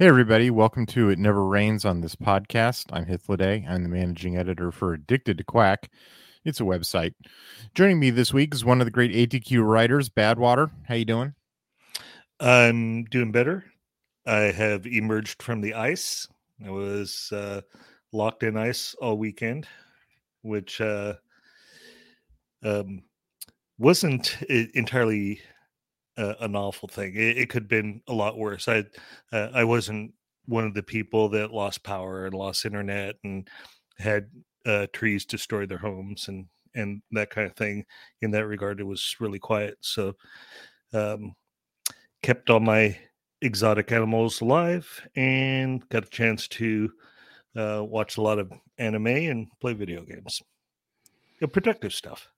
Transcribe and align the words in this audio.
Hey, 0.00 0.06
everybody. 0.06 0.48
Welcome 0.48 0.86
to 0.86 1.10
It 1.10 1.18
Never 1.18 1.44
Rains 1.44 1.84
on 1.84 2.00
this 2.00 2.16
podcast. 2.16 2.86
I'm 2.90 3.04
Hythloday. 3.04 3.68
I'm 3.68 3.82
the 3.82 3.90
managing 3.90 4.34
editor 4.38 4.72
for 4.72 4.94
Addicted 4.94 5.36
to 5.36 5.44
Quack. 5.44 5.90
It's 6.42 6.58
a 6.58 6.62
website. 6.62 7.12
Joining 7.74 8.00
me 8.00 8.08
this 8.08 8.32
week 8.32 8.54
is 8.54 8.64
one 8.64 8.80
of 8.80 8.86
the 8.86 8.90
great 8.90 9.12
ATQ 9.12 9.62
writers, 9.62 10.08
Badwater. 10.08 10.70
How 10.88 10.94
you 10.94 11.04
doing? 11.04 11.34
I'm 12.40 13.04
doing 13.04 13.30
better. 13.30 13.66
I 14.26 14.44
have 14.52 14.86
emerged 14.86 15.42
from 15.42 15.60
the 15.60 15.74
ice. 15.74 16.26
I 16.64 16.70
was 16.70 17.30
uh, 17.30 17.60
locked 18.10 18.42
in 18.42 18.56
ice 18.56 18.94
all 19.02 19.18
weekend, 19.18 19.66
which 20.40 20.80
uh, 20.80 21.12
um, 22.62 23.02
wasn't 23.76 24.40
entirely 24.48 25.42
uh, 26.20 26.34
an 26.40 26.54
awful 26.54 26.88
thing. 26.88 27.14
It, 27.14 27.38
it, 27.38 27.48
could 27.48 27.62
have 27.62 27.68
been 27.68 28.02
a 28.06 28.12
lot 28.12 28.36
worse. 28.36 28.68
I 28.68 28.84
uh, 29.32 29.48
I 29.54 29.64
wasn't 29.64 30.12
one 30.46 30.64
of 30.64 30.74
the 30.74 30.82
people 30.82 31.28
that 31.30 31.52
lost 31.52 31.82
power 31.82 32.26
and 32.26 32.34
lost 32.34 32.66
internet 32.66 33.16
and 33.24 33.48
had 33.98 34.26
uh, 34.66 34.86
trees 34.92 35.24
destroy 35.24 35.66
their 35.66 35.78
homes 35.78 36.28
and 36.28 36.46
and 36.74 37.02
that 37.12 37.30
kind 37.30 37.46
of 37.46 37.56
thing. 37.56 37.84
In 38.20 38.30
that 38.32 38.46
regard, 38.46 38.80
it 38.80 38.84
was 38.84 39.16
really 39.18 39.38
quiet. 39.38 39.78
So, 39.80 40.14
um, 40.92 41.34
kept 42.22 42.50
all 42.50 42.60
my 42.60 42.96
exotic 43.42 43.90
animals 43.90 44.42
alive 44.42 44.86
and 45.16 45.88
got 45.88 46.04
a 46.04 46.10
chance 46.10 46.46
to 46.48 46.92
uh, 47.56 47.82
watch 47.82 48.18
a 48.18 48.22
lot 48.22 48.38
of 48.38 48.52
anime 48.78 49.06
and 49.06 49.48
play 49.60 49.72
video 49.72 50.02
games. 50.02 50.42
You 51.40 51.46
know, 51.46 51.48
productive 51.48 51.94
stuff. 51.94 52.28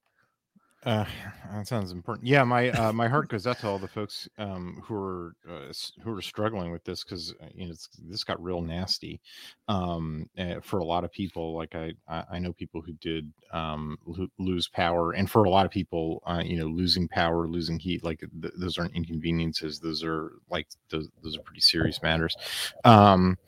Uh, 0.84 1.04
that 1.52 1.68
sounds 1.68 1.92
important. 1.92 2.26
Yeah, 2.26 2.42
my 2.42 2.70
uh, 2.70 2.92
my 2.92 3.06
heart 3.06 3.28
goes 3.28 3.46
out 3.46 3.56
to 3.60 3.68
all 3.68 3.78
the 3.78 3.86
folks 3.86 4.28
um, 4.38 4.82
who 4.84 4.94
are 4.96 5.36
uh, 5.48 5.72
who 6.02 6.12
are 6.12 6.20
struggling 6.20 6.72
with 6.72 6.82
this 6.82 7.04
because 7.04 7.32
uh, 7.40 7.46
you 7.54 7.68
know 7.68 7.74
this 8.08 8.24
got 8.24 8.42
real 8.42 8.60
nasty 8.60 9.20
um, 9.68 10.28
uh, 10.36 10.56
for 10.60 10.80
a 10.80 10.84
lot 10.84 11.04
of 11.04 11.12
people. 11.12 11.54
Like 11.54 11.76
I 11.76 11.92
I 12.08 12.40
know 12.40 12.52
people 12.52 12.82
who 12.82 12.94
did 12.94 13.32
um, 13.52 13.96
lo- 14.06 14.26
lose 14.40 14.66
power, 14.66 15.12
and 15.12 15.30
for 15.30 15.44
a 15.44 15.50
lot 15.50 15.66
of 15.66 15.70
people, 15.70 16.20
uh, 16.26 16.42
you 16.44 16.56
know, 16.56 16.66
losing 16.66 17.06
power, 17.06 17.46
losing 17.46 17.78
heat, 17.78 18.02
like 18.02 18.18
th- 18.40 18.54
those 18.58 18.76
aren't 18.76 18.96
inconveniences. 18.96 19.78
Those 19.78 20.02
are 20.02 20.32
like 20.50 20.66
those 20.90 21.08
those 21.22 21.36
are 21.36 21.42
pretty 21.42 21.60
serious 21.60 22.02
matters. 22.02 22.36
Um, 22.84 23.38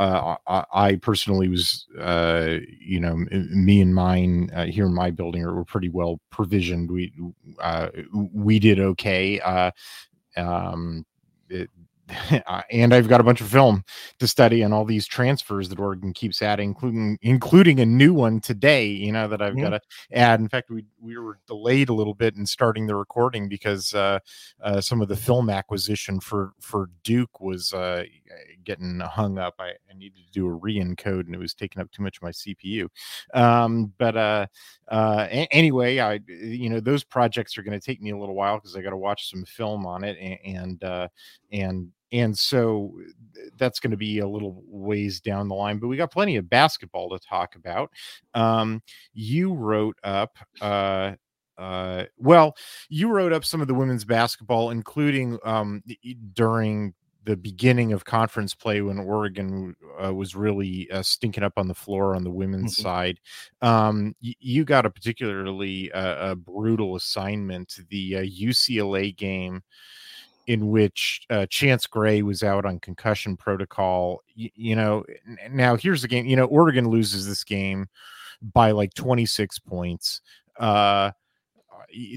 uh, 0.00 0.36
I, 0.46 0.64
I, 0.72 0.96
personally 0.96 1.48
was, 1.48 1.86
uh, 2.00 2.56
you 2.80 3.00
know, 3.00 3.16
me 3.30 3.82
and 3.82 3.94
mine 3.94 4.50
uh, 4.54 4.64
here 4.64 4.86
in 4.86 4.94
my 4.94 5.10
building 5.10 5.44
are, 5.44 5.54
were 5.54 5.64
pretty 5.66 5.90
well 5.90 6.18
provisioned. 6.30 6.90
We 6.90 7.12
uh, 7.60 7.88
we 8.32 8.58
did 8.58 8.80
okay. 8.80 9.40
Uh, 9.40 9.72
um, 10.38 11.04
it, 11.50 11.68
and 12.70 12.94
I've 12.94 13.08
got 13.08 13.20
a 13.20 13.24
bunch 13.24 13.40
of 13.40 13.48
film 13.48 13.84
to 14.18 14.26
study 14.26 14.62
and 14.62 14.72
all 14.72 14.84
these 14.84 15.06
transfers 15.06 15.68
that 15.68 15.78
Oregon 15.78 16.12
keeps 16.12 16.42
adding, 16.42 16.70
including 16.70 17.18
including 17.22 17.80
a 17.80 17.86
new 17.86 18.14
one 18.14 18.40
today. 18.40 18.86
You 18.86 19.12
know 19.12 19.28
that 19.28 19.42
I've 19.42 19.54
mm-hmm. 19.54 19.70
got 19.70 19.70
to 19.70 19.80
add. 20.12 20.40
In 20.40 20.48
fact, 20.48 20.70
we 20.70 20.84
we 21.00 21.18
were 21.18 21.38
delayed 21.46 21.88
a 21.88 21.94
little 21.94 22.14
bit 22.14 22.36
in 22.36 22.46
starting 22.46 22.86
the 22.86 22.96
recording 22.96 23.48
because 23.48 23.94
uh, 23.94 24.18
uh, 24.62 24.80
some 24.80 25.00
of 25.02 25.08
the 25.08 25.16
film 25.16 25.50
acquisition 25.50 26.20
for 26.20 26.52
for 26.60 26.90
Duke 27.04 27.40
was 27.40 27.72
uh, 27.72 28.04
getting 28.64 29.00
hung 29.00 29.38
up. 29.38 29.54
I, 29.58 29.70
I, 29.90 29.94
needed 29.96 30.24
to 30.26 30.32
do 30.32 30.46
a 30.46 30.52
re-encode, 30.52 31.26
and 31.26 31.34
it 31.34 31.38
was 31.38 31.54
taking 31.54 31.80
up 31.80 31.90
too 31.90 32.02
much 32.02 32.18
of 32.18 32.22
my 32.22 32.30
CPU. 32.30 32.88
Um, 33.34 33.92
but 33.98 34.16
uh, 34.16 34.46
uh, 34.88 35.26
a- 35.30 35.48
anyway, 35.50 35.98
I 35.98 36.20
you 36.26 36.68
know 36.70 36.80
those 36.80 37.04
projects 37.04 37.56
are 37.58 37.62
going 37.62 37.78
to 37.78 37.84
take 37.84 38.00
me 38.00 38.10
a 38.10 38.18
little 38.18 38.34
while 38.34 38.56
because 38.56 38.76
I 38.76 38.82
got 38.82 38.90
to 38.90 38.96
watch 38.96 39.30
some 39.30 39.44
film 39.44 39.86
on 39.86 40.04
it 40.04 40.16
and 40.20 40.38
and, 40.44 40.84
uh, 40.84 41.08
and 41.52 41.92
and 42.12 42.36
so 42.36 42.92
that's 43.56 43.78
going 43.78 43.90
to 43.92 43.96
be 43.96 44.18
a 44.18 44.28
little 44.28 44.62
ways 44.66 45.20
down 45.20 45.48
the 45.48 45.54
line 45.54 45.78
but 45.78 45.88
we 45.88 45.96
got 45.96 46.10
plenty 46.10 46.36
of 46.36 46.48
basketball 46.48 47.10
to 47.10 47.18
talk 47.18 47.54
about 47.54 47.90
um, 48.34 48.82
you 49.12 49.52
wrote 49.54 49.96
up 50.02 50.36
uh, 50.60 51.12
uh, 51.58 52.04
well 52.16 52.56
you 52.88 53.08
wrote 53.08 53.32
up 53.32 53.44
some 53.44 53.60
of 53.60 53.68
the 53.68 53.74
women's 53.74 54.04
basketball 54.04 54.70
including 54.70 55.38
um, 55.44 55.82
during 56.32 56.94
the 57.30 57.36
beginning 57.36 57.92
of 57.92 58.04
conference 58.04 58.56
play 58.56 58.80
when 58.80 58.98
Oregon 58.98 59.76
uh, 60.04 60.12
was 60.12 60.34
really 60.34 60.90
uh, 60.90 61.00
stinking 61.00 61.44
up 61.44 61.52
on 61.56 61.68
the 61.68 61.74
floor 61.74 62.16
on 62.16 62.24
the 62.24 62.30
women's 62.30 62.74
mm-hmm. 62.74 62.82
side. 62.82 63.20
Um, 63.62 64.16
y- 64.20 64.34
you 64.40 64.64
got 64.64 64.84
a 64.84 64.90
particularly 64.90 65.92
uh, 65.92 66.32
a 66.32 66.34
brutal 66.34 66.96
assignment, 66.96 67.78
the 67.88 68.14
UCLA 68.14 69.10
uh, 69.10 69.14
game 69.16 69.62
in 70.48 70.70
which 70.70 71.24
uh, 71.30 71.46
Chance 71.46 71.86
Gray 71.86 72.22
was 72.22 72.42
out 72.42 72.64
on 72.64 72.80
concussion 72.80 73.36
protocol. 73.36 74.22
Y- 74.36 74.50
you 74.56 74.74
know, 74.74 75.04
now 75.48 75.76
here's 75.76 76.02
the 76.02 76.08
game. 76.08 76.26
You 76.26 76.34
know, 76.34 76.46
Oregon 76.46 76.88
loses 76.88 77.28
this 77.28 77.44
game 77.44 77.86
by 78.42 78.72
like 78.72 78.92
26 78.94 79.60
points. 79.60 80.20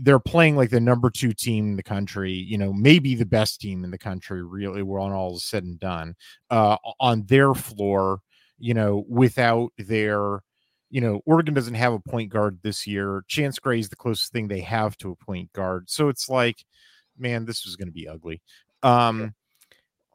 They're 0.01 0.19
playing 0.19 0.55
like 0.55 0.69
the 0.69 0.79
number 0.79 1.09
two 1.09 1.33
team 1.33 1.69
in 1.69 1.75
the 1.75 1.83
country, 1.83 2.31
you 2.31 2.57
know, 2.57 2.73
maybe 2.73 3.15
the 3.15 3.25
best 3.25 3.61
team 3.61 3.83
in 3.83 3.91
the 3.91 3.97
country, 3.97 4.43
really, 4.43 4.83
when 4.83 5.11
all 5.11 5.35
is 5.35 5.43
said 5.43 5.63
and 5.63 5.79
done, 5.79 6.15
uh, 6.49 6.77
on 6.99 7.25
their 7.25 7.53
floor, 7.53 8.19
you 8.59 8.73
know, 8.73 9.03
without 9.07 9.71
their, 9.77 10.41
you 10.89 11.01
know, 11.01 11.21
Oregon 11.25 11.53
doesn't 11.53 11.73
have 11.73 11.93
a 11.93 11.99
point 11.99 12.31
guard 12.31 12.59
this 12.61 12.85
year. 12.85 13.23
Chance 13.27 13.59
Gray 13.59 13.79
is 13.79 13.89
the 13.89 13.95
closest 13.95 14.31
thing 14.31 14.47
they 14.47 14.61
have 14.61 14.97
to 14.97 15.11
a 15.11 15.25
point 15.25 15.51
guard. 15.53 15.89
So 15.89 16.09
it's 16.09 16.29
like, 16.29 16.63
man, 17.17 17.45
this 17.45 17.65
was 17.65 17.75
going 17.75 17.87
to 17.87 17.93
be 17.93 18.07
ugly. 18.07 18.41
Um, 18.83 19.33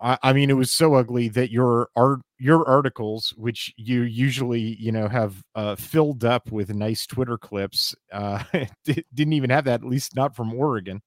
I, 0.00 0.18
I, 0.22 0.32
mean, 0.32 0.50
it 0.50 0.54
was 0.54 0.72
so 0.72 0.94
ugly 0.94 1.28
that 1.30 1.50
your 1.50 1.88
art, 1.96 2.20
your 2.38 2.66
articles, 2.68 3.34
which 3.36 3.72
you 3.76 4.02
usually, 4.02 4.76
you 4.80 4.92
know, 4.92 5.08
have 5.08 5.42
uh, 5.54 5.76
filled 5.76 6.24
up 6.24 6.50
with 6.52 6.74
nice 6.74 7.06
Twitter 7.06 7.38
clips, 7.38 7.94
uh, 8.12 8.42
didn't 8.84 9.32
even 9.32 9.50
have 9.50 9.64
that. 9.64 9.82
At 9.82 9.88
least 9.88 10.14
not 10.14 10.36
from 10.36 10.54
Oregon. 10.54 11.02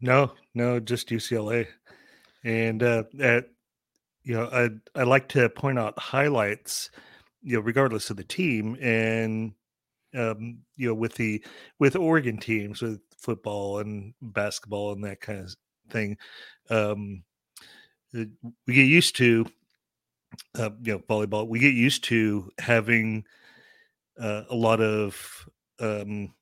No, 0.00 0.32
no, 0.54 0.80
just 0.80 1.08
UCLA, 1.08 1.66
and 2.44 2.82
uh, 2.82 3.04
at 3.20 3.46
you 4.22 4.34
know, 4.34 4.48
I 4.52 4.70
I 4.98 5.04
like 5.04 5.28
to 5.30 5.48
point 5.48 5.78
out 5.78 5.98
highlights, 5.98 6.90
you 7.42 7.56
know, 7.56 7.60
regardless 7.60 8.10
of 8.10 8.16
the 8.16 8.24
team, 8.24 8.76
and 8.80 9.52
um, 10.14 10.58
you 10.76 10.88
know, 10.88 10.94
with 10.94 11.14
the 11.14 11.44
with 11.78 11.96
Oregon 11.96 12.38
teams 12.38 12.82
with 12.82 13.00
football 13.18 13.78
and 13.80 14.14
basketball 14.22 14.92
and 14.92 15.04
that 15.04 15.20
kind 15.20 15.40
of 15.40 15.54
thing. 15.90 16.16
Um, 16.70 17.22
we 18.12 18.74
get 18.74 18.86
used 18.86 19.16
to, 19.16 19.46
uh, 20.58 20.70
you 20.82 20.92
know, 20.92 20.98
volleyball. 21.00 21.48
We 21.48 21.58
get 21.58 21.74
used 21.74 22.04
to 22.04 22.50
having 22.58 23.24
uh, 24.20 24.42
a 24.50 24.54
lot 24.54 24.80
of 24.80 25.48
um, 25.80 26.34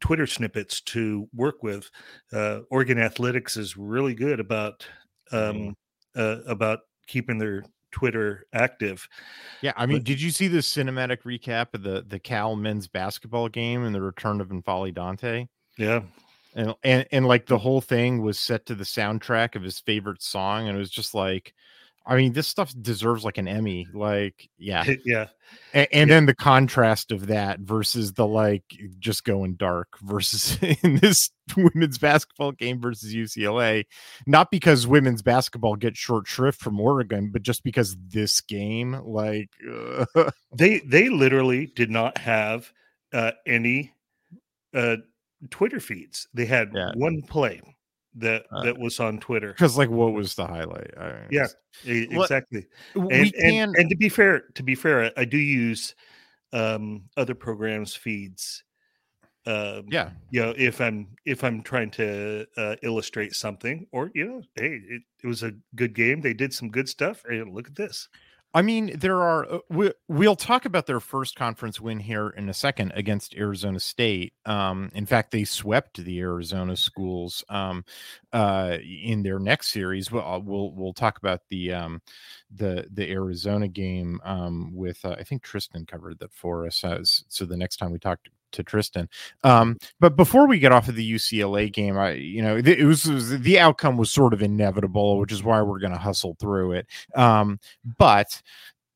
Twitter 0.00 0.26
snippets 0.26 0.80
to 0.82 1.28
work 1.34 1.62
with. 1.62 1.90
Uh, 2.32 2.60
Oregon 2.70 2.98
Athletics 2.98 3.56
is 3.56 3.76
really 3.76 4.14
good 4.14 4.40
about 4.40 4.86
um, 5.32 5.76
uh, 6.16 6.38
about 6.46 6.80
keeping 7.06 7.38
their 7.38 7.64
Twitter 7.92 8.46
active. 8.52 9.08
Yeah, 9.62 9.72
I 9.76 9.86
mean, 9.86 9.98
but, 9.98 10.04
did 10.04 10.20
you 10.20 10.30
see 10.30 10.48
the 10.48 10.58
cinematic 10.58 11.22
recap 11.22 11.74
of 11.74 11.82
the 11.82 12.04
the 12.06 12.18
Cal 12.18 12.56
men's 12.56 12.88
basketball 12.88 13.48
game 13.48 13.84
and 13.84 13.94
the 13.94 14.02
return 14.02 14.40
of 14.40 14.48
N'Faly 14.48 14.94
Dante? 14.94 15.46
Yeah, 15.76 16.02
and 16.54 16.74
and 16.82 17.06
and 17.12 17.26
like 17.26 17.46
the 17.46 17.58
whole 17.58 17.80
thing 17.80 18.22
was 18.22 18.38
set 18.38 18.66
to 18.66 18.74
the 18.74 18.84
soundtrack 18.84 19.54
of 19.54 19.62
his 19.62 19.78
favorite 19.78 20.22
song, 20.22 20.68
and 20.68 20.76
it 20.76 20.80
was 20.80 20.90
just 20.90 21.14
like, 21.14 21.54
I 22.06 22.16
mean, 22.16 22.32
this 22.32 22.48
stuff 22.48 22.74
deserves 22.80 23.24
like 23.24 23.38
an 23.38 23.46
Emmy. 23.46 23.86
Like, 23.92 24.48
yeah, 24.58 24.84
yeah. 25.04 25.26
And, 25.72 25.88
and 25.92 26.08
yeah. 26.08 26.16
then 26.16 26.26
the 26.26 26.34
contrast 26.34 27.12
of 27.12 27.26
that 27.28 27.60
versus 27.60 28.12
the 28.14 28.26
like 28.26 28.64
just 28.98 29.24
going 29.24 29.54
dark 29.54 29.88
versus 30.00 30.58
in 30.82 30.96
this 30.96 31.30
women's 31.56 31.98
basketball 31.98 32.52
game 32.52 32.80
versus 32.80 33.14
UCLA, 33.14 33.84
not 34.26 34.50
because 34.50 34.86
women's 34.86 35.22
basketball 35.22 35.76
gets 35.76 35.98
short 35.98 36.26
shrift 36.26 36.60
from 36.60 36.80
Oregon, 36.80 37.30
but 37.32 37.42
just 37.42 37.62
because 37.62 37.96
this 38.08 38.40
game, 38.40 39.00
like, 39.04 39.50
uh, 39.70 40.30
they 40.56 40.80
they 40.80 41.08
literally 41.08 41.66
did 41.66 41.90
not 41.90 42.18
have 42.18 42.72
uh, 43.12 43.32
any 43.46 43.92
uh, 44.74 44.96
Twitter 45.48 45.80
feeds. 45.80 46.28
They 46.34 46.44
had 46.44 46.70
yeah. 46.74 46.92
one 46.94 47.22
play 47.22 47.60
that 48.16 48.44
uh, 48.52 48.64
that 48.64 48.78
was 48.78 49.00
on 49.00 49.18
Twitter. 49.18 49.48
Because 49.48 49.78
like, 49.78 49.90
what 49.90 50.12
was 50.12 50.34
the 50.34 50.46
highlight? 50.46 50.90
yeah, 51.30 51.46
exactly. 51.84 52.66
And, 52.94 53.32
can... 53.32 53.32
and, 53.34 53.76
and 53.76 53.90
to 53.90 53.96
be 53.96 54.08
fair, 54.08 54.44
to 54.54 54.62
be 54.62 54.74
fair, 54.74 55.12
I 55.16 55.24
do 55.24 55.38
use 55.38 55.94
um, 56.52 57.04
other 57.16 57.34
programs' 57.34 57.94
feeds. 57.94 58.64
Um, 59.46 59.84
yeah, 59.88 60.10
you 60.30 60.42
know, 60.42 60.54
if 60.56 60.80
I'm 60.80 61.08
if 61.24 61.42
I'm 61.42 61.62
trying 61.62 61.90
to 61.92 62.46
uh, 62.56 62.76
illustrate 62.82 63.34
something, 63.34 63.86
or 63.90 64.10
you 64.14 64.26
know, 64.26 64.42
hey, 64.54 64.80
it, 64.88 65.02
it 65.24 65.26
was 65.26 65.42
a 65.42 65.52
good 65.74 65.94
game. 65.94 66.20
They 66.20 66.34
did 66.34 66.52
some 66.52 66.70
good 66.70 66.88
stuff. 66.88 67.22
Hey, 67.28 67.42
look 67.42 67.66
at 67.66 67.74
this. 67.74 68.08
I 68.52 68.62
mean, 68.62 68.98
there 68.98 69.22
are. 69.22 69.48
Uh, 69.48 69.58
we, 69.68 69.92
we'll 70.08 70.34
talk 70.34 70.64
about 70.64 70.86
their 70.86 70.98
first 70.98 71.36
conference 71.36 71.80
win 71.80 72.00
here 72.00 72.30
in 72.30 72.48
a 72.48 72.54
second 72.54 72.92
against 72.96 73.34
Arizona 73.36 73.78
State. 73.78 74.32
Um, 74.44 74.90
in 74.92 75.06
fact, 75.06 75.30
they 75.30 75.44
swept 75.44 75.98
the 75.98 76.18
Arizona 76.20 76.76
schools 76.76 77.44
um, 77.48 77.84
uh, 78.32 78.78
in 78.82 79.22
their 79.22 79.38
next 79.38 79.68
series. 79.68 80.10
We'll, 80.10 80.24
uh, 80.24 80.40
we'll 80.40 80.72
we'll 80.72 80.94
talk 80.94 81.18
about 81.18 81.42
the 81.48 81.72
um, 81.72 82.02
the 82.50 82.88
the 82.90 83.08
Arizona 83.10 83.68
game 83.68 84.20
um, 84.24 84.72
with 84.74 85.04
uh, 85.04 85.10
I 85.10 85.22
think 85.22 85.42
Tristan 85.42 85.86
covered 85.86 86.18
that 86.18 86.32
for 86.32 86.66
us. 86.66 87.24
So 87.28 87.44
the 87.44 87.56
next 87.56 87.76
time 87.76 87.92
we 87.92 88.00
talk 88.00 88.18
to 88.52 88.62
Tristan. 88.62 89.08
Um, 89.44 89.76
but 89.98 90.16
before 90.16 90.46
we 90.46 90.58
get 90.58 90.72
off 90.72 90.88
of 90.88 90.96
the 90.96 91.12
UCLA 91.14 91.72
game, 91.72 91.98
I 91.98 92.12
you 92.12 92.42
know 92.42 92.56
it 92.56 92.84
was, 92.84 93.06
it 93.06 93.14
was 93.14 93.40
the 93.40 93.58
outcome 93.58 93.96
was 93.96 94.12
sort 94.12 94.34
of 94.34 94.42
inevitable, 94.42 95.18
which 95.18 95.32
is 95.32 95.42
why 95.42 95.62
we're 95.62 95.80
going 95.80 95.92
to 95.92 95.98
hustle 95.98 96.36
through 96.40 96.72
it. 96.72 96.86
Um, 97.14 97.58
but 97.98 98.42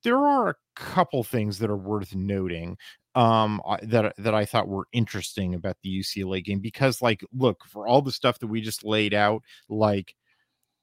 there 0.03 0.19
are 0.19 0.51
a 0.51 0.55
couple 0.77 1.25
things 1.25 1.59
that 1.59 1.71
are 1.71 1.77
worth 1.77 2.15
noting 2.15 2.77
um 3.15 3.61
that 3.83 4.15
that 4.19 4.35
I 4.35 4.45
thought 4.45 4.69
were 4.69 4.89
interesting 4.93 5.55
about 5.55 5.77
the 5.83 6.01
UCLA 6.01 6.43
game 6.45 6.61
because 6.61 7.01
like 7.01 7.25
look 7.33 7.65
for 7.67 7.87
all 7.87 8.03
the 8.03 8.13
stuff 8.13 8.39
that 8.41 8.49
we 8.49 8.61
just 8.61 8.85
laid 8.85 9.15
out 9.15 9.43
like 9.69 10.15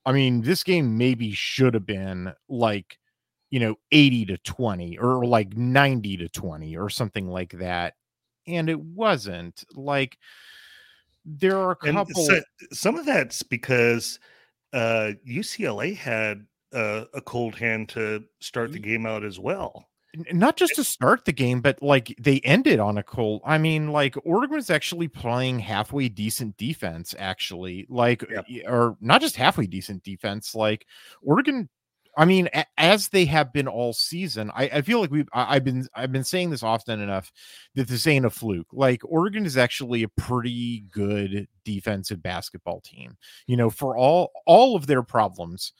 I 0.06 0.14
mean 0.14 0.42
this 0.42 0.64
game 0.64 0.98
maybe 0.98 1.32
should 1.34 1.74
have 1.74 1.86
been 1.86 2.34
like 2.48 2.98
you 3.50 3.60
know 3.60 3.76
80 3.92 4.28
to 4.28 4.38
20 4.40 4.98
or 4.98 5.26
like 5.26 5.56
90 5.56 6.18
to 6.18 6.30
20 6.30 6.78
or 6.78 6.90
something 6.90 7.28
like 7.28 7.52
that 7.60 7.96
and 8.48 8.70
it 8.70 8.80
wasn't 8.80 9.64
like 9.76 10.18
there 11.26 11.58
are 11.58 11.72
a 11.72 11.76
couple 11.76 12.24
so, 12.24 12.42
some 12.72 12.98
of 12.98 13.06
that's 13.06 13.44
because 13.44 14.20
uh 14.74 15.12
UCLA 15.28 15.96
had 15.96 16.46
uh, 16.74 17.04
a 17.14 17.22
cold 17.22 17.56
hand 17.56 17.90
to 17.90 18.24
start 18.40 18.72
the 18.72 18.80
game 18.80 19.06
out 19.06 19.26
as 19.26 19.38
well 19.38 19.90
not 20.32 20.58
just 20.58 20.76
to 20.76 20.84
start 20.84 21.26
the 21.26 21.32
game, 21.32 21.62
but 21.62 21.82
like 21.82 22.16
they 22.20 22.40
ended 22.42 22.80
on 22.80 22.98
a 22.98 23.04
cold. 23.04 23.42
I 23.46 23.58
mean, 23.58 23.92
like 23.92 24.16
Oregon 24.26 24.56
was 24.56 24.70
actually 24.70 25.08
playing 25.08 25.60
halfway 25.60 26.10
decent 26.10 26.58
defense, 26.58 27.16
actually, 27.18 27.86
like, 27.90 28.24
or 28.68 28.98
not 29.00 29.22
just 29.22 29.38
halfway 29.38 29.68
decent 29.68 30.04
defense. 30.04 30.54
Like 30.54 30.86
Oregon 31.22 31.70
I 32.22 32.26
mean, 32.26 32.50
as 32.78 33.10
they 33.10 33.26
have 33.26 33.52
been 33.52 33.68
all 33.68 33.94
season, 33.94 34.52
I, 34.54 34.66
I 34.66 34.82
feel 34.84 35.02
like 35.02 35.10
we've 35.10 35.28
I, 35.34 35.56
have 35.56 35.64
been 35.64 35.88
I've 35.96 36.12
been 36.12 36.24
saying 36.24 36.52
this 36.52 36.62
often 36.62 37.02
enough 37.02 37.32
that 37.74 37.88
this 37.88 38.06
ain't 38.06 38.28
a 38.28 38.30
fluke. 38.30 38.68
Like 38.72 39.02
Oregon 39.04 39.44
is 39.44 39.58
actually 39.58 40.04
a 40.04 40.08
pretty 40.08 40.82
good 40.92 41.48
defensive 41.66 42.22
basketball 42.22 42.80
team. 42.82 43.18
You 43.48 43.58
know, 43.58 43.72
for 43.72 43.98
all 43.98 44.30
all 44.46 44.76
of 44.76 44.86
their 44.86 45.02
problems, 45.02 45.74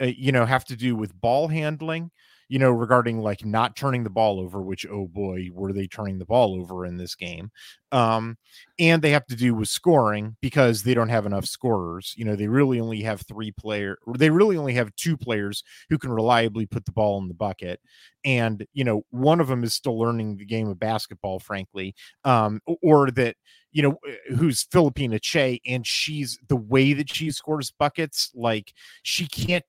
uh, 0.00 0.06
you 0.06 0.32
know, 0.32 0.46
have 0.46 0.64
to 0.64 0.76
do 0.76 0.96
with 0.96 1.20
ball 1.20 1.46
handling 1.46 2.10
you 2.48 2.58
know, 2.58 2.70
regarding 2.70 3.18
like 3.18 3.44
not 3.44 3.76
turning 3.76 4.04
the 4.04 4.10
ball 4.10 4.38
over, 4.38 4.62
which 4.62 4.86
oh 4.90 5.08
boy, 5.08 5.48
were 5.52 5.72
they 5.72 5.86
turning 5.86 6.18
the 6.18 6.24
ball 6.24 6.54
over 6.60 6.86
in 6.86 6.96
this 6.96 7.14
game. 7.14 7.50
Um, 7.92 8.36
and 8.78 9.02
they 9.02 9.10
have 9.10 9.26
to 9.26 9.36
do 9.36 9.54
with 9.54 9.68
scoring 9.68 10.36
because 10.40 10.82
they 10.82 10.94
don't 10.94 11.08
have 11.08 11.26
enough 11.26 11.46
scorers. 11.46 12.14
You 12.16 12.24
know, 12.24 12.36
they 12.36 12.48
really 12.48 12.80
only 12.80 13.02
have 13.02 13.22
three 13.22 13.52
player, 13.52 13.98
they 14.16 14.30
really 14.30 14.56
only 14.56 14.74
have 14.74 14.94
two 14.96 15.16
players 15.16 15.64
who 15.90 15.98
can 15.98 16.10
reliably 16.10 16.66
put 16.66 16.84
the 16.84 16.92
ball 16.92 17.18
in 17.20 17.28
the 17.28 17.34
bucket. 17.34 17.80
And, 18.24 18.66
you 18.72 18.84
know, 18.84 19.02
one 19.10 19.40
of 19.40 19.48
them 19.48 19.64
is 19.64 19.74
still 19.74 19.98
learning 19.98 20.36
the 20.36 20.44
game 20.44 20.68
of 20.68 20.78
basketball, 20.78 21.38
frankly. 21.38 21.94
Um, 22.24 22.60
or 22.82 23.10
that, 23.12 23.36
you 23.72 23.82
know, 23.82 23.98
eh, 24.08 24.34
who's 24.36 24.64
Phillipina 24.64 25.20
Kyei, 25.20 25.60
and 25.66 25.86
she's 25.86 26.38
the 26.48 26.56
way 26.56 26.92
that 26.92 27.12
she 27.12 27.30
scores 27.30 27.70
buckets, 27.70 28.30
like 28.34 28.72
she 29.02 29.26
can't 29.26 29.64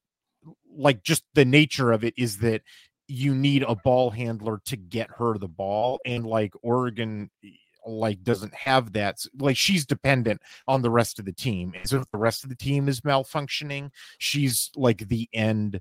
like 0.78 1.04
just 1.04 1.24
the 1.34 1.46
nature 1.46 1.92
of 1.92 2.04
it 2.04 2.14
is 2.18 2.38
that 2.40 2.62
you 3.08 3.34
need 3.34 3.64
a 3.64 3.76
ball 3.76 4.10
handler 4.10 4.62
to 4.66 4.76
get 4.76 5.10
her 5.18 5.38
the 5.38 5.48
ball 5.48 6.00
and 6.06 6.26
like 6.26 6.54
Oregon 6.62 7.30
like 7.86 8.22
doesn't 8.24 8.54
have 8.54 8.94
that 8.94 9.18
like 9.40 9.56
she's 9.56 9.86
dependent 9.86 10.42
on 10.68 10.82
the 10.82 10.90
rest 10.90 11.20
of 11.20 11.26
the 11.26 11.32
team 11.32 11.74
so 11.86 12.00
if 12.00 12.12
the 12.12 12.18
rest 12.18 12.44
of 12.44 12.50
the 12.50 12.56
team 12.56 12.90
is 12.90 13.02
malfunctioning 13.02 13.90
she's 14.18 14.70
like 14.76 15.08
the 15.08 15.30
end 15.34 15.80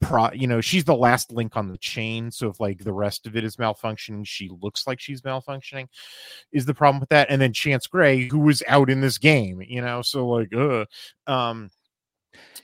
pro 0.00 0.30
you 0.32 0.46
know 0.46 0.60
she's 0.60 0.84
the 0.84 0.96
last 0.96 1.30
link 1.32 1.56
on 1.56 1.68
the 1.68 1.78
chain 1.78 2.30
so 2.30 2.48
if 2.48 2.60
like 2.60 2.82
the 2.82 2.92
rest 2.92 3.26
of 3.26 3.36
it 3.36 3.44
is 3.44 3.56
malfunctioning 3.56 4.26
she 4.26 4.50
looks 4.62 4.86
like 4.86 5.00
she's 5.00 5.22
malfunctioning 5.22 5.86
is 6.52 6.64
the 6.64 6.74
problem 6.74 6.98
with 6.98 7.10
that 7.10 7.28
and 7.30 7.40
then 7.40 7.52
chance 7.52 7.86
gray 7.86 8.26
who 8.28 8.38
was 8.38 8.62
out 8.66 8.88
in 8.88 9.00
this 9.00 9.18
game 9.18 9.62
you 9.62 9.80
know 9.80 10.02
so 10.02 10.26
like 10.26 10.54
uh 10.54 10.84
um 11.26 11.70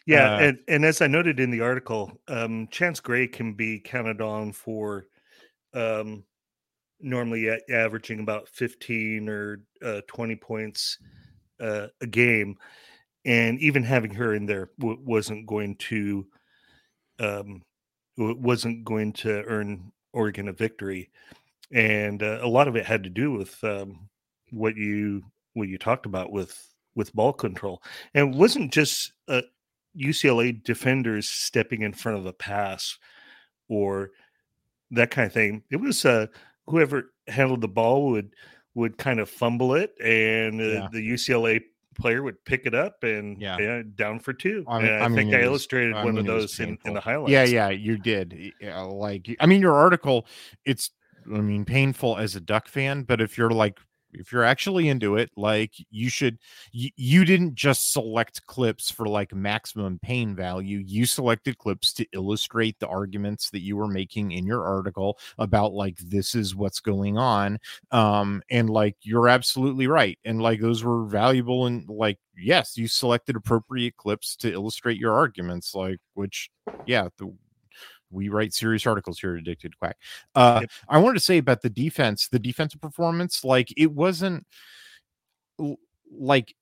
yeah, 0.07 0.35
uh, 0.35 0.39
and, 0.39 0.59
and 0.69 0.85
as 0.85 1.01
I 1.01 1.07
noted 1.07 1.41
in 1.41 1.51
the 1.51 1.61
article, 1.61 2.13
um, 2.29 2.69
Chance 2.71 3.01
Gray 3.01 3.27
can 3.27 3.55
be 3.55 3.79
counted 3.79 4.21
on 4.21 4.53
for 4.53 5.07
um, 5.75 6.25
normally 7.01 7.51
averaging 7.71 8.21
about 8.21 8.49
15 8.49 9.29
or 9.29 9.63
uh, 9.85 10.01
20 10.07 10.37
points 10.37 10.99
uh, 11.61 11.89
a 12.01 12.07
game. 12.07 12.57
And 13.25 13.61
even 13.61 13.83
having 13.83 14.15
her 14.15 14.35
in 14.35 14.47
there 14.47 14.71
w- 14.79 15.01
wasn't 15.05 15.47
going 15.47 15.77
to 15.77 16.27
um, 17.19 17.63
wasn't 18.17 18.85
going 18.85 19.13
to 19.13 19.43
earn 19.45 19.93
Oregon 20.13 20.49
a 20.49 20.53
victory. 20.53 21.11
And 21.73 22.23
uh, 22.23 22.41
a 22.43 22.49
lot 22.49 22.67
of 22.67 22.77
it 22.77 22.87
had 22.87 23.05
to 23.05 23.11
do 23.11 23.33
with 23.33 23.63
um, 23.63 24.09
what 24.51 24.77
you 24.77 25.23
what 25.55 25.69
you 25.69 25.79
talked 25.79 26.07
about 26.07 26.33
with 26.33 26.67
with 26.95 27.15
ball 27.15 27.33
control, 27.33 27.83
and 28.15 28.35
it 28.35 28.39
wasn't 28.39 28.73
just 28.73 29.13
uh, 29.29 29.43
UCLA 29.99 30.63
defenders 30.63 31.29
stepping 31.29 31.83
in 31.83 31.93
front 31.93 32.19
of 32.19 32.25
the 32.25 32.33
pass 32.33 32.99
or 33.69 34.11
that 34.91 35.11
kind 35.11 35.27
of 35.27 35.33
thing. 35.33 35.63
It 35.71 35.77
was 35.77 36.05
uh, 36.05 36.27
whoever 36.67 37.13
handled 37.29 37.61
the 37.61 37.69
ball 37.69 38.11
would 38.11 38.35
would 38.75 38.99
kind 38.99 39.21
of 39.21 39.29
fumble 39.29 39.75
it, 39.75 39.95
and 40.01 40.61
uh, 40.61 40.65
yeah. 40.65 40.89
the 40.93 41.11
UCLA 41.11 41.61
player 41.99 42.23
would 42.23 42.43
pick 42.45 42.67
it 42.67 42.75
up 42.75 43.03
and 43.03 43.41
yeah, 43.41 43.59
yeah 43.59 43.83
down 43.95 44.19
for 44.19 44.33
two. 44.33 44.65
I, 44.69 44.81
mean, 44.81 44.91
I, 44.91 44.99
I 45.01 45.09
mean, 45.09 45.17
think 45.17 45.35
I 45.35 45.43
illustrated 45.43 45.95
was, 45.95 46.05
one 46.05 46.15
I 46.15 46.17
mean, 46.17 46.19
of 46.21 46.27
those 46.27 46.61
in, 46.61 46.79
in, 46.85 46.95
the 46.95 47.01
highlights. 47.01 47.31
Yeah, 47.31 47.45
yeah, 47.45 47.71
you 47.71 47.99
did. 47.99 48.53
Yeah, 48.61 48.81
like, 48.83 49.37
I 49.41 49.47
mean, 49.47 49.61
your 49.61 49.75
article, 49.75 50.27
it's, 50.65 50.91
I 51.27 51.41
mean, 51.41 51.65
painful 51.65 52.17
as 52.17 52.37
a 52.37 52.41
Duck 52.41 52.69
fan, 52.69 53.03
but 53.03 53.21
if 53.21 53.37
you're 53.37 53.51
like 53.51 53.79
if 54.13 54.33
you're 54.33 54.45
actually 54.45 54.89
into 54.89 55.17
it 55.17 55.31
like 55.37 55.73
you 55.91 56.09
should 56.09 56.39
you, 56.73 56.91
you 56.97 57.25
didn't 57.25 57.55
just 57.55 57.93
select 57.93 58.45
clips 58.47 58.91
for 58.91 59.07
like 59.07 59.35
maximum 59.35 59.99
pain 60.03 60.35
value 60.35 60.79
you 60.79 61.07
selected 61.07 61.59
clips 61.59 61.93
to 61.93 62.07
illustrate 62.13 62.79
the 62.79 62.89
arguments 62.89 63.51
that 63.51 63.61
you 63.61 63.77
were 63.77 63.89
making 63.89 64.33
in 64.33 64.47
your 64.47 64.65
article 64.65 65.19
about 65.39 65.73
like 65.73 65.97
this 65.99 66.35
is 66.35 66.55
what's 66.55 66.81
going 66.81 67.19
on 67.19 67.59
um 67.91 68.43
and 68.51 68.71
like 68.71 68.97
you're 69.03 69.29
absolutely 69.29 69.87
right 69.87 70.19
and 70.25 70.41
like 70.43 70.61
those 70.61 70.85
were 70.85 71.05
valuable 71.05 71.67
and 71.67 71.89
like 71.89 72.19
yes 72.37 72.77
you 72.77 72.89
selected 72.89 73.37
appropriate 73.37 73.97
clips 73.97 74.37
to 74.37 74.53
illustrate 74.53 74.99
your 74.99 75.15
arguments 75.15 75.75
like 75.75 75.99
which 76.15 76.51
yeah 76.87 77.09
the 77.19 77.33
we 78.11 78.29
write 78.29 78.53
serious 78.53 78.87
articles 78.87 79.19
here 79.19 79.35
at 79.35 79.41
Addicted 79.41 79.79
Quack. 79.79 79.97
Uh, 80.35 80.59
yep. 80.63 80.71
I 80.89 80.99
wanted 80.99 81.19
to 81.19 81.25
say 81.25 81.39
about 81.39 81.63
the 81.63 81.71
defense, 81.71 82.29
the 82.29 82.39
defensive 82.39 82.81
performance, 82.81 83.45
like 83.45 83.73
it 83.77 83.93
wasn't 83.93 84.47
like 86.13 86.55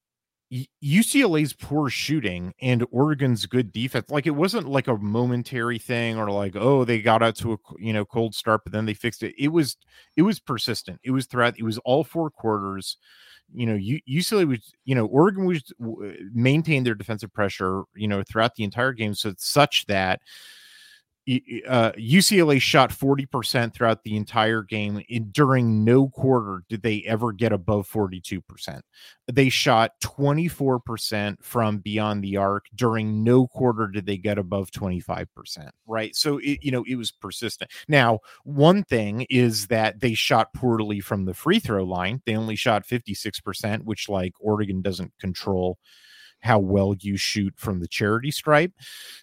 UCLA's 0.83 1.53
poor 1.53 1.89
shooting 1.89 2.53
and 2.59 2.85
Oregon's 2.91 3.45
good 3.45 3.71
defense. 3.71 4.09
Like 4.09 4.25
it 4.25 4.31
wasn't 4.31 4.67
like 4.67 4.87
a 4.87 4.97
momentary 4.97 5.77
thing 5.77 6.17
or 6.17 6.31
like 6.31 6.55
oh 6.55 6.85
they 6.85 7.01
got 7.01 7.21
out 7.21 7.35
to 7.37 7.53
a 7.53 7.57
you 7.77 7.93
know 7.93 8.03
cold 8.03 8.33
start 8.33 8.61
but 8.63 8.73
then 8.73 8.85
they 8.85 8.95
fixed 8.95 9.23
it. 9.23 9.35
It 9.37 9.49
was 9.49 9.77
it 10.17 10.23
was 10.23 10.39
persistent. 10.39 10.99
It 11.03 11.11
was 11.11 11.27
throughout. 11.27 11.59
It 11.59 11.63
was 11.63 11.77
all 11.79 12.03
four 12.03 12.29
quarters 12.31 12.97
you 13.53 13.65
know, 13.65 13.75
you 13.75 13.99
UCLA 14.07 14.47
was, 14.47 14.73
you 14.85 14.95
know, 14.95 15.05
Oregon 15.05 15.45
was 15.45 15.73
maintained 16.33 16.85
their 16.85 16.95
defensive 16.95 17.33
pressure, 17.33 17.83
you 17.95 18.07
know, 18.07 18.23
throughout 18.23 18.55
the 18.55 18.63
entire 18.63 18.93
game, 18.93 19.13
so 19.13 19.29
it's 19.29 19.49
such 19.49 19.85
that 19.87 20.21
uh, 21.67 21.91
UCLA 21.91 22.59
shot 22.59 22.89
40% 22.91 23.73
throughout 23.73 24.03
the 24.03 24.15
entire 24.15 24.63
game. 24.63 25.03
In, 25.09 25.29
during 25.31 25.83
no 25.83 26.09
quarter 26.09 26.63
did 26.69 26.81
they 26.81 27.03
ever 27.05 27.31
get 27.31 27.51
above 27.51 27.87
42%. 27.89 28.81
They 29.31 29.49
shot 29.49 29.91
24% 30.03 31.37
from 31.41 31.79
beyond 31.79 32.23
the 32.23 32.37
arc. 32.37 32.65
During 32.73 33.23
no 33.23 33.47
quarter 33.47 33.87
did 33.87 34.05
they 34.05 34.17
get 34.17 34.37
above 34.37 34.71
25%. 34.71 35.69
Right. 35.87 36.15
So, 36.15 36.39
it, 36.39 36.59
you 36.63 36.71
know, 36.71 36.83
it 36.87 36.95
was 36.95 37.11
persistent. 37.11 37.69
Now, 37.87 38.19
one 38.43 38.83
thing 38.83 39.25
is 39.29 39.67
that 39.67 39.99
they 39.99 40.15
shot 40.15 40.53
poorly 40.53 40.99
from 40.99 41.25
the 41.25 41.33
free 41.33 41.59
throw 41.59 41.83
line. 41.83 42.21
They 42.25 42.35
only 42.35 42.55
shot 42.55 42.87
56%, 42.87 43.83
which, 43.83 44.09
like, 44.09 44.33
Oregon 44.39 44.81
doesn't 44.81 45.13
control 45.19 45.77
how 46.41 46.59
well 46.59 46.95
you 46.99 47.17
shoot 47.17 47.53
from 47.57 47.79
the 47.79 47.87
charity 47.87 48.31
stripe. 48.31 48.71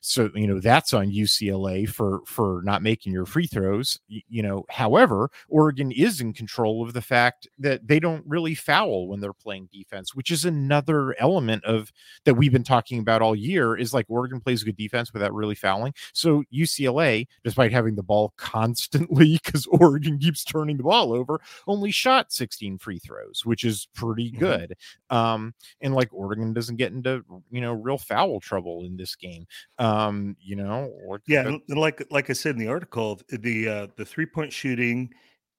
So, 0.01 0.31
you 0.35 0.47
know, 0.47 0.61
that's 0.61 0.93
on 0.93 1.11
UCLA 1.11 1.89
for 1.89 2.21
for 2.27 2.61
not 2.65 2.83
making 2.83 3.13
your 3.13 3.27
free 3.27 3.47
throws, 3.47 3.99
you 4.09 4.43
know. 4.43 4.65
However, 4.69 5.31
Oregon 5.49 5.91
is 5.91 6.21
in 6.21 6.33
control 6.33 6.83
of 6.83 6.93
the 6.93 7.03
fact 7.03 7.49
that 7.59 7.87
they 7.87 7.99
don't 7.99 8.25
really 8.27 8.55
foul 8.55 9.09
when 9.09 9.21
they're 9.21 9.33
playing 9.33 9.69
defense, 9.73 10.15
which 10.15 10.31
is 10.31 10.45
another 10.45 11.15
element 11.19 11.65
of 11.65 11.91
that 12.25 12.35
we've 12.35 12.53
been 12.53 12.65
talking 12.65 12.99
about 12.99 13.23
all 13.23 13.35
year 13.35 13.77
is 13.77 13.95
like 13.95 14.07
Oregon 14.09 14.41
plays 14.41 14.63
good 14.63 14.77
defense 14.77 15.13
without 15.13 15.35
really 15.35 15.55
fouling. 15.55 15.95
So, 16.13 16.45
UCLA, 16.53 17.27
despite 17.45 17.73
having 17.73 17.97
the 17.97 18.03
ball 18.03 18.35
constantly 18.37 19.39
cuz 19.39 19.67
Oregon 19.67 20.19
keeps 20.19 20.45
turning 20.45 20.77
the 20.77 20.83
ball 20.83 21.13
over, 21.13 21.41
only 21.67 21.91
shot 21.91 22.33
16 22.33 22.79
free 22.79 22.99
throws, 22.99 23.43
which 23.45 23.65
is 23.65 23.89
pretty 23.95 24.31
mm-hmm. 24.31 24.39
good. 24.39 24.75
Mm-hmm. 25.11 25.17
Um 25.17 25.55
and 25.81 25.95
like 25.95 26.13
Oregon 26.13 26.53
doesn't 26.53 26.77
get 26.77 26.93
into 26.93 27.06
into 27.07 27.43
you 27.51 27.61
know 27.61 27.73
real 27.73 27.99
foul 27.99 28.41
trouble 28.41 28.85
in 28.85 28.97
this 28.97 29.15
game. 29.15 29.47
Um, 29.79 30.37
you 30.41 30.57
know, 30.57 30.93
or 31.07 31.21
yeah, 31.27 31.45
but- 31.69 31.77
like 31.77 32.07
like 32.11 32.31
I 32.31 32.35
said 32.35 32.55
in 32.57 32.61
the 32.61 32.69
article, 32.69 33.21
the 33.29 33.69
uh, 33.69 33.87
the 33.97 34.05
three 34.05 34.27
point 34.27 34.53
shooting 34.53 35.11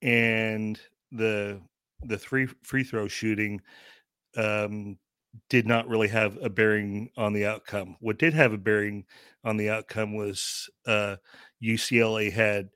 and 0.01 0.79
the 1.11 1.61
the 2.03 2.17
three 2.17 2.47
free 2.63 2.83
throw 2.83 3.07
shooting 3.07 3.61
um, 4.35 4.97
did 5.49 5.67
not 5.67 5.87
really 5.87 6.07
have 6.07 6.37
a 6.41 6.49
bearing 6.49 7.09
on 7.17 7.33
the 7.33 7.45
outcome. 7.45 7.95
What 7.99 8.19
did 8.19 8.33
have 8.33 8.53
a 8.53 8.57
bearing 8.57 9.05
on 9.43 9.57
the 9.57 9.69
outcome 9.69 10.15
was 10.15 10.69
uh, 10.85 11.17
UCLA 11.63 12.31
had 12.31 12.69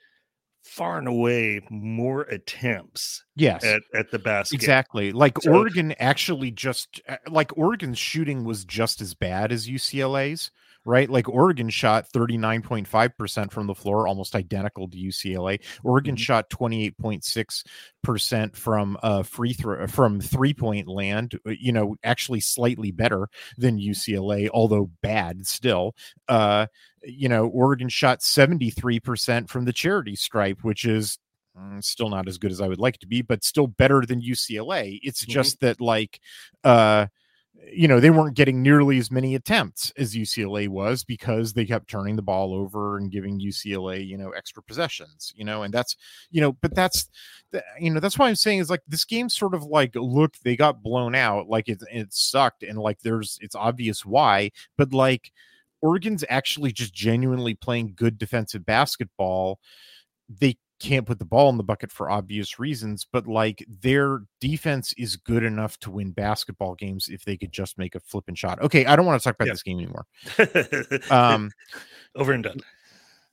far 0.64 0.98
and 0.98 1.08
away 1.08 1.62
more 1.70 2.22
attempts 2.24 3.24
yes. 3.36 3.64
at, 3.64 3.82
at 3.94 4.12
the 4.12 4.20
basket. 4.20 4.56
Exactly 4.56 5.12
like 5.12 5.40
so, 5.42 5.54
oregon 5.54 5.94
actually 6.00 6.52
just 6.52 7.02
uh, 7.10 7.18
like 7.28 7.58
oregon's 7.58 7.98
shooting 7.98 8.44
was 8.44 8.64
just 8.66 9.02
as 9.02 9.14
bad 9.14 9.52
as 9.52 9.68
ucla's 9.68 10.52
right 10.86 11.10
like 11.10 11.30
oregon 11.30 11.70
shot 11.70 12.08
39.5% 12.12 13.52
from 13.52 13.68
the 13.68 13.76
floor 13.76 14.08
almost 14.08 14.36
identical 14.36 14.90
to 14.90 14.98
ucla 14.98 15.60
oregon 15.84 16.16
mm-hmm. 16.16 16.22
shot 16.22 16.50
28.6% 16.50 18.56
from 18.56 18.98
uh 19.04 19.24
free 19.24 19.54
throw 19.54 19.86
from 19.88 20.20
three 20.20 20.54
point 20.54 20.88
land 20.88 21.40
uh, 21.46 21.52
you 21.52 21.72
know 21.72 21.96
actually 22.04 22.40
slightly 22.40 22.92
better 22.92 23.28
than 23.58 23.80
ucla 23.80 24.50
although 24.54 24.90
bad 25.02 25.46
still 25.46 25.96
uh 26.28 26.66
you 27.04 27.30
know, 27.30 27.48
Oregon 27.48 27.90
shot 27.90 28.20
73% 28.20 29.50
from 29.50 29.66
the 29.66 29.74
charity 29.74 30.16
stripe, 30.16 30.64
which 30.64 30.86
is 30.86 31.18
mm, 31.58 31.84
still 31.84 32.10
not 32.10 32.28
as 32.28 32.38
good 32.38 32.52
as 32.52 32.62
I 32.62 32.68
would 32.68 32.80
like 32.80 33.00
to 33.00 33.08
be, 33.08 33.22
but 33.22 33.44
still 33.44 33.68
better 33.68 34.04
than 34.06 34.22
UCLA. 34.22 35.00
It's 35.02 35.24
mm-hmm. 35.24 35.32
just 35.32 35.60
that, 35.62 35.82
like, 35.82 36.20
uh, 36.64 37.08
you 37.70 37.88
know, 37.88 38.00
they 38.00 38.10
weren't 38.10 38.36
getting 38.36 38.62
nearly 38.62 38.98
as 38.98 39.12
many 39.12 39.36
attempts 39.36 39.92
as 39.98 40.16
UCLA 40.16 40.68
was 40.68 41.04
because 41.04 41.54
they 41.54 41.66
kept 41.66 41.90
turning 41.90 42.16
the 42.16 42.22
ball 42.22 42.54
over 42.54 42.98
and 42.98 43.12
giving 43.12 43.40
UCLA, 43.40 44.06
you 44.06 44.18
know, 44.18 44.32
extra 44.32 44.64
possessions, 44.64 45.34
you 45.36 45.44
know, 45.44 45.64
and 45.64 45.74
that's, 45.74 45.96
you 46.32 46.42
know, 46.42 46.54
but 46.54 46.74
that's, 46.74 47.10
you 47.80 47.92
know, 47.92 48.00
that's 48.00 48.18
why 48.18 48.28
I'm 48.28 48.36
saying 48.36 48.60
is 48.60 48.70
like 48.70 48.82
this 48.88 49.06
game 49.06 49.30
sort 49.30 49.54
of 49.54 49.64
like, 49.64 49.92
look, 49.96 50.36
they 50.44 50.56
got 50.56 50.84
blown 50.84 51.16
out, 51.16 51.48
like 51.50 51.70
it, 51.70 51.84
it 51.92 52.14
sucked, 52.14 52.64
and 52.64 52.78
like 52.78 53.00
there's, 53.02 53.38
it's 53.42 53.56
obvious 53.56 54.06
why, 54.06 54.52
but 54.78 54.94
like, 54.94 55.32
Oregon's 55.84 56.24
actually 56.30 56.72
just 56.72 56.94
genuinely 56.94 57.56
playing 57.56 57.94
good 57.96 58.20
defensive 58.20 58.64
basketball. 58.64 59.60
They 60.30 60.58
can't 60.82 61.06
put 61.06 61.20
the 61.20 61.26
ball 61.26 61.50
in 61.50 61.58
the 61.58 61.64
bucket 61.64 61.92
for 61.92 62.10
obvious 62.10 62.60
reasons, 62.60 63.06
but 63.10 63.28
like 63.28 63.64
their 63.68 64.24
defense 64.40 64.94
is 64.98 65.16
good 65.16 65.44
enough 65.44 65.78
to 65.80 65.92
win 65.92 66.12
basketball 66.12 66.76
games 66.76 67.08
if 67.08 67.24
they 67.24 67.38
could 67.38 67.52
just 67.52 67.78
make 67.78 67.96
a 67.96 68.00
flipping 68.00 68.36
shot. 68.36 68.62
Okay, 68.62 68.86
I 68.86 68.96
don't 68.96 69.06
want 69.06 69.22
to 69.22 69.24
talk 69.24 69.36
about 69.36 69.48
yeah. 69.48 69.54
this 69.54 69.64
game 69.64 69.78
anymore. 69.78 70.06
um, 71.12 71.52
Over 72.16 72.34
and 72.34 72.44
done. 72.44 72.62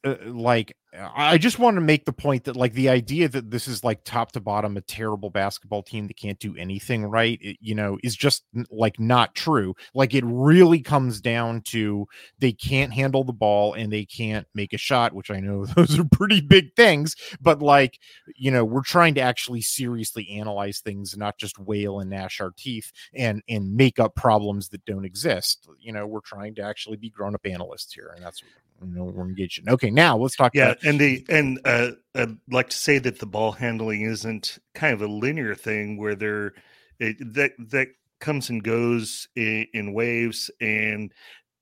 Uh, 0.04 0.16
like 0.26 0.74
I 0.96 1.36
just 1.36 1.58
want 1.58 1.74
to 1.74 1.82
make 1.82 2.06
the 2.06 2.14
point 2.14 2.44
that 2.44 2.56
like 2.56 2.72
the 2.72 2.88
idea 2.88 3.28
that 3.28 3.50
this 3.50 3.68
is 3.68 3.84
like 3.84 4.04
top 4.04 4.32
to 4.32 4.40
bottom 4.40 4.76
a 4.78 4.80
terrible 4.80 5.28
basketball 5.28 5.82
team 5.82 6.06
that 6.06 6.16
can't 6.16 6.38
do 6.38 6.56
anything 6.56 7.04
right, 7.04 7.38
it, 7.42 7.58
you 7.60 7.74
know, 7.74 7.98
is 8.02 8.16
just 8.16 8.44
like 8.70 8.98
not 8.98 9.34
true. 9.34 9.74
Like 9.94 10.14
it 10.14 10.24
really 10.24 10.80
comes 10.80 11.20
down 11.20 11.60
to 11.66 12.06
they 12.38 12.52
can't 12.52 12.94
handle 12.94 13.22
the 13.22 13.34
ball 13.34 13.74
and 13.74 13.92
they 13.92 14.06
can't 14.06 14.46
make 14.54 14.72
a 14.72 14.78
shot, 14.78 15.12
which 15.12 15.30
I 15.30 15.40
know 15.40 15.66
those 15.76 15.98
are 15.98 16.08
pretty 16.10 16.40
big 16.40 16.74
things, 16.74 17.14
but 17.38 17.60
like, 17.60 17.98
you 18.34 18.50
know, 18.50 18.64
we're 18.64 18.82
trying 18.82 19.14
to 19.16 19.20
actually 19.20 19.60
seriously 19.60 20.28
analyze 20.30 20.80
things, 20.80 21.16
not 21.18 21.38
just 21.38 21.58
wail 21.58 22.00
and 22.00 22.08
gnash 22.10 22.40
our 22.40 22.52
teeth 22.56 22.92
and 23.14 23.42
and 23.46 23.74
make 23.74 23.98
up 23.98 24.14
problems 24.14 24.70
that 24.70 24.84
don't 24.86 25.04
exist. 25.04 25.68
You 25.78 25.92
know, 25.92 26.06
we're 26.06 26.20
trying 26.20 26.54
to 26.54 26.62
actually 26.62 26.96
be 26.96 27.10
grown-up 27.10 27.44
analysts 27.44 27.92
here, 27.92 28.12
and 28.16 28.24
that's 28.24 28.42
you 28.82 28.94
know 28.94 29.04
we're 29.04 29.24
engaged 29.24 29.60
in. 29.60 29.68
Okay, 29.68 29.90
now 29.90 30.16
let's 30.16 30.36
talk. 30.36 30.54
Yeah, 30.54 30.70
about- 30.70 30.84
and 30.84 31.00
the 31.00 31.24
and 31.28 31.60
uh, 31.64 31.90
I'd 32.14 32.36
like 32.50 32.70
to 32.70 32.76
say 32.76 32.98
that 32.98 33.18
the 33.18 33.26
ball 33.26 33.52
handling 33.52 34.02
isn't 34.02 34.58
kind 34.74 34.94
of 34.94 35.02
a 35.02 35.06
linear 35.06 35.54
thing 35.54 35.96
where 35.96 36.14
there 36.14 36.54
it, 36.98 37.16
that 37.34 37.52
that 37.70 37.88
comes 38.20 38.50
and 38.50 38.62
goes 38.62 39.28
in, 39.36 39.66
in, 39.74 39.92
waves, 39.92 40.50
and 40.60 41.12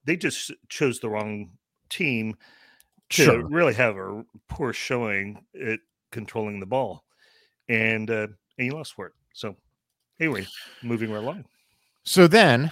they 0.05 0.17
just 0.17 0.53
chose 0.69 1.01
the 1.01 1.11
wrong 1.11 1.51
team 1.91 2.35
to 3.11 3.25
sure. 3.25 3.47
really 3.47 3.75
have 3.75 3.97
a 3.97 4.25
poor 4.49 4.73
showing 4.73 5.45
at 5.63 5.81
controlling 6.11 6.61
the 6.61 6.67
ball, 6.67 7.05
and 7.69 8.11
uh, 8.11 8.27
and 8.59 8.67
you 8.67 8.73
lost 8.73 8.95
for 8.95 9.07
it. 9.07 9.13
So 9.35 9.57
anyway, 10.21 10.47
moving 10.83 11.11
right 11.11 11.23
along. 11.23 11.45
So 12.05 12.27
then 12.27 12.71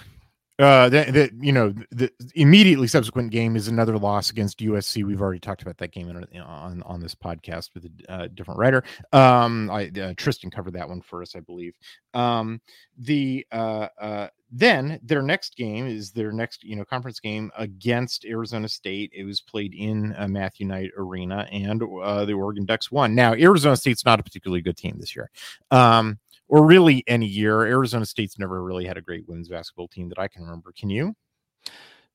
uh, 0.57 0.87
that, 0.87 1.31
you 1.41 1.51
know, 1.51 1.73
the 1.91 2.09
immediately 2.33 2.87
subsequent 2.87 3.31
game 3.31 3.57
is 3.57 3.67
another 3.67 3.97
loss 3.97 4.29
against 4.29 4.59
USC. 4.59 5.03
We've 5.03 5.21
already 5.21 5.39
talked 5.39 5.61
about 5.61 5.77
that 5.79 5.91
game 5.91 6.09
in, 6.09 6.41
on 6.41 6.81
on 6.83 7.01
this 7.01 7.13
podcast 7.13 7.71
with 7.73 7.85
a 7.85 8.11
uh, 8.11 8.27
different 8.33 8.59
writer. 8.59 8.83
Um, 9.11 9.69
I 9.69 9.91
uh, 10.01 10.13
Tristan 10.15 10.49
covered 10.49 10.73
that 10.73 10.87
one 10.87 11.01
for 11.01 11.21
us, 11.21 11.35
I 11.35 11.41
believe. 11.41 11.75
Um, 12.13 12.61
the 12.97 13.45
uh, 13.51 13.87
uh, 13.99 14.27
then 14.49 14.99
their 15.03 15.21
next 15.21 15.57
game 15.57 15.85
is 15.87 16.11
their 16.11 16.31
next 16.31 16.63
you 16.63 16.77
know 16.77 16.85
conference 16.85 17.19
game 17.19 17.51
against 17.57 18.23
Arizona 18.23 18.69
State. 18.69 19.11
It 19.13 19.25
was 19.25 19.41
played 19.41 19.73
in 19.73 20.15
uh, 20.17 20.29
Matthew 20.29 20.65
Knight 20.65 20.91
Arena, 20.97 21.47
and 21.51 21.83
uh, 21.83 22.23
the 22.23 22.33
Oregon 22.33 22.65
Ducks 22.65 22.89
won. 22.89 23.13
Now 23.13 23.33
Arizona 23.33 23.75
State's 23.75 24.05
not 24.05 24.21
a 24.21 24.23
particularly 24.23 24.61
good 24.61 24.77
team 24.77 24.95
this 24.99 25.15
year. 25.15 25.29
Um, 25.71 26.19
or 26.47 26.65
really 26.65 27.03
any 27.07 27.25
year. 27.25 27.61
Arizona 27.61 28.05
State's 28.05 28.39
never 28.39 28.63
really 28.63 28.85
had 28.85 28.97
a 28.97 29.01
great 29.01 29.27
women's 29.27 29.49
basketball 29.49 29.87
team 29.87 30.09
that 30.09 30.19
I 30.19 30.27
can 30.27 30.43
remember. 30.43 30.73
Can 30.77 30.89
you? 30.89 31.15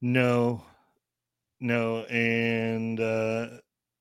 No, 0.00 0.64
no, 1.60 2.04
and 2.04 2.98
uh, 3.00 3.46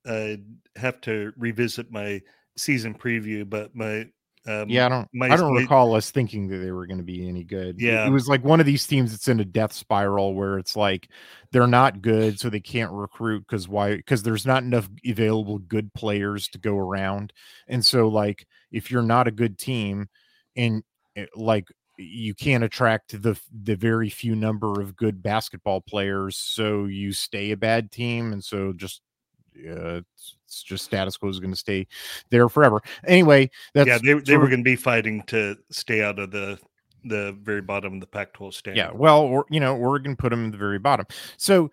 I 0.05 0.39
have 0.75 1.01
to 1.01 1.33
revisit 1.37 1.91
my 1.91 2.21
season 2.57 2.93
preview, 2.93 3.49
but 3.49 3.75
my 3.75 4.07
um, 4.47 4.69
yeah, 4.69 4.85
I 4.85 4.89
don't. 4.89 5.07
My, 5.13 5.29
I 5.29 5.35
don't 5.35 5.53
my, 5.53 5.61
recall 5.61 5.93
us 5.95 6.11
thinking 6.11 6.47
that 6.47 6.57
they 6.57 6.71
were 6.71 6.87
going 6.87 6.97
to 6.97 7.03
be 7.03 7.27
any 7.27 7.43
good. 7.43 7.79
Yeah, 7.79 8.07
it, 8.07 8.09
was 8.09 8.27
like 8.27 8.43
one 8.43 8.59
of 8.59 8.65
these 8.65 8.87
teams 8.87 9.11
that's 9.11 9.27
in 9.27 9.39
a 9.39 9.45
death 9.45 9.73
spiral 9.73 10.33
where 10.33 10.57
it's 10.57 10.75
like 10.75 11.09
they're 11.51 11.67
not 11.67 12.01
good, 12.01 12.39
so 12.39 12.49
they 12.49 12.61
can't 12.61 12.91
recruit 12.91 13.41
because 13.41 13.67
why? 13.67 13.97
Because 13.97 14.23
there's 14.23 14.45
not 14.45 14.63
enough 14.63 14.89
available 15.05 15.59
good 15.59 15.93
players 15.93 16.47
to 16.49 16.57
go 16.57 16.77
around, 16.77 17.33
and 17.67 17.85
so 17.85 18.07
like 18.07 18.47
if 18.71 18.89
you're 18.89 19.03
not 19.03 19.27
a 19.27 19.31
good 19.31 19.57
team, 19.57 20.07
and 20.59 20.83
eh, 21.15 21.25
like 21.35 21.67
you 21.97 22.33
can't 22.33 22.63
attract 22.63 23.21
the 23.21 23.39
the 23.63 23.75
very 23.75 24.09
few 24.09 24.35
number 24.35 24.81
of 24.81 24.95
good 24.95 25.23
basketball 25.23 25.81
players, 25.81 26.37
so 26.37 26.85
you 26.85 27.11
stay 27.11 27.51
a 27.51 27.57
bad 27.57 27.91
team, 27.91 28.33
and 28.33 28.43
so 28.43 28.73
just 28.73 29.01
uh, 29.57 29.97
it's, 29.97 30.35
it's, 30.45 30.63
just 30.63 30.85
status 30.85 31.17
quo 31.17 31.29
is 31.29 31.39
going 31.39 31.51
to 31.51 31.59
stay 31.59 31.87
there 32.29 32.47
forever. 32.47 32.81
Anyway, 33.05 33.49
that's 33.73 33.87
yeah, 33.87 33.97
they, 33.97 34.19
they 34.21 34.37
were 34.37 34.47
going 34.47 34.61
to 34.61 34.63
be 34.63 34.75
fighting 34.75 35.23
to 35.27 35.55
stay 35.71 36.03
out 36.03 36.19
of 36.19 36.31
the 36.31 36.59
the 37.05 37.37
very 37.41 37.61
bottom 37.61 37.93
of 37.93 37.99
the 38.01 38.07
Pac-12 38.07 38.53
standard. 38.53 38.77
Yeah, 38.77 38.91
well, 38.93 39.21
or 39.21 39.45
you 39.49 39.59
know, 39.59 39.75
Oregon 39.75 40.15
put 40.15 40.29
them 40.29 40.45
in 40.45 40.51
the 40.51 40.57
very 40.57 40.79
bottom. 40.79 41.05
So 41.37 41.71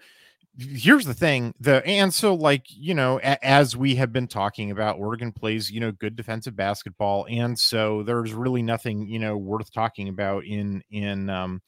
here's 0.59 1.05
the 1.05 1.15
thing 1.15 1.53
the 1.61 1.85
and 1.87 2.13
so 2.13 2.35
like 2.35 2.65
you 2.69 2.95
know 2.95 3.19
a, 3.21 3.45
as 3.45 3.77
we 3.77 3.95
have 3.95 4.13
been 4.13 4.27
talking 4.27 4.71
about 4.71 4.99
oregon 4.99 5.31
plays 5.31 5.71
you 5.71 5.81
know 5.81 5.93
good 5.93 6.17
defensive 6.17 6.57
basketball 6.57 7.27
and 7.29 7.59
so 7.59 8.03
there's 8.03 8.33
really 8.33 8.63
nothing 8.63 9.07
you 9.07 9.19
know 9.19 9.37
worth 9.37 9.71
talking 9.73 10.09
about 10.09 10.45
in 10.45 10.83
in 10.91 11.29
um 11.29 11.61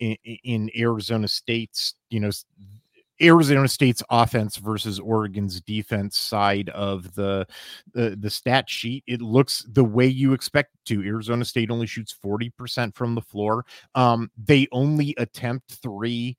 in, 0.00 0.16
in 0.44 0.70
arizona 0.76 1.26
state's 1.26 1.94
you 2.10 2.20
know 2.20 2.30
Arizona 3.22 3.66
State's 3.66 4.02
offense 4.10 4.56
versus 4.56 5.00
Oregon's 5.00 5.60
defense 5.62 6.18
side 6.18 6.68
of 6.68 7.14
the, 7.14 7.46
the 7.94 8.16
the 8.20 8.28
stat 8.28 8.68
sheet, 8.68 9.04
it 9.06 9.22
looks 9.22 9.64
the 9.72 9.84
way 9.84 10.06
you 10.06 10.34
expect 10.34 10.72
to. 10.86 11.02
Arizona 11.02 11.44
State 11.44 11.70
only 11.70 11.86
shoots 11.86 12.14
40% 12.22 12.94
from 12.94 13.14
the 13.14 13.22
floor. 13.22 13.64
Um, 13.94 14.30
they 14.36 14.68
only 14.70 15.14
attempt 15.16 15.78
three 15.82 16.36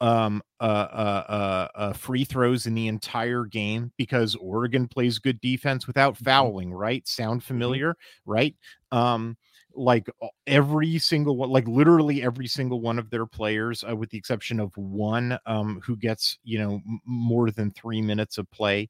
um 0.00 0.42
uh, 0.60 0.62
uh 0.62 1.24
uh 1.28 1.68
uh 1.74 1.92
free 1.92 2.24
throws 2.24 2.66
in 2.66 2.74
the 2.74 2.86
entire 2.88 3.44
game 3.44 3.92
because 3.96 4.36
Oregon 4.36 4.86
plays 4.86 5.18
good 5.18 5.40
defense 5.40 5.86
without 5.86 6.14
mm-hmm. 6.14 6.24
fouling, 6.24 6.72
right? 6.72 7.06
Sound 7.06 7.40
mm-hmm. 7.40 7.46
familiar, 7.46 7.94
right? 8.24 8.54
Um 8.92 9.36
like 9.74 10.08
every 10.46 10.98
single 10.98 11.36
one 11.36 11.50
like 11.50 11.66
literally 11.68 12.22
every 12.22 12.46
single 12.46 12.80
one 12.80 12.98
of 12.98 13.10
their 13.10 13.26
players 13.26 13.84
uh, 13.88 13.94
with 13.94 14.10
the 14.10 14.18
exception 14.18 14.58
of 14.58 14.76
one 14.76 15.38
um 15.46 15.80
who 15.84 15.96
gets 15.96 16.38
you 16.42 16.58
know 16.58 16.80
m- 16.86 17.00
more 17.04 17.50
than 17.50 17.70
3 17.70 18.02
minutes 18.02 18.38
of 18.38 18.50
play 18.50 18.88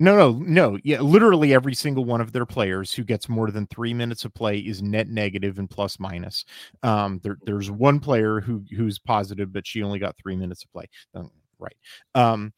no, 0.00 0.16
no, 0.16 0.32
no. 0.46 0.78
Yeah, 0.84 1.00
literally 1.00 1.52
every 1.54 1.74
single 1.74 2.04
one 2.04 2.20
of 2.20 2.32
their 2.32 2.46
players 2.46 2.92
who 2.92 3.02
gets 3.04 3.28
more 3.28 3.50
than 3.50 3.66
three 3.66 3.92
minutes 3.92 4.24
of 4.24 4.32
play 4.34 4.58
is 4.58 4.82
net 4.82 5.08
negative 5.08 5.58
and 5.58 5.68
plus 5.68 5.98
minus. 5.98 6.44
Um, 6.82 7.20
there, 7.24 7.36
there's 7.44 7.70
one 7.70 7.98
player 8.00 8.40
who 8.40 8.64
who's 8.76 8.98
positive, 8.98 9.52
but 9.52 9.66
she 9.66 9.82
only 9.82 9.98
got 9.98 10.16
three 10.16 10.36
minutes 10.36 10.64
of 10.64 10.72
play. 10.72 10.84
Um, 11.14 11.30
right. 11.58 11.76
Um, 12.14 12.52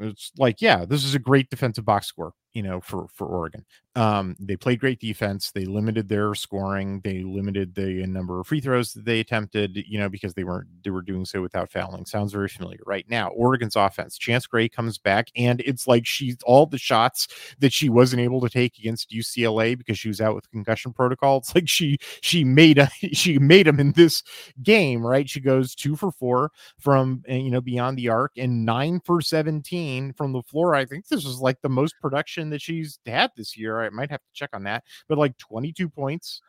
it's 0.00 0.32
like, 0.38 0.62
yeah, 0.62 0.84
this 0.86 1.04
is 1.04 1.14
a 1.14 1.18
great 1.20 1.50
defensive 1.50 1.84
box 1.86 2.06
score 2.08 2.32
you 2.54 2.62
know, 2.62 2.80
for 2.80 3.08
for 3.12 3.26
Oregon. 3.26 3.64
Um, 3.96 4.34
they 4.40 4.56
played 4.56 4.80
great 4.80 4.98
defense. 4.98 5.52
They 5.52 5.64
limited 5.66 6.08
their 6.08 6.34
scoring. 6.34 7.00
They 7.04 7.22
limited 7.22 7.74
the 7.74 8.04
number 8.06 8.40
of 8.40 8.46
free 8.46 8.60
throws 8.60 8.92
that 8.92 9.04
they 9.04 9.20
attempted, 9.20 9.76
you 9.76 9.98
know, 9.98 10.08
because 10.08 10.34
they 10.34 10.42
weren't 10.44 10.68
they 10.82 10.90
were 10.90 11.02
doing 11.02 11.24
so 11.24 11.42
without 11.42 11.70
fouling. 11.70 12.06
Sounds 12.06 12.32
very 12.32 12.48
familiar 12.48 12.80
right 12.86 13.04
now. 13.08 13.28
Oregon's 13.30 13.76
offense. 13.76 14.16
Chance 14.18 14.46
Gray 14.46 14.68
comes 14.68 14.98
back, 14.98 15.28
and 15.36 15.60
it's 15.60 15.86
like 15.86 16.06
she's 16.06 16.36
all 16.44 16.66
the 16.66 16.78
shots 16.78 17.28
that 17.58 17.72
she 17.72 17.88
wasn't 17.88 18.22
able 18.22 18.40
to 18.40 18.48
take 18.48 18.78
against 18.78 19.10
UCLA 19.10 19.76
because 19.76 19.98
she 19.98 20.08
was 20.08 20.20
out 20.20 20.34
with 20.34 20.50
concussion 20.50 20.92
protocol. 20.92 21.38
It's 21.38 21.54
like 21.54 21.68
she 21.68 21.98
she 22.20 22.44
made 22.44 22.78
a 22.78 22.88
she 23.12 23.38
made 23.38 23.66
them 23.66 23.80
in 23.80 23.92
this 23.92 24.22
game, 24.62 25.04
right? 25.04 25.28
She 25.28 25.40
goes 25.40 25.74
two 25.74 25.96
for 25.96 26.12
four 26.12 26.52
from 26.78 27.22
eh, 27.26 27.36
you 27.36 27.50
know 27.50 27.60
beyond 27.60 27.98
the 27.98 28.08
arc 28.08 28.32
and 28.36 28.64
nine 28.64 29.00
for 29.04 29.20
seventeen 29.20 30.12
from 30.12 30.32
the 30.32 30.42
floor. 30.42 30.74
I 30.76 30.84
think 30.84 31.08
this 31.08 31.24
was 31.24 31.40
like 31.40 31.60
the 31.62 31.68
most 31.68 31.94
production 32.00 32.43
that 32.50 32.62
she's 32.62 32.98
had 33.06 33.30
this 33.36 33.56
year. 33.56 33.82
I 33.82 33.90
might 33.90 34.10
have 34.10 34.20
to 34.20 34.32
check 34.32 34.50
on 34.52 34.64
that, 34.64 34.84
but 35.08 35.18
like 35.18 35.36
22 35.38 35.88
points. 35.88 36.40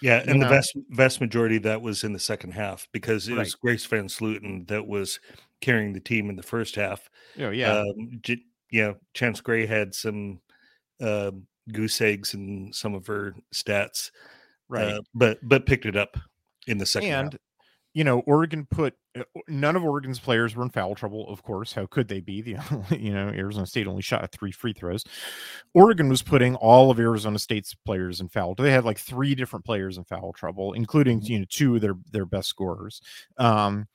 Yeah, 0.00 0.22
and 0.26 0.40
know. 0.40 0.46
the 0.46 0.54
vast 0.54 0.76
vast 0.90 1.20
majority 1.20 1.56
of 1.56 1.62
that 1.62 1.80
was 1.80 2.02
in 2.02 2.12
the 2.12 2.18
second 2.18 2.52
half 2.52 2.88
because 2.92 3.28
it 3.28 3.32
right. 3.32 3.40
was 3.40 3.54
Grace 3.54 3.86
VanSlooten 3.86 4.66
that 4.68 4.86
was 4.86 5.20
carrying 5.60 5.92
the 5.92 6.00
team 6.00 6.30
in 6.30 6.36
the 6.36 6.42
first 6.42 6.74
half. 6.74 7.08
Oh 7.38 7.50
yeah, 7.50 7.78
um, 7.78 8.20
yeah. 8.70 8.92
Chance 9.14 9.40
Gray 9.40 9.66
had 9.66 9.94
some 9.94 10.40
uh, 11.00 11.30
goose 11.72 12.00
eggs 12.00 12.34
in 12.34 12.72
some 12.72 12.94
of 12.94 13.06
her 13.06 13.36
stats, 13.54 14.10
right? 14.68 14.94
Uh, 14.94 15.00
but 15.14 15.38
but 15.42 15.66
picked 15.66 15.86
it 15.86 15.96
up 15.96 16.16
in 16.66 16.78
the 16.78 16.86
second. 16.86 17.10
And 17.10 17.32
half 17.32 17.40
you 17.98 18.04
know, 18.04 18.20
Oregon 18.20 18.64
put 18.64 18.94
uh, 19.18 19.24
none 19.48 19.74
of 19.74 19.82
Oregon's 19.82 20.20
players 20.20 20.54
were 20.54 20.62
in 20.62 20.70
foul 20.70 20.94
trouble, 20.94 21.28
of 21.28 21.42
course. 21.42 21.72
How 21.72 21.84
could 21.86 22.06
they 22.06 22.20
be? 22.20 22.40
The 22.40 22.56
you 22.96 23.12
know, 23.12 23.30
Arizona 23.30 23.66
State 23.66 23.88
only 23.88 24.02
shot 24.02 24.30
three 24.30 24.52
free 24.52 24.72
throws. 24.72 25.02
Oregon 25.74 26.08
was 26.08 26.22
putting 26.22 26.54
all 26.54 26.92
of 26.92 27.00
Arizona 27.00 27.40
State's 27.40 27.74
players 27.74 28.20
in 28.20 28.28
foul. 28.28 28.54
Trouble. 28.54 28.62
They 28.66 28.70
had 28.70 28.84
like 28.84 29.00
three 29.00 29.34
different 29.34 29.64
players 29.64 29.98
in 29.98 30.04
foul 30.04 30.32
trouble, 30.32 30.74
including 30.74 31.18
mm-hmm. 31.18 31.32
you 31.32 31.38
know 31.40 31.46
two 31.48 31.74
of 31.74 31.80
their 31.80 31.96
their 32.12 32.24
best 32.24 32.48
scorers. 32.48 33.02
Um, 33.36 33.88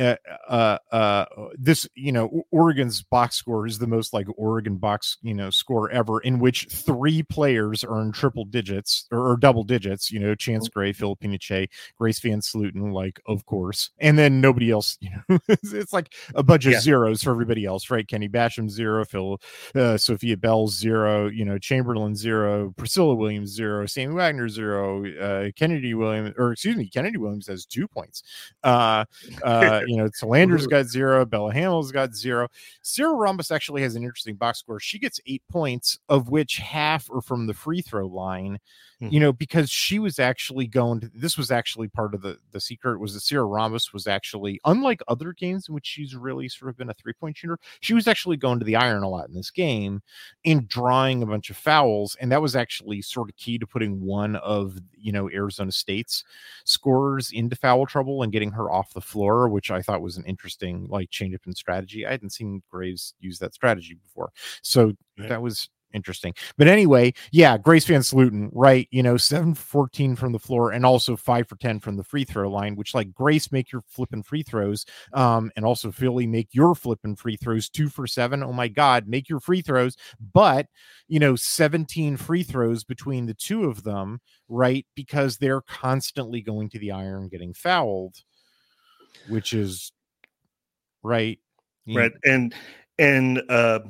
uh, 0.00 0.16
uh, 0.48 0.78
uh, 0.92 1.24
this, 1.58 1.86
you 1.94 2.10
know, 2.10 2.42
Oregon's 2.50 3.02
box 3.02 3.36
score 3.36 3.66
is 3.66 3.78
the 3.78 3.86
most 3.86 4.12
like 4.12 4.26
Oregon 4.36 4.76
box, 4.76 5.18
you 5.22 5.34
know, 5.34 5.50
score 5.50 5.90
ever, 5.90 6.20
in 6.20 6.38
which 6.38 6.66
three 6.70 7.22
players 7.22 7.84
earn 7.86 8.10
triple 8.10 8.44
digits 8.44 9.06
or, 9.12 9.32
or 9.32 9.36
double 9.36 9.62
digits. 9.62 10.10
You 10.10 10.20
know, 10.20 10.34
Chance 10.34 10.68
mm-hmm. 10.68 10.78
Gray, 10.78 10.92
Phillipina 10.92 11.38
Kyei, 11.38 11.68
Grace 11.98 12.20
VanSlooten, 12.20 12.92
like 12.92 13.20
of 13.26 13.44
course, 13.46 13.90
and 13.98 14.18
then 14.18 14.40
nobody 14.40 14.70
else. 14.70 14.96
You 15.00 15.10
know, 15.28 15.38
it's 15.48 15.92
like 15.92 16.14
a 16.34 16.42
bunch 16.42 16.66
of 16.66 16.72
yeah. 16.72 16.80
zeros 16.80 17.22
for 17.22 17.30
everybody 17.30 17.64
else, 17.64 17.90
right? 17.90 18.06
Kenny 18.06 18.28
Basham 18.28 18.70
zero, 18.70 19.04
Phil, 19.04 19.40
uh, 19.74 19.96
Sophia 19.96 20.36
Bell 20.36 20.66
zero, 20.68 21.28
you 21.28 21.44
know, 21.44 21.58
Chamberlain 21.58 22.14
zero, 22.16 22.72
Priscilla 22.76 23.14
Williams 23.14 23.50
zero, 23.50 23.86
Sammy 23.86 24.14
Wagner 24.14 24.48
zero, 24.48 25.04
uh, 25.18 25.50
Kennedy 25.56 25.94
Williams, 25.94 26.34
or 26.38 26.52
excuse 26.52 26.76
me, 26.76 26.88
Kennedy 26.88 27.18
Williams 27.18 27.46
has 27.48 27.66
two 27.66 27.86
points. 27.86 28.22
Uh, 28.62 29.04
uh, 29.42 29.82
you 29.90 29.96
know, 29.96 30.08
Solander's 30.08 30.68
got 30.68 30.86
zero, 30.86 31.24
Bella 31.24 31.52
Hamill's 31.52 31.90
got 31.90 32.14
zero. 32.14 32.46
Sierra 32.80 33.12
Rambis 33.12 33.50
actually 33.50 33.82
has 33.82 33.96
an 33.96 34.04
interesting 34.04 34.36
box 34.36 34.60
score. 34.60 34.78
She 34.78 35.00
gets 35.00 35.18
eight 35.26 35.42
points, 35.50 35.98
of 36.08 36.28
which 36.28 36.58
half 36.58 37.10
are 37.10 37.20
from 37.20 37.48
the 37.48 37.54
free 37.54 37.82
throw 37.82 38.06
line 38.06 38.60
mm-hmm. 39.00 39.12
you 39.12 39.20
know, 39.20 39.32
because 39.32 39.70
she 39.70 39.98
was 39.98 40.18
actually 40.18 40.66
going 40.66 41.00
to 41.00 41.10
this 41.14 41.36
was 41.36 41.50
actually 41.50 41.88
part 41.88 42.14
of 42.14 42.22
the 42.22 42.38
the 42.52 42.60
secret 42.60 43.00
was 43.00 43.14
that 43.14 43.20
Sierra 43.20 43.46
Rambis 43.46 43.92
was 43.92 44.06
actually 44.06 44.60
unlike 44.64 45.00
other 45.08 45.32
games 45.32 45.68
in 45.68 45.74
which 45.74 45.86
she's 45.86 46.14
really 46.14 46.48
sort 46.48 46.70
of 46.70 46.76
been 46.76 46.90
a 46.90 46.94
three 46.94 47.12
point 47.12 47.36
shooter, 47.36 47.58
she 47.80 47.94
was 47.94 48.06
actually 48.06 48.36
going 48.36 48.58
to 48.58 48.64
the 48.64 48.76
iron 48.76 49.02
a 49.02 49.08
lot 49.08 49.28
in 49.28 49.34
this 49.34 49.50
game 49.50 50.02
and 50.44 50.68
drawing 50.68 51.22
a 51.22 51.26
bunch 51.26 51.50
of 51.50 51.56
fouls. 51.56 52.16
And 52.20 52.30
that 52.32 52.42
was 52.42 52.56
actually 52.56 53.02
sort 53.02 53.28
of 53.28 53.36
key 53.36 53.58
to 53.58 53.66
putting 53.66 54.00
one 54.00 54.36
of 54.36 54.78
you 54.96 55.12
know 55.12 55.30
Arizona 55.30 55.72
State's 55.72 56.24
scorers 56.64 57.30
into 57.32 57.56
foul 57.56 57.86
trouble 57.86 58.22
and 58.22 58.32
getting 58.32 58.52
her 58.52 58.70
off 58.70 58.92
the 58.92 59.00
floor, 59.00 59.48
which 59.48 59.70
I 59.70 59.79
thought 59.82 60.02
was 60.02 60.16
an 60.16 60.24
interesting 60.24 60.86
like 60.88 61.10
change 61.10 61.34
up 61.34 61.46
in 61.46 61.54
strategy. 61.54 62.06
I 62.06 62.10
hadn't 62.10 62.30
seen 62.30 62.62
Graves 62.70 63.14
use 63.20 63.38
that 63.38 63.54
strategy 63.54 63.94
before. 63.94 64.32
So 64.62 64.92
right. 65.18 65.28
that 65.28 65.42
was 65.42 65.68
interesting. 65.92 66.34
But 66.56 66.68
anyway, 66.68 67.14
yeah, 67.32 67.58
Grace 67.58 67.86
VanSlooten, 67.86 68.50
right? 68.52 68.88
You 68.90 69.02
know, 69.02 69.16
seven 69.16 69.54
fourteen 69.54 70.16
from 70.16 70.32
the 70.32 70.38
floor 70.38 70.72
and 70.72 70.84
also 70.84 71.16
five 71.16 71.48
for 71.48 71.56
10 71.56 71.80
from 71.80 71.96
the 71.96 72.04
free 72.04 72.24
throw 72.24 72.50
line, 72.50 72.76
which 72.76 72.94
like 72.94 73.12
Grace 73.12 73.52
make 73.52 73.72
your 73.72 73.82
flipping 73.88 74.22
free 74.22 74.42
throws. 74.42 74.84
Um, 75.12 75.50
and 75.56 75.64
also 75.64 75.90
Philly 75.90 76.26
make 76.26 76.48
your 76.52 76.74
flipping 76.74 77.16
free 77.16 77.36
throws 77.36 77.68
two 77.68 77.88
for 77.88 78.06
seven. 78.06 78.42
Oh 78.42 78.52
my 78.52 78.68
God, 78.68 79.08
make 79.08 79.28
your 79.28 79.40
free 79.40 79.62
throws. 79.62 79.96
But, 80.32 80.66
you 81.08 81.18
know, 81.18 81.36
17 81.36 82.16
free 82.16 82.42
throws 82.42 82.84
between 82.84 83.26
the 83.26 83.34
two 83.34 83.64
of 83.64 83.82
them, 83.82 84.20
right? 84.48 84.86
Because 84.94 85.38
they're 85.38 85.62
constantly 85.62 86.40
going 86.40 86.68
to 86.70 86.78
the 86.78 86.92
iron 86.92 87.28
getting 87.28 87.54
fouled, 87.54 88.22
which 89.28 89.52
is 89.52 89.92
right. 91.02 91.38
Right. 91.86 92.12
And, 92.24 92.54
and, 92.98 93.42
uh, 93.48 93.80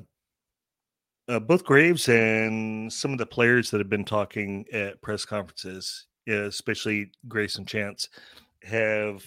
uh, 1.29 1.39
both 1.39 1.65
Graves 1.65 2.09
and 2.09 2.93
some 2.93 3.13
of 3.13 3.19
the 3.19 3.27
players 3.27 3.71
that 3.71 3.79
have 3.79 3.91
been 3.91 4.05
talking 4.05 4.65
at 4.73 5.01
press 5.01 5.25
conferences, 5.25 6.07
especially 6.27 7.13
Grace 7.29 7.57
and 7.57 7.69
Chance, 7.69 8.09
have 8.65 9.23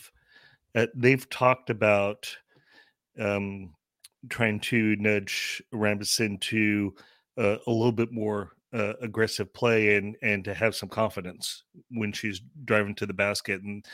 uh, 0.75 0.88
they've 0.95 1.29
talked 1.29 1.69
about 1.69 2.36
um, 3.19 3.73
trying 4.29 4.60
to 4.60 4.95
nudge 4.97 5.62
Rambis 5.73 6.19
into 6.19 6.93
uh, 7.38 7.58
a 7.67 7.71
little 7.71 7.91
bit 7.91 8.12
more 8.12 8.51
uh, 8.73 8.93
aggressive 9.01 9.53
play 9.53 9.95
and 9.95 10.15
and 10.21 10.43
to 10.43 10.53
have 10.53 10.75
some 10.75 10.89
confidence 10.89 11.63
when 11.91 12.12
she's 12.12 12.41
driving 12.65 12.95
to 12.95 13.06
the 13.06 13.13
basket 13.13 13.62
and 13.62 13.86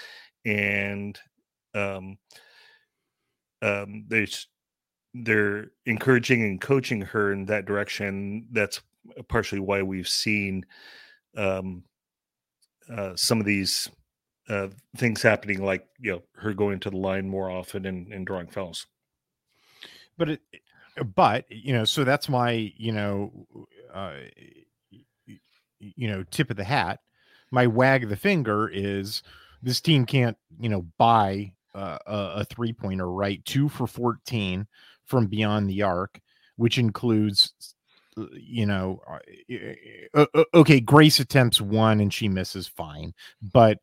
and 0.46 1.20
um, 1.74 2.18
um, 3.62 4.06
there's 4.08 4.48
they're 5.14 5.72
encouraging 5.86 6.44
and 6.44 6.62
coaching 6.62 7.02
her 7.02 7.34
in 7.34 7.46
that 7.46 7.66
direction. 7.66 8.48
That's 8.52 8.82
partially 9.28 9.60
why 9.60 9.82
we've 9.82 10.08
seen 10.08 10.66
um, 11.36 11.84
uh, 12.92 13.16
some 13.16 13.40
of 13.40 13.46
these 13.46 13.90
uh, 14.50 14.68
things 14.98 15.22
happening, 15.22 15.64
like 15.64 15.88
you 16.00 16.12
know 16.12 16.24
her 16.36 16.54
going 16.54 16.80
to 16.82 16.90
the 16.90 16.98
line 16.98 17.28
more 17.28 17.50
often 17.50 17.86
and, 17.86 18.12
and 18.12 18.26
drawing 18.26 18.48
fouls. 18.48 18.88
But 20.18 20.30
it, 20.30 20.42
but 21.16 21.46
you 21.50 21.74
know, 21.74 21.86
so 21.86 22.04
that's 22.04 22.30
my 22.30 22.74
you 22.76 22.92
know, 22.92 23.48
uh, 23.94 24.14
you 25.80 26.08
know, 26.08 26.24
tip 26.32 26.50
of 26.50 26.58
the 26.58 26.64
hat. 26.64 27.00
My 27.52 27.68
wag 27.68 28.04
of 28.04 28.10
the 28.10 28.16
finger 28.16 28.68
is 28.68 29.24
this 29.62 29.82
team 29.82 30.06
can't 30.06 30.38
you 30.60 30.70
know 30.70 30.86
buy 30.98 31.54
uh, 31.76 31.98
a, 32.06 32.46
three 32.46 32.74
pointer, 32.74 33.12
right? 33.12 33.44
Two 33.46 33.70
for 33.70 33.88
14 33.88 34.68
from 35.06 35.28
beyond 35.28 35.70
the 35.70 35.84
arc, 35.84 36.20
which 36.56 36.78
includes 36.78 37.54
uh, 38.18 38.26
you 38.34 38.66
know 38.66 39.02
uh, 40.14 40.26
uh, 40.34 40.44
okay 40.54 40.80
grace 40.80 41.20
attempts 41.20 41.62
one 41.62 42.00
and 42.00 42.12
she 42.12 42.28
misses 42.28 42.68
fine 42.68 43.14
but 43.54 43.78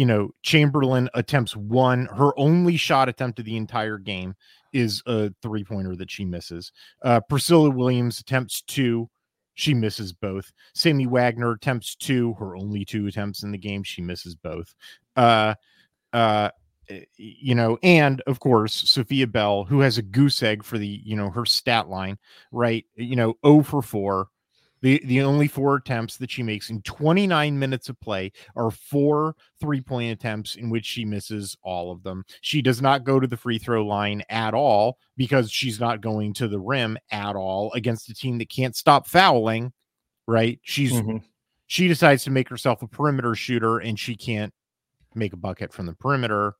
you 0.00 0.06
know, 0.06 0.30
Chamberlain 0.42 1.08
attempts 1.14 1.56
one, 1.56 2.06
her 2.06 2.38
only 2.38 2.76
shot 2.76 3.08
attempt 3.08 3.38
of 3.38 3.44
the 3.44 3.56
entire 3.56 3.98
game 3.98 4.34
is 4.72 5.02
a 5.06 5.30
three 5.42 5.64
pointer 5.64 5.96
that 5.96 6.10
she 6.10 6.24
misses. 6.24 6.72
Uh, 7.02 7.20
Priscilla 7.20 7.70
Williams 7.70 8.20
attempts 8.20 8.62
two, 8.62 9.10
she 9.54 9.74
misses 9.74 10.12
both. 10.12 10.52
Sammy 10.74 11.06
Wagner 11.06 11.52
attempts 11.52 11.96
two, 11.96 12.34
her 12.38 12.56
only 12.56 12.84
two 12.84 13.08
attempts 13.08 13.42
in 13.42 13.50
the 13.50 13.58
game, 13.58 13.82
she 13.82 14.00
misses 14.00 14.34
both. 14.34 14.74
Uh, 15.16 15.54
uh, 16.12 16.48
eh, 16.48 16.50
you 17.16 17.54
know, 17.54 17.78
and 17.82 18.20
of 18.26 18.40
course, 18.40 18.74
Sophia 18.74 19.26
Bell, 19.26 19.64
who 19.64 19.80
has 19.80 19.98
a 19.98 20.02
goose 20.02 20.42
egg 20.42 20.64
for 20.64 20.78
the, 20.78 21.00
you 21.04 21.16
know, 21.16 21.30
her 21.30 21.44
stat 21.44 21.88
line, 21.88 22.18
right? 22.52 22.84
You 22.96 23.16
know, 23.16 23.36
0 23.44 23.62
for 23.62 23.82
4 23.82 24.28
the, 24.82 25.00
the 25.04 25.20
only 25.22 25.46
four 25.46 25.76
attempts 25.76 26.16
that 26.16 26.30
she 26.30 26.42
makes 26.42 26.70
in 26.70 26.82
29 26.82 27.58
minutes 27.58 27.88
of 27.88 28.00
play 28.00 28.32
are 28.56 28.70
four 28.70 29.36
three 29.60 29.80
point 29.80 30.12
attempts 30.12 30.56
in 30.56 30.70
which 30.70 30.86
she 30.86 31.04
misses 31.04 31.56
all 31.62 31.92
of 31.92 32.02
them. 32.02 32.24
She 32.40 32.62
does 32.62 32.80
not 32.80 33.04
go 33.04 33.20
to 33.20 33.26
the 33.26 33.36
free 33.36 33.58
throw 33.58 33.84
line 33.84 34.22
at 34.30 34.54
all 34.54 34.98
because 35.16 35.50
she's 35.50 35.80
not 35.80 36.00
going 36.00 36.32
to 36.34 36.48
the 36.48 36.58
rim 36.58 36.98
at 37.10 37.36
all 37.36 37.72
against 37.74 38.08
a 38.08 38.14
team 38.14 38.38
that 38.38 38.48
can't 38.48 38.76
stop 38.76 39.06
fouling. 39.06 39.72
Right. 40.26 40.60
She's 40.62 40.92
mm-hmm. 40.92 41.18
she 41.66 41.88
decides 41.88 42.24
to 42.24 42.30
make 42.30 42.48
herself 42.48 42.82
a 42.82 42.88
perimeter 42.88 43.34
shooter 43.34 43.78
and 43.78 43.98
she 43.98 44.16
can't 44.16 44.52
make 45.14 45.32
a 45.32 45.38
bucket 45.38 45.72
from 45.72 45.86
the 45.86 45.94
perimeter. 45.94 46.54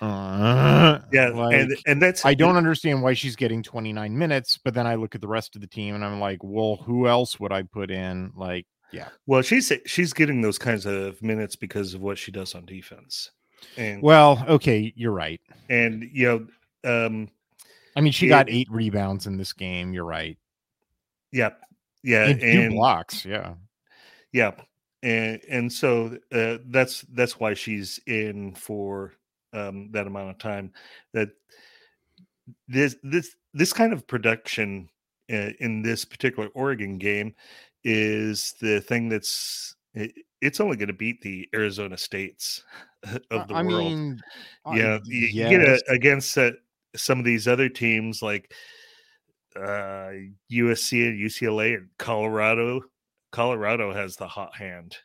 Uh, 0.00 0.98
yeah, 1.12 1.28
like, 1.28 1.54
and 1.54 1.76
and 1.86 2.02
that's 2.02 2.24
I 2.24 2.34
don't 2.34 2.56
understand 2.56 3.02
why 3.02 3.12
she's 3.12 3.36
getting 3.36 3.62
29 3.62 4.16
minutes, 4.16 4.58
but 4.62 4.72
then 4.72 4.86
I 4.86 4.94
look 4.94 5.14
at 5.14 5.20
the 5.20 5.28
rest 5.28 5.54
of 5.54 5.60
the 5.60 5.66
team 5.66 5.94
and 5.94 6.04
I'm 6.04 6.20
like, 6.20 6.38
well, 6.42 6.76
who 6.76 7.06
else 7.06 7.38
would 7.38 7.52
I 7.52 7.62
put 7.62 7.90
in? 7.90 8.32
Like, 8.34 8.66
yeah. 8.92 9.08
Well, 9.26 9.42
she's 9.42 9.72
she's 9.86 10.12
getting 10.12 10.40
those 10.40 10.58
kinds 10.58 10.86
of 10.86 11.20
minutes 11.22 11.54
because 11.54 11.94
of 11.94 12.00
what 12.00 12.18
she 12.18 12.32
does 12.32 12.54
on 12.54 12.64
defense. 12.64 13.30
And 13.76 14.02
well, 14.02 14.42
okay, 14.48 14.92
you're 14.96 15.12
right. 15.12 15.40
And 15.68 16.08
you 16.12 16.48
know, 16.84 17.08
um 17.08 17.28
I 17.94 18.00
mean, 18.00 18.12
she 18.12 18.28
got 18.28 18.48
eight 18.48 18.70
rebounds 18.70 19.26
in 19.26 19.36
this 19.36 19.52
game. 19.52 19.92
You're 19.92 20.04
right. 20.04 20.38
Yep. 21.32 21.60
Yeah, 22.02 22.26
and, 22.26 22.42
and 22.42 22.72
blocks. 22.72 23.24
Yeah. 23.26 23.54
Yeah, 24.32 24.52
and 25.02 25.40
and 25.48 25.72
so 25.72 26.16
uh, 26.32 26.58
that's 26.68 27.02
that's 27.12 27.38
why 27.38 27.54
she's 27.54 28.00
in 28.06 28.54
for 28.54 29.12
um, 29.52 29.90
that 29.92 30.06
amount 30.06 30.30
of 30.30 30.38
time. 30.38 30.72
That 31.12 31.30
this 32.68 32.96
this 33.02 33.36
this 33.54 33.72
kind 33.72 33.92
of 33.92 34.06
production 34.06 34.88
uh, 35.32 35.50
in 35.60 35.82
this 35.82 36.04
particular 36.04 36.48
Oregon 36.54 36.98
game 36.98 37.34
is 37.84 38.54
the 38.60 38.80
thing 38.80 39.08
that's 39.08 39.74
it, 39.94 40.12
it's 40.40 40.60
only 40.60 40.76
going 40.76 40.88
to 40.88 40.94
beat 40.94 41.20
the 41.20 41.48
Arizona 41.54 41.96
States 41.96 42.64
of 43.30 43.48
the 43.48 43.54
I 43.54 43.62
world. 43.62 43.84
Mean, 43.84 44.20
yeah, 44.72 44.98
you, 45.04 45.28
yes. 45.32 45.50
get 45.50 45.60
a, 45.60 45.82
against 45.92 46.36
uh, 46.38 46.52
some 46.96 47.18
of 47.18 47.24
these 47.24 47.46
other 47.46 47.68
teams 47.68 48.22
like 48.22 48.52
uh, 49.56 50.12
USC 50.52 51.08
and 51.08 51.18
UCLA 51.18 51.76
and 51.76 51.88
Colorado. 51.98 52.82
Colorado 53.32 53.92
has 53.92 54.16
the 54.16 54.26
hot 54.26 54.54
hand. 54.56 54.96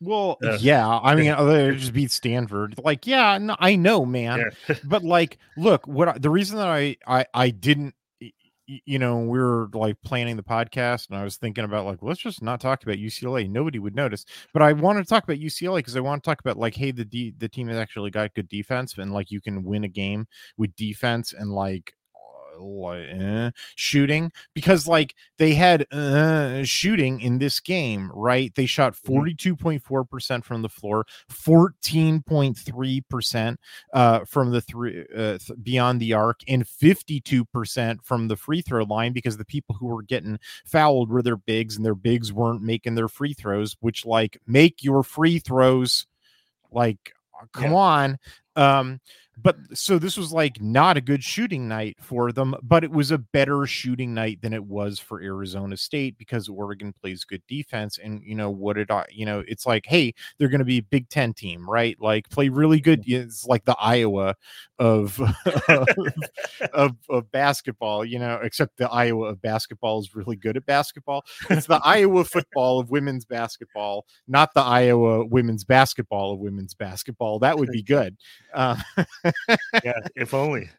Well, 0.00 0.38
uh, 0.44 0.58
yeah, 0.60 0.86
I 0.86 1.14
mean, 1.14 1.34
they 1.48 1.74
just 1.74 1.92
beat 1.92 2.10
Stanford. 2.10 2.76
Like, 2.82 3.06
yeah, 3.06 3.38
no, 3.38 3.56
I 3.58 3.76
know, 3.76 4.04
man. 4.04 4.44
Yeah. 4.68 4.76
but 4.84 5.02
like, 5.02 5.38
look, 5.56 5.86
what 5.86 6.08
I, 6.08 6.18
the 6.18 6.30
reason 6.30 6.56
that 6.58 6.68
I 6.68 6.96
I 7.06 7.26
I 7.34 7.50
didn't, 7.50 7.94
you 8.66 8.98
know, 8.98 9.18
we 9.18 9.38
were 9.38 9.68
like 9.72 9.96
planning 10.04 10.36
the 10.36 10.42
podcast, 10.42 11.08
and 11.08 11.18
I 11.18 11.24
was 11.24 11.36
thinking 11.36 11.64
about 11.64 11.84
like, 11.84 11.98
let's 12.02 12.20
just 12.20 12.42
not 12.42 12.60
talk 12.60 12.82
about 12.82 12.96
UCLA. 12.96 13.50
Nobody 13.50 13.78
would 13.78 13.96
notice. 13.96 14.24
But 14.52 14.62
I 14.62 14.72
wanted 14.72 15.02
to 15.02 15.08
talk 15.08 15.24
about 15.24 15.38
UCLA 15.38 15.78
because 15.78 15.96
I 15.96 16.00
want 16.00 16.22
to 16.22 16.28
talk 16.28 16.40
about 16.40 16.58
like, 16.58 16.74
hey, 16.76 16.92
the 16.92 17.04
D, 17.04 17.34
the 17.36 17.48
team 17.48 17.68
has 17.68 17.76
actually 17.76 18.10
got 18.10 18.34
good 18.34 18.48
defense, 18.48 18.96
and 18.98 19.12
like 19.12 19.30
you 19.30 19.40
can 19.40 19.64
win 19.64 19.84
a 19.84 19.88
game 19.88 20.26
with 20.56 20.74
defense 20.76 21.32
and 21.32 21.50
like 21.50 21.92
eh, 22.94 23.50
shooting 23.74 24.30
because 24.54 24.86
like 24.86 25.14
they 25.38 25.54
had 25.54 25.90
uh, 25.92 26.62
shooting 26.64 27.20
in 27.20 27.38
this 27.38 27.60
game, 27.60 28.10
right? 28.14 28.54
They 28.54 28.66
shot 28.66 28.94
42.4% 28.94 29.80
mm-hmm. 29.80 30.40
from 30.40 30.62
the 30.62 30.68
floor, 30.68 31.06
14.3% 31.30 33.56
uh, 33.92 34.24
from 34.24 34.50
the 34.50 34.60
three 34.60 35.04
uh, 35.14 35.38
th- 35.38 35.58
beyond 35.62 36.00
the 36.00 36.12
arc, 36.12 36.40
and 36.48 36.64
52% 36.64 37.98
from 38.02 38.26
the 38.28 38.36
free 38.36 38.62
throw 38.62 38.84
line 38.84 39.12
because 39.12 39.36
the 39.36 39.44
people 39.44 39.74
who 39.74 39.86
were 39.86 40.02
getting 40.02 40.38
fouled 40.64 41.10
were 41.10 41.22
their 41.22 41.36
bigs 41.36 41.76
and 41.76 41.84
their 41.84 41.94
bigs 41.94 42.32
weren't 42.32 42.62
making 42.62 42.94
their 42.94 43.08
free 43.08 43.34
throws, 43.34 43.76
which 43.80 44.06
like 44.06 44.38
make 44.46 44.82
your 44.82 45.02
free 45.02 45.38
throws 45.38 46.06
like 46.70 47.12
come 47.52 47.72
yeah. 47.72 47.76
on 47.76 48.18
um 48.56 49.00
but 49.40 49.56
so 49.74 49.98
this 49.98 50.16
was 50.16 50.32
like 50.32 50.60
not 50.60 50.96
a 50.96 51.00
good 51.00 51.22
shooting 51.22 51.68
night 51.68 51.96
for 52.00 52.32
them, 52.32 52.54
but 52.62 52.82
it 52.82 52.90
was 52.90 53.10
a 53.10 53.18
better 53.18 53.66
shooting 53.66 54.14
night 54.14 54.42
than 54.42 54.52
it 54.52 54.64
was 54.64 54.98
for 54.98 55.20
Arizona 55.22 55.76
State 55.76 56.18
because 56.18 56.48
Oregon 56.48 56.92
plays 56.92 57.24
good 57.24 57.42
defense. 57.46 57.98
And 58.02 58.22
you 58.22 58.34
know 58.34 58.50
what 58.50 58.76
did 58.76 58.90
I? 58.90 59.04
You 59.10 59.26
know, 59.26 59.44
it's 59.46 59.66
like, 59.66 59.86
hey, 59.86 60.14
they're 60.38 60.48
going 60.48 60.60
to 60.60 60.64
be 60.64 60.78
a 60.78 60.82
Big 60.82 61.08
Ten 61.08 61.32
team, 61.34 61.68
right? 61.68 61.96
Like 62.00 62.28
play 62.30 62.48
really 62.48 62.80
good. 62.80 63.04
It's 63.06 63.46
like 63.46 63.64
the 63.64 63.76
Iowa 63.78 64.34
of 64.78 65.20
of, 65.68 65.88
of, 66.72 66.96
of 67.08 67.30
basketball, 67.30 68.04
you 68.04 68.18
know. 68.18 68.40
Except 68.42 68.76
the 68.76 68.90
Iowa 68.90 69.28
of 69.28 69.42
basketball 69.42 70.00
is 70.00 70.14
really 70.14 70.36
good 70.36 70.56
at 70.56 70.66
basketball. 70.66 71.24
It's 71.50 71.66
the 71.66 71.80
Iowa 71.84 72.24
football 72.24 72.80
of 72.80 72.90
women's 72.90 73.24
basketball, 73.24 74.06
not 74.26 74.54
the 74.54 74.62
Iowa 74.62 75.24
women's 75.26 75.64
basketball 75.64 76.32
of 76.32 76.40
women's 76.40 76.74
basketball. 76.74 77.38
That 77.38 77.58
would 77.58 77.70
be 77.70 77.82
good. 77.88 78.16
Uh, 78.54 78.76
yeah, 79.84 79.98
if 80.16 80.34
only. 80.34 80.70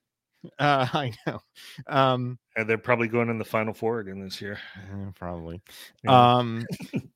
Uh, 0.57 0.87
I 0.93 1.13
know. 1.25 1.39
Um, 1.87 2.39
and 2.55 2.69
they're 2.69 2.77
probably 2.77 3.07
going 3.07 3.29
in 3.29 3.37
the 3.37 3.45
final 3.45 3.73
four 3.73 3.99
again 3.99 4.21
this 4.23 4.41
year. 4.41 4.59
Uh, 4.77 5.11
probably. 5.15 5.61
Yeah. 6.03 6.37
Um, 6.37 6.65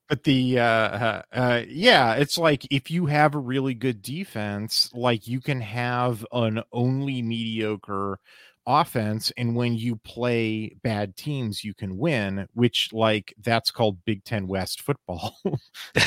but 0.08 0.24
the 0.24 0.58
uh, 0.58 0.64
uh, 0.64 1.22
uh, 1.32 1.62
yeah, 1.68 2.14
it's 2.14 2.38
like 2.38 2.66
if 2.70 2.90
you 2.90 3.06
have 3.06 3.34
a 3.34 3.38
really 3.38 3.74
good 3.74 4.02
defense, 4.02 4.90
like 4.94 5.26
you 5.26 5.40
can 5.40 5.60
have 5.60 6.26
an 6.32 6.62
only 6.72 7.22
mediocre 7.22 8.18
offense 8.66 9.30
and 9.36 9.54
when 9.54 9.74
you 9.74 9.96
play 9.96 10.74
bad 10.82 11.14
teams 11.16 11.62
you 11.62 11.74
can 11.74 11.98
win 11.98 12.48
which 12.54 12.88
like 12.94 13.34
that's 13.42 13.70
called 13.70 14.02
big 14.06 14.24
10 14.24 14.46
west 14.46 14.80
football 14.80 15.36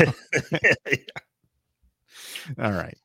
all 2.58 2.72
right 2.72 2.98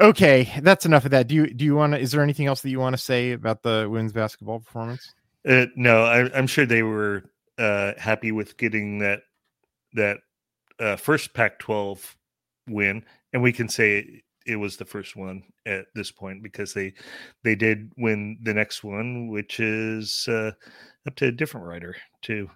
Okay, 0.00 0.52
that's 0.62 0.86
enough 0.86 1.04
of 1.04 1.10
that. 1.10 1.26
Do 1.26 1.34
you 1.34 1.52
do 1.52 1.64
you 1.64 1.74
want 1.74 1.92
to? 1.92 1.98
Is 1.98 2.12
there 2.12 2.22
anything 2.22 2.46
else 2.46 2.60
that 2.62 2.70
you 2.70 2.78
want 2.78 2.94
to 2.94 3.02
say 3.02 3.32
about 3.32 3.62
the 3.62 3.88
women's 3.90 4.12
basketball 4.12 4.60
performance? 4.60 5.12
Uh, 5.48 5.66
no, 5.76 6.04
I, 6.04 6.38
am 6.38 6.46
sure 6.46 6.66
they 6.66 6.82
were 6.82 7.24
uh, 7.58 7.92
happy 7.98 8.30
with 8.30 8.56
getting 8.56 8.98
that 9.00 9.22
that 9.94 10.18
uh, 10.78 10.96
first 10.96 11.34
Pac-12 11.34 12.14
win, 12.68 13.04
and 13.32 13.42
we 13.42 13.52
can 13.52 13.68
say 13.68 13.98
it, 13.98 14.06
it, 14.46 14.56
was 14.56 14.76
the 14.76 14.84
first 14.84 15.16
one 15.16 15.42
at 15.66 15.86
this 15.96 16.12
point 16.12 16.44
because 16.44 16.72
they 16.72 16.94
they 17.42 17.56
did 17.56 17.90
win 17.96 18.38
the 18.42 18.54
next 18.54 18.84
one, 18.84 19.28
which 19.28 19.58
is 19.58 20.28
uh, 20.28 20.52
up 21.08 21.16
to 21.16 21.26
a 21.26 21.32
different 21.32 21.66
writer 21.66 21.96
to 22.22 22.48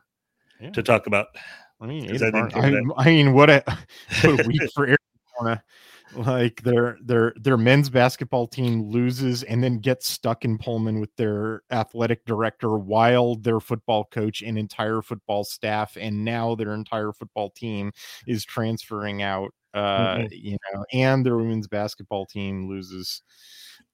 yeah. 0.60 0.70
to 0.70 0.82
talk 0.82 1.08
about. 1.08 1.26
I 1.80 1.86
mean, 1.86 2.22
I, 2.22 2.48
I, 2.96 3.06
mean, 3.06 3.32
what 3.32 3.50
a, 3.50 3.64
what 4.22 4.44
a 4.44 4.46
week 4.46 4.60
for 4.74 4.86
Arizona 4.86 5.64
like 6.14 6.62
their 6.62 6.98
their 7.02 7.32
their 7.36 7.56
men's 7.56 7.88
basketball 7.90 8.46
team 8.46 8.90
loses 8.90 9.42
and 9.42 9.62
then 9.62 9.78
gets 9.78 10.08
stuck 10.08 10.44
in 10.44 10.58
Pullman 10.58 11.00
with 11.00 11.14
their 11.16 11.62
athletic 11.70 12.24
director 12.24 12.76
while 12.76 13.36
their 13.36 13.60
football 13.60 14.04
coach 14.04 14.42
and 14.42 14.58
entire 14.58 15.02
football 15.02 15.44
staff 15.44 15.96
and 15.98 16.24
now 16.24 16.54
their 16.54 16.74
entire 16.74 17.12
football 17.12 17.50
team 17.50 17.92
is 18.26 18.44
transferring 18.44 19.22
out 19.22 19.50
uh 19.74 20.16
mm-hmm. 20.16 20.26
you 20.32 20.56
know 20.72 20.84
and 20.92 21.24
their 21.24 21.36
women's 21.36 21.68
basketball 21.68 22.26
team 22.26 22.68
loses 22.68 23.22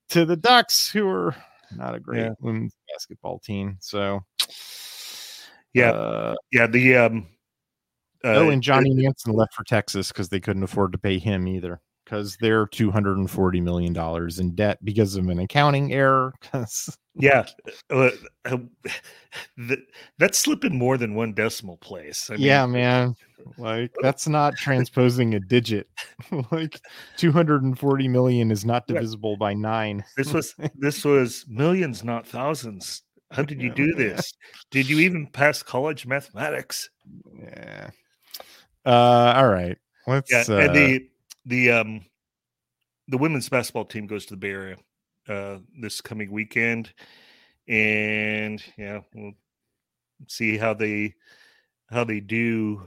to 0.09 0.25
the 0.25 0.37
Ducks 0.37 0.91
who 0.91 1.09
are 1.09 1.35
not 1.77 1.95
a 1.95 2.01
great 2.01 2.23
yeah. 2.23 2.31
women's 2.41 2.75
basketball 2.93 3.39
team 3.39 3.77
so 3.81 4.21
yeah 5.73 5.91
uh, 5.91 6.35
yeah 6.53 6.67
the 6.67 6.97
um 6.97 7.27
uh, 8.25 8.35
oh 8.35 8.51
and 8.51 8.63
Johnny 8.63 8.93
Nansen 8.93 9.33
left 9.33 9.55
for 9.55 9.63
Texas 9.63 10.09
because 10.09 10.29
they 10.29 10.41
couldn't 10.41 10.65
afford 10.65 10.91
to 10.91 10.99
pay 10.99 11.19
him 11.19 11.47
either 11.47 11.81
because 12.09 12.37
they're 12.41 12.67
240 12.67 13.61
million 13.61 13.93
dollars 13.93 14.39
in 14.39 14.55
debt 14.55 14.83
because 14.83 15.15
of 15.17 15.29
an 15.29 15.39
accounting 15.39 15.93
error 15.93 16.33
yeah 17.15 17.45
uh, 17.91 18.11
uh, 18.47 18.57
that's 20.19 20.39
slipping 20.39 20.79
more 20.79 20.97
than 20.97 21.15
one 21.15 21.35
decimal 21.35 21.77
place 21.79 22.31
I 22.31 22.35
mean, 22.35 22.43
yeah 22.43 22.67
man 22.67 23.15
like 23.59 23.93
that's 24.03 24.27
not 24.27 24.57
transposing 24.57 25.35
a 25.35 25.41
digit 25.41 25.89
like 26.51 26.81
240 27.19 28.09
million 28.09 28.51
is 28.51 28.65
not 28.65 28.87
divisible 28.87 29.37
by 29.37 29.55
nine. 29.55 30.05
This 30.17 30.33
was 30.33 30.55
this 30.75 31.05
was 31.05 31.45
millions 31.49 32.05
not 32.05 32.27
thousands. 32.27 33.03
How 33.31 33.43
did 33.43 33.61
you 33.61 33.71
do 33.73 33.95
this? 33.95 34.33
Did 34.71 34.89
you 34.89 34.99
even 35.01 35.27
pass 35.27 35.63
college 35.63 36.07
mathematics? 36.07 36.89
Yeah. 37.41 37.91
Uh 38.85 39.35
all 39.37 39.49
right 39.49 39.79
let's 40.09 40.31
yeah, 40.31 40.45
uh, 40.49 40.59
and 40.59 40.75
the 40.75 41.09
the 41.49 41.73
um 41.73 42.05
the 43.09 43.19
women's 43.19 43.49
basketball 43.49 43.87
team 43.87 44.07
goes 44.07 44.27
to 44.27 44.35
the 44.35 44.39
Bay 44.39 44.51
Area 44.51 44.77
uh, 45.29 45.59
this 45.81 46.01
coming 46.01 46.31
weekend, 46.31 46.93
and 47.67 48.63
yeah, 48.77 49.01
we'll 49.15 49.33
see 50.29 50.57
how 50.57 50.75
they 50.75 51.15
how 51.91 52.05
they 52.05 52.21
do. 52.21 52.83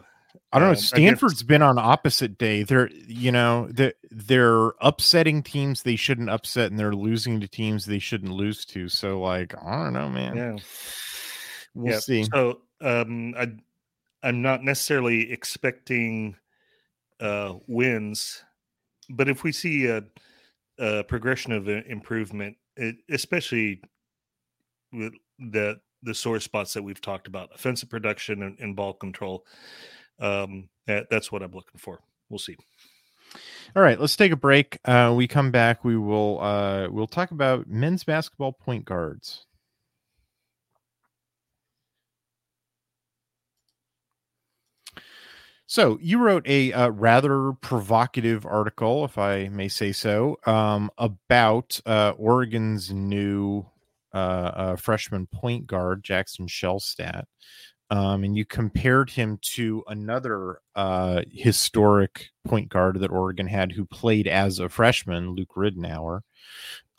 I 0.54 0.60
don't 0.60 0.68
know. 0.70 0.72
um, 0.72 0.78
Stanford's 0.78 1.34
against- 1.34 1.48
been 1.48 1.62
on 1.62 1.78
opposite 1.78 2.38
day. 2.38 2.64
They're 2.64 2.90
you 2.92 3.32
know 3.32 3.68
they're 3.72 3.94
they're 4.12 4.72
upsetting 4.80 5.44
teams 5.44 5.84
they 5.84 5.96
shouldn't 5.96 6.30
upset, 6.30 6.72
and 6.72 6.80
they're 6.80 6.96
losing 6.96 7.40
to 7.42 7.48
teams 7.48 7.86
they 7.86 8.00
shouldn't 8.00 8.32
lose 8.32 8.64
to. 8.68 8.88
So 8.90 9.20
like 9.20 9.54
I 9.62 9.84
don't 9.84 9.94
know, 9.94 10.10
man. 10.10 10.36
Yeah. 10.38 10.58
We'll 11.74 11.94
yeah. 11.94 12.00
see. 12.00 12.24
So 12.26 12.62
um, 12.80 13.34
I 13.38 13.52
I'm 14.24 14.42
not 14.42 14.64
necessarily 14.64 15.32
expecting 15.32 16.36
uh, 17.20 17.56
wins, 17.68 18.44
but 19.12 19.30
if 19.30 19.44
we 19.44 19.52
see 19.52 19.88
a, 19.88 20.04
a 20.80 21.04
progression 21.04 21.52
of 21.52 21.68
improvement, 21.68 22.58
it, 22.76 22.98
especially 23.10 23.82
with 24.92 25.14
the 25.40 25.80
the 26.04 26.16
sore 26.16 26.40
spots 26.40 26.74
that 26.74 26.84
we've 26.84 27.02
talked 27.02 27.28
about, 27.28 27.50
offensive 27.54 27.90
production 27.90 28.42
and, 28.42 28.60
and 28.60 28.76
ball 28.76 28.94
control, 28.94 29.46
um, 30.20 30.68
that, 30.88 31.08
that's 31.12 31.32
what 31.32 31.44
I'm 31.44 31.52
looking 31.52 31.78
for. 31.78 32.00
We'll 32.30 32.40
see. 32.40 32.56
All 33.76 33.84
right, 33.84 34.00
let's 34.00 34.16
take 34.16 34.32
a 34.32 34.38
break. 34.38 34.80
Uh, 34.84 35.14
we 35.16 35.28
come 35.28 35.52
back. 35.52 35.86
We 35.86 35.98
will 35.98 36.42
uh, 36.42 36.88
we'll 36.90 37.08
talk 37.08 37.32
about 37.32 37.68
men's 37.68 38.04
basketball 38.04 38.54
point 38.54 38.86
guards. 38.86 39.46
So 45.72 45.98
you 46.02 46.18
wrote 46.18 46.46
a 46.50 46.74
uh, 46.74 46.90
rather 46.90 47.54
provocative 47.54 48.46
article, 48.46 49.06
if 49.06 49.18
I 49.18 49.48
may 49.48 49.70
say 49.70 49.94
so, 49.94 50.38
um, 50.46 50.92
about 50.98 51.80
uh, 51.86 52.12
Oregon's 52.18 52.92
new 52.92 53.66
uh, 54.14 54.18
uh, 54.18 54.76
freshman 54.76 55.28
point 55.28 55.68
guard 55.68 56.04
Jackson 56.04 56.48
Shelstad, 56.48 57.24
um, 57.90 58.26
and 58.26 58.36
you 58.36 58.44
compared 58.44 59.12
him 59.12 59.40
to 59.54 59.82
another 59.88 60.60
uh, 60.76 61.22
historic 61.32 62.32
point 62.44 62.68
guard 62.68 63.00
that 63.00 63.10
Oregon 63.10 63.48
had 63.48 63.72
who 63.72 63.86
played 63.86 64.28
as 64.28 64.60
a 64.60 64.68
freshman, 64.68 65.36
Luke 65.36 65.56
Ridnour. 65.56 66.20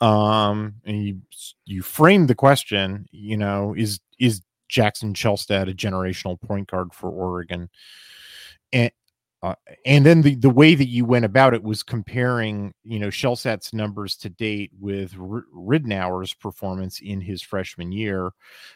Um, 0.01 0.77
and 0.83 1.05
you 1.05 1.21
you 1.65 1.83
framed 1.83 2.27
the 2.27 2.33
question, 2.33 3.05
you 3.11 3.37
know, 3.37 3.75
is 3.77 3.99
is 4.19 4.41
Jackson 4.67 5.13
Shelstad 5.13 5.69
a 5.69 5.75
generational 5.75 6.41
point 6.41 6.71
guard 6.71 6.91
for 6.91 7.11
Oregon? 7.11 7.69
And 8.73 8.91
uh, 9.43 9.55
and 9.85 10.05
then 10.05 10.21
the, 10.21 10.35
the 10.35 10.49
way 10.49 10.73
that 10.73 10.87
you 10.87 11.03
went 11.03 11.25
about 11.25 11.53
it 11.53 11.61
was 11.61 11.83
comparing, 11.83 12.73
you 12.85 12.97
know, 12.97 13.09
Shelstad's 13.09 13.73
numbers 13.73 14.15
to 14.17 14.29
date 14.29 14.71
with 14.79 15.13
R- 15.19 15.43
Ridnour's 15.53 16.33
performance 16.33 17.01
in 17.01 17.19
his 17.19 17.41
freshman 17.41 17.91
year. 17.91 18.31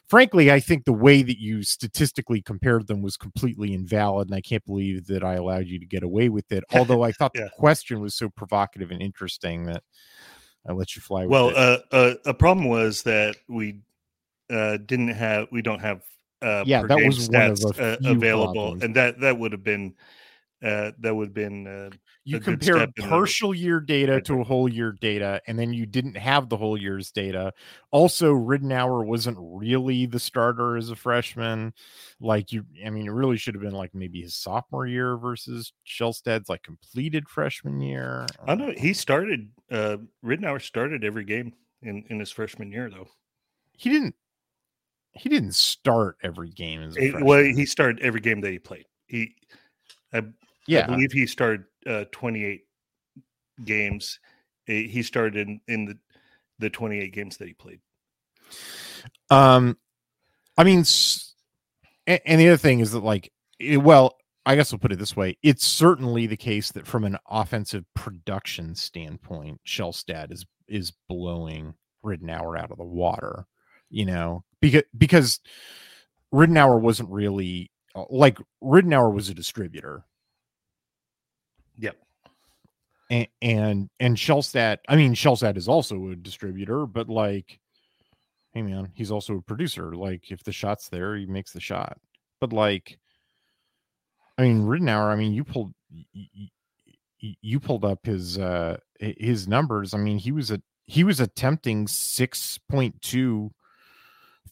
Frankly, 0.08 0.52
I 0.52 0.60
think 0.60 0.84
the 0.84 0.92
way 0.92 1.24
that 1.24 1.40
you 1.40 1.64
statistically 1.64 2.42
compared 2.42 2.88
them 2.88 3.02
was 3.02 3.16
completely 3.16 3.74
invalid, 3.74 4.28
and 4.28 4.36
I 4.36 4.42
can't 4.42 4.66
believe 4.66 5.08
that 5.08 5.24
I 5.24 5.36
allowed 5.36 5.68
you 5.68 5.80
to 5.80 5.86
get 5.86 6.04
away 6.04 6.28
with 6.28 6.52
it. 6.52 6.66
Although 6.76 7.02
I 7.02 7.14
thought 7.14 7.32
Yeah. 7.34 7.46
the 7.46 7.52
question 7.52 8.02
was 8.02 8.14
so 8.14 8.28
provocative 8.28 8.92
and 8.92 9.02
interesting 9.02 9.68
that 9.68 9.84
I 10.68 10.74
let 10.74 10.98
you 10.98 11.02
fly 11.02 11.22
with 11.22 11.32
Well, 11.32 11.54
uh, 11.56 11.78
uh, 11.94 12.14
a 12.26 12.34
problem 12.34 12.68
was 12.68 13.04
that 13.04 13.38
we 13.48 13.80
uh, 14.50 14.76
didn't 14.86 15.10
have, 15.10 15.48
we 15.50 15.62
don't 15.62 15.80
have, 15.80 16.04
uh, 16.42 16.64
Yeah, 16.66 16.84
that 16.84 16.98
was 17.04 17.30
one 17.30 17.52
of 17.52 17.60
stats, 17.60 17.80
uh, 17.80 17.98
available, 18.10 18.54
problems. 18.54 18.84
and 18.84 18.96
that 18.96 19.20
that 19.20 19.38
would 19.38 19.52
have 19.52 19.64
been, 19.64 19.96
uh, 20.64 20.92
that 21.00 21.16
would 21.16 21.28
have 21.30 21.34
been, 21.34 21.68
uh, 21.68 21.90
you 22.24 22.40
compared 22.40 22.82
in 22.82 22.94
the 22.98 23.08
partial 23.08 23.54
year 23.54 23.80
data 23.80 24.20
to 24.20 24.42
a 24.42 24.44
whole 24.44 24.68
year 24.68 24.92
data, 24.92 25.42
and 25.48 25.58
then 25.58 25.72
you 25.72 25.86
didn't 25.86 26.18
have 26.18 26.50
the 26.50 26.58
whole 26.58 26.78
year's 26.78 27.10
data. 27.10 27.54
Also, 27.92 28.34
Ridnour 28.34 29.06
wasn't 29.06 29.38
really 29.40 30.06
the 30.06 30.20
starter 30.20 30.76
as 30.76 30.90
a 30.90 30.96
freshman. 30.96 31.74
Like 32.20 32.52
you, 32.52 32.66
I 32.86 32.90
mean, 32.90 33.08
it 33.08 33.12
really 33.12 33.38
should 33.38 33.56
have 33.56 33.64
been 33.64 33.74
like 33.74 33.96
maybe 33.96 34.22
his 34.22 34.36
sophomore 34.36 34.86
year 34.86 35.16
versus 35.16 35.72
Shelstad's 35.86 36.50
like 36.50 36.64
completed 36.64 37.30
freshman 37.30 37.80
year. 37.80 38.26
I 38.46 38.56
know 38.56 38.74
he 38.76 38.94
started, 38.94 39.50
uh, 39.72 39.98
Ridnour 40.24 40.62
started 40.62 41.06
every 41.06 41.24
game 41.24 41.54
in 41.82 42.04
in 42.10 42.20
his 42.20 42.32
freshman 42.32 42.72
year 42.72 42.90
though. 42.90 43.08
he 43.72 43.90
didn't. 43.90 44.16
He 45.18 45.30
didn't 45.30 45.56
start 45.56 46.18
every 46.24 46.50
game 46.52 46.82
as 46.82 46.96
a 46.98 47.02
He- 47.02 47.12
well, 47.24 47.44
he 47.44 47.66
started 47.66 48.00
every 48.02 48.22
game 48.22 48.42
that 48.42 48.52
he 48.52 48.60
played. 48.60 48.86
He, 49.08 49.36
I, 50.14 50.22
I 50.84 50.88
believe 50.88 51.12
he 51.12 51.26
started 51.28 51.66
uh, 51.86 52.06
28 52.12 52.62
games. 53.66 54.20
Eh, 54.68 54.84
He 54.88 55.04
started 55.04 55.36
in, 55.48 55.62
in 55.68 55.86
the 55.86 55.98
the 56.60 56.70
28 56.70 57.14
games 57.14 57.38
that 57.38 57.48
he 57.48 57.54
played. 57.54 57.80
Um, 59.30 59.78
I 60.58 60.64
mean, 60.64 60.80
s- 60.82 61.36
a- 62.08 62.26
and 62.28 62.40
the 62.42 62.48
other 62.50 62.58
thing 62.58 62.80
is 62.80 62.92
that, 62.92 63.04
like, 63.04 63.32
it- 63.60 63.78
well, 63.78 64.18
I 64.46 64.56
guess 64.56 64.72
we'll 64.72 64.80
put 64.80 64.92
it 64.92 65.00
this 65.00 65.16
way: 65.16 65.38
it's 65.44 65.66
certainly 65.66 66.26
the 66.26 66.38
case 66.38 66.72
that 66.72 66.88
from 66.88 67.04
an 67.04 67.18
offensive 67.30 67.86
production 67.94 68.74
standpoint, 68.76 69.60
Shelstad 69.68 70.32
is 70.32 70.46
is 70.68 70.94
blowing 71.10 71.74
Ridnour 72.04 72.58
out 72.60 72.72
of 72.72 72.78
the 72.78 72.84
water. 72.86 73.46
You 73.90 74.06
know, 74.06 74.44
because 74.62 74.84
because 74.98 75.40
Ridnour 76.34 76.80
wasn't 76.80 77.10
really 77.10 77.72
uh, 77.96 78.06
like 78.10 78.38
Ridnour 78.64 79.14
was 79.14 79.30
a 79.30 79.34
distributor. 79.34 80.04
Yep. 81.78 81.96
And 83.10 83.28
and 83.42 83.90
and 84.00 84.18
Shelstad, 84.18 84.80
I 84.88 84.96
mean, 84.96 85.14
Shelstad 85.14 85.58
is 85.58 85.68
also 85.68 86.10
a 86.10 86.16
distributor, 86.16 86.86
but 86.86 87.08
like, 87.08 87.60
hey 88.54 88.62
man, 88.62 88.92
he's 88.94 89.12
also 89.12 89.38
a 89.38 89.42
producer. 89.42 89.96
Like, 89.96 90.32
if 90.32 90.44
the 90.44 90.52
shot's 90.52 90.90
there, 90.90 91.16
he 91.16 91.26
makes 91.26 91.54
the 91.54 91.62
shot. 91.62 91.98
But 92.42 92.52
like, 92.52 93.00
I 94.38 94.44
mean, 94.44 94.64
Ridnour, 94.64 95.12
I 95.12 95.16
mean, 95.16 95.34
you 95.34 95.44
pulled 95.44 95.74
y- 95.92 96.06
y- 96.14 96.50
y- 97.24 97.38
you 97.42 97.60
pulled 97.60 97.86
up 97.86 98.06
his 98.06 98.38
uh 98.38 98.78
his 99.00 99.48
numbers. 99.48 99.94
I 99.94 99.98
mean, 99.98 100.18
he 100.18 100.32
was 100.32 100.52
a 100.52 100.62
he 100.86 101.04
was 101.04 101.20
attempting 101.20 101.88
six 101.88 102.60
point 102.70 103.02
two 103.02 103.52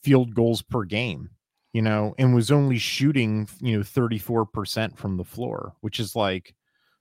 field 0.06 0.36
goals 0.36 0.62
per 0.62 0.84
game, 0.84 1.32
you 1.74 1.82
know, 1.82 2.14
and 2.20 2.36
was 2.36 2.52
only 2.52 2.78
shooting 2.78 3.50
you 3.60 3.78
know 3.78 3.84
thirty 3.84 4.20
four 4.20 4.46
percent 4.46 4.98
from 4.98 5.18
the 5.18 5.24
floor, 5.24 5.74
which 5.82 6.00
is 6.00 6.16
like 6.16 6.54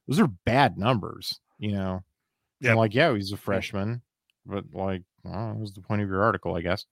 those 0.08 0.18
are 0.18 0.30
bad 0.46 0.78
numbers, 0.78 1.38
you 1.58 1.72
know. 1.72 2.02
Yeah, 2.60 2.74
like 2.74 2.94
yeah, 2.94 3.14
he's 3.14 3.32
a 3.32 3.36
freshman, 3.36 4.00
but 4.46 4.64
like, 4.72 5.02
don't 5.22 5.32
that 5.32 5.60
was 5.60 5.74
the 5.74 5.82
point 5.82 6.00
of 6.00 6.08
your 6.08 6.22
article, 6.22 6.56
I 6.56 6.62
guess. 6.62 6.86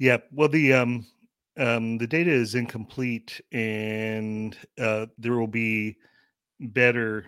Yeah. 0.00 0.18
Well, 0.32 0.48
the 0.48 0.72
um, 0.72 1.06
um, 1.56 1.98
the 1.98 2.06
data 2.08 2.30
is 2.30 2.56
incomplete, 2.56 3.40
and 3.52 4.56
uh, 4.80 5.06
there 5.16 5.34
will 5.34 5.46
be 5.46 5.96
better. 6.58 7.26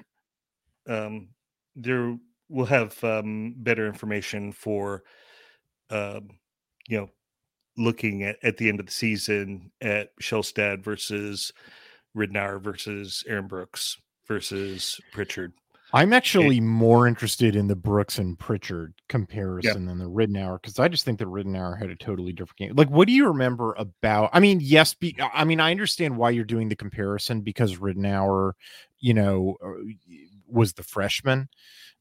Um, 0.88 1.28
there 1.76 2.18
will 2.48 2.66
have 2.66 3.02
um, 3.04 3.54
better 3.58 3.86
information 3.86 4.52
for, 4.52 5.02
um, 5.90 6.30
you 6.88 6.98
know, 6.98 7.10
looking 7.76 8.22
at 8.22 8.36
at 8.42 8.56
the 8.56 8.68
end 8.68 8.80
of 8.80 8.86
the 8.86 8.92
season 8.92 9.70
at 9.80 10.16
Shelstad 10.20 10.82
versus 10.82 11.52
Ridnour 12.16 12.60
versus 12.60 13.22
Aaron 13.28 13.46
Brooks 13.46 13.96
versus 14.26 15.00
Pritchard. 15.12 15.52
I'm 15.92 16.12
actually 16.12 16.60
more 16.60 17.06
interested 17.06 17.54
in 17.54 17.68
the 17.68 17.76
Brooks 17.76 18.18
and 18.18 18.36
Pritchard 18.38 18.94
comparison 19.08 19.86
than 19.86 19.98
the 19.98 20.10
Ridnour 20.10 20.60
because 20.60 20.78
I 20.80 20.88
just 20.88 21.04
think 21.04 21.20
that 21.20 21.28
Ridnour 21.28 21.78
had 21.78 21.90
a 21.90 21.96
totally 21.96 22.32
different 22.32 22.56
game. 22.56 22.72
Like, 22.74 22.90
what 22.90 23.06
do 23.06 23.12
you 23.12 23.28
remember 23.28 23.72
about? 23.78 24.30
I 24.32 24.40
mean, 24.40 24.58
yes, 24.60 24.94
be, 24.94 25.16
I 25.32 25.44
mean, 25.44 25.60
I 25.60 25.70
understand 25.70 26.16
why 26.16 26.30
you're 26.30 26.44
doing 26.44 26.68
the 26.68 26.76
comparison 26.76 27.42
because 27.42 27.76
Ridnour, 27.76 28.52
you 28.98 29.14
know, 29.14 29.56
uh, 29.64 29.84
was 30.48 30.72
the 30.72 30.82
freshman, 30.82 31.48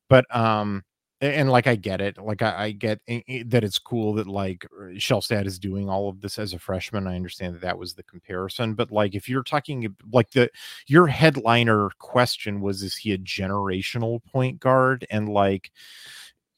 but 0.09 0.25
um, 0.35 0.83
and 1.21 1.49
like 1.49 1.67
I 1.67 1.75
get 1.75 2.01
it, 2.01 2.17
like 2.17 2.41
I, 2.41 2.65
I 2.65 2.71
get 2.71 2.99
i- 3.09 3.23
i- 3.29 3.43
that 3.47 3.63
it's 3.63 3.79
cool 3.79 4.13
that 4.15 4.27
like 4.27 4.65
Shelstad 4.95 5.45
is 5.45 5.57
doing 5.59 5.89
all 5.89 6.09
of 6.09 6.21
this 6.21 6.37
as 6.37 6.53
a 6.53 6.59
freshman. 6.59 7.07
I 7.07 7.15
understand 7.15 7.55
that 7.55 7.61
that 7.61 7.77
was 7.79 7.93
the 7.93 8.03
comparison, 8.03 8.73
but 8.75 8.91
like 8.91 9.15
if 9.15 9.29
you're 9.29 9.43
talking 9.43 9.95
like 10.11 10.31
the 10.31 10.49
your 10.87 11.07
headliner 11.07 11.89
question 11.99 12.61
was 12.61 12.83
is 12.83 12.95
he 12.97 13.13
a 13.13 13.17
generational 13.17 14.23
point 14.25 14.59
guard 14.59 15.05
and 15.09 15.29
like 15.29 15.71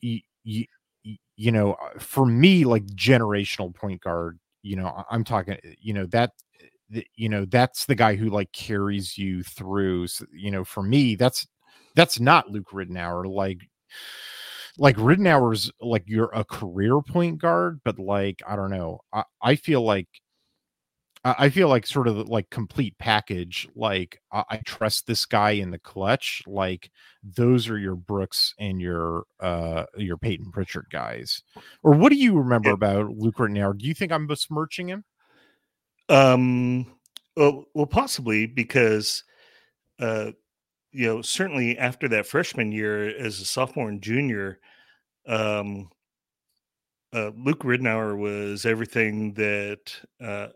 y- 0.04 0.24
y- 0.46 0.68
you 1.36 1.52
know 1.52 1.74
uh, 1.74 2.00
for 2.00 2.26
me 2.26 2.66
like 2.66 2.86
generational 2.88 3.74
point 3.74 4.02
guard 4.02 4.40
you 4.64 4.76
know 4.76 5.04
i'm 5.10 5.24
talking 5.24 5.54
uh, 5.56 5.70
you 5.80 5.94
know 5.94 6.06
that 6.08 6.32
you 7.16 7.30
know 7.30 7.46
that's 7.46 7.86
the 7.86 7.96
guy 7.96 8.16
who 8.16 8.30
like 8.30 8.52
carries 8.52 9.18
you 9.18 9.44
through 9.44 10.08
so, 10.08 10.26
you 10.34 10.52
know 10.52 10.64
for 10.64 10.84
me 10.84 11.16
that's 11.16 11.48
that's 11.96 12.20
not 12.20 12.50
luke 12.50 12.70
ridnour 12.72 13.26
like 13.32 13.60
like 14.78 14.96
ridnour's 14.98 15.72
like 15.82 16.04
you're 16.06 16.32
a 16.34 16.44
career 16.44 17.02
point 17.02 17.40
guard 17.40 17.80
but 17.84 18.00
like 18.00 18.42
i 18.48 18.56
don't 18.56 18.72
know 18.72 19.00
i, 19.14 19.24
I 19.42 19.56
feel 19.56 19.82
like 19.82 20.08
I 21.24 21.50
feel 21.50 21.68
like 21.68 21.86
sort 21.86 22.08
of 22.08 22.30
like 22.30 22.50
complete 22.50 22.98
package. 23.00 23.68
Like 23.76 24.22
I, 24.32 24.44
I, 24.50 24.58
trust 24.66 25.08
this 25.08 25.26
guy 25.26 25.52
in 25.52 25.72
the 25.72 25.80
clutch. 25.80 26.42
Like 26.48 26.90
those 27.22 27.70
are 27.70 27.78
your 27.78 27.96
Brooks 27.96 28.54
and 28.60 28.80
your 28.80 29.24
uh 29.42 29.86
your 29.98 30.18
Payton 30.18 30.52
Pritchard 30.52 30.86
guys. 30.90 31.42
Or 31.84 31.94
what 31.94 32.10
do 32.10 32.16
you 32.18 32.38
remember 32.38 32.70
yeah. 32.70 32.76
about 32.76 33.10
Luke 33.10 33.40
now? 33.40 33.74
Do 33.74 33.86
you 33.86 33.94
think 33.94 34.12
I'm 34.12 34.28
besmirching 34.28 34.88
him? 34.88 35.04
Um. 36.08 36.86
Well, 37.36 37.66
well, 37.74 37.86
possibly 37.86 38.48
because, 38.48 39.24
uh, 40.00 40.32
you 40.92 41.08
know, 41.08 41.22
certainly 41.22 41.78
after 41.78 42.08
that 42.10 42.28
freshman 42.28 42.72
year 42.72 43.10
as 43.18 43.40
a 43.40 43.46
sophomore 43.46 43.90
and 43.90 44.02
junior, 44.02 44.60
um, 45.28 45.90
uh, 47.14 47.32
Luke 47.36 47.64
Ridnour 47.64 48.18
was 48.18 48.66
everything 48.66 49.34
that 49.34 49.94
uh, 50.22 50.48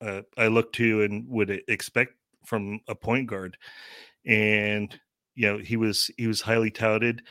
uh, 0.00 0.22
I 0.36 0.48
looked 0.48 0.74
to 0.76 1.02
and 1.02 1.28
would 1.28 1.62
expect 1.68 2.14
from 2.44 2.80
a 2.88 2.94
point 2.94 3.28
guard. 3.28 3.56
And 4.26 4.98
you 5.34 5.50
know, 5.50 5.58
he 5.58 5.76
was 5.76 6.10
he 6.16 6.26
was 6.26 6.40
highly 6.40 6.70
touted. 6.70 7.22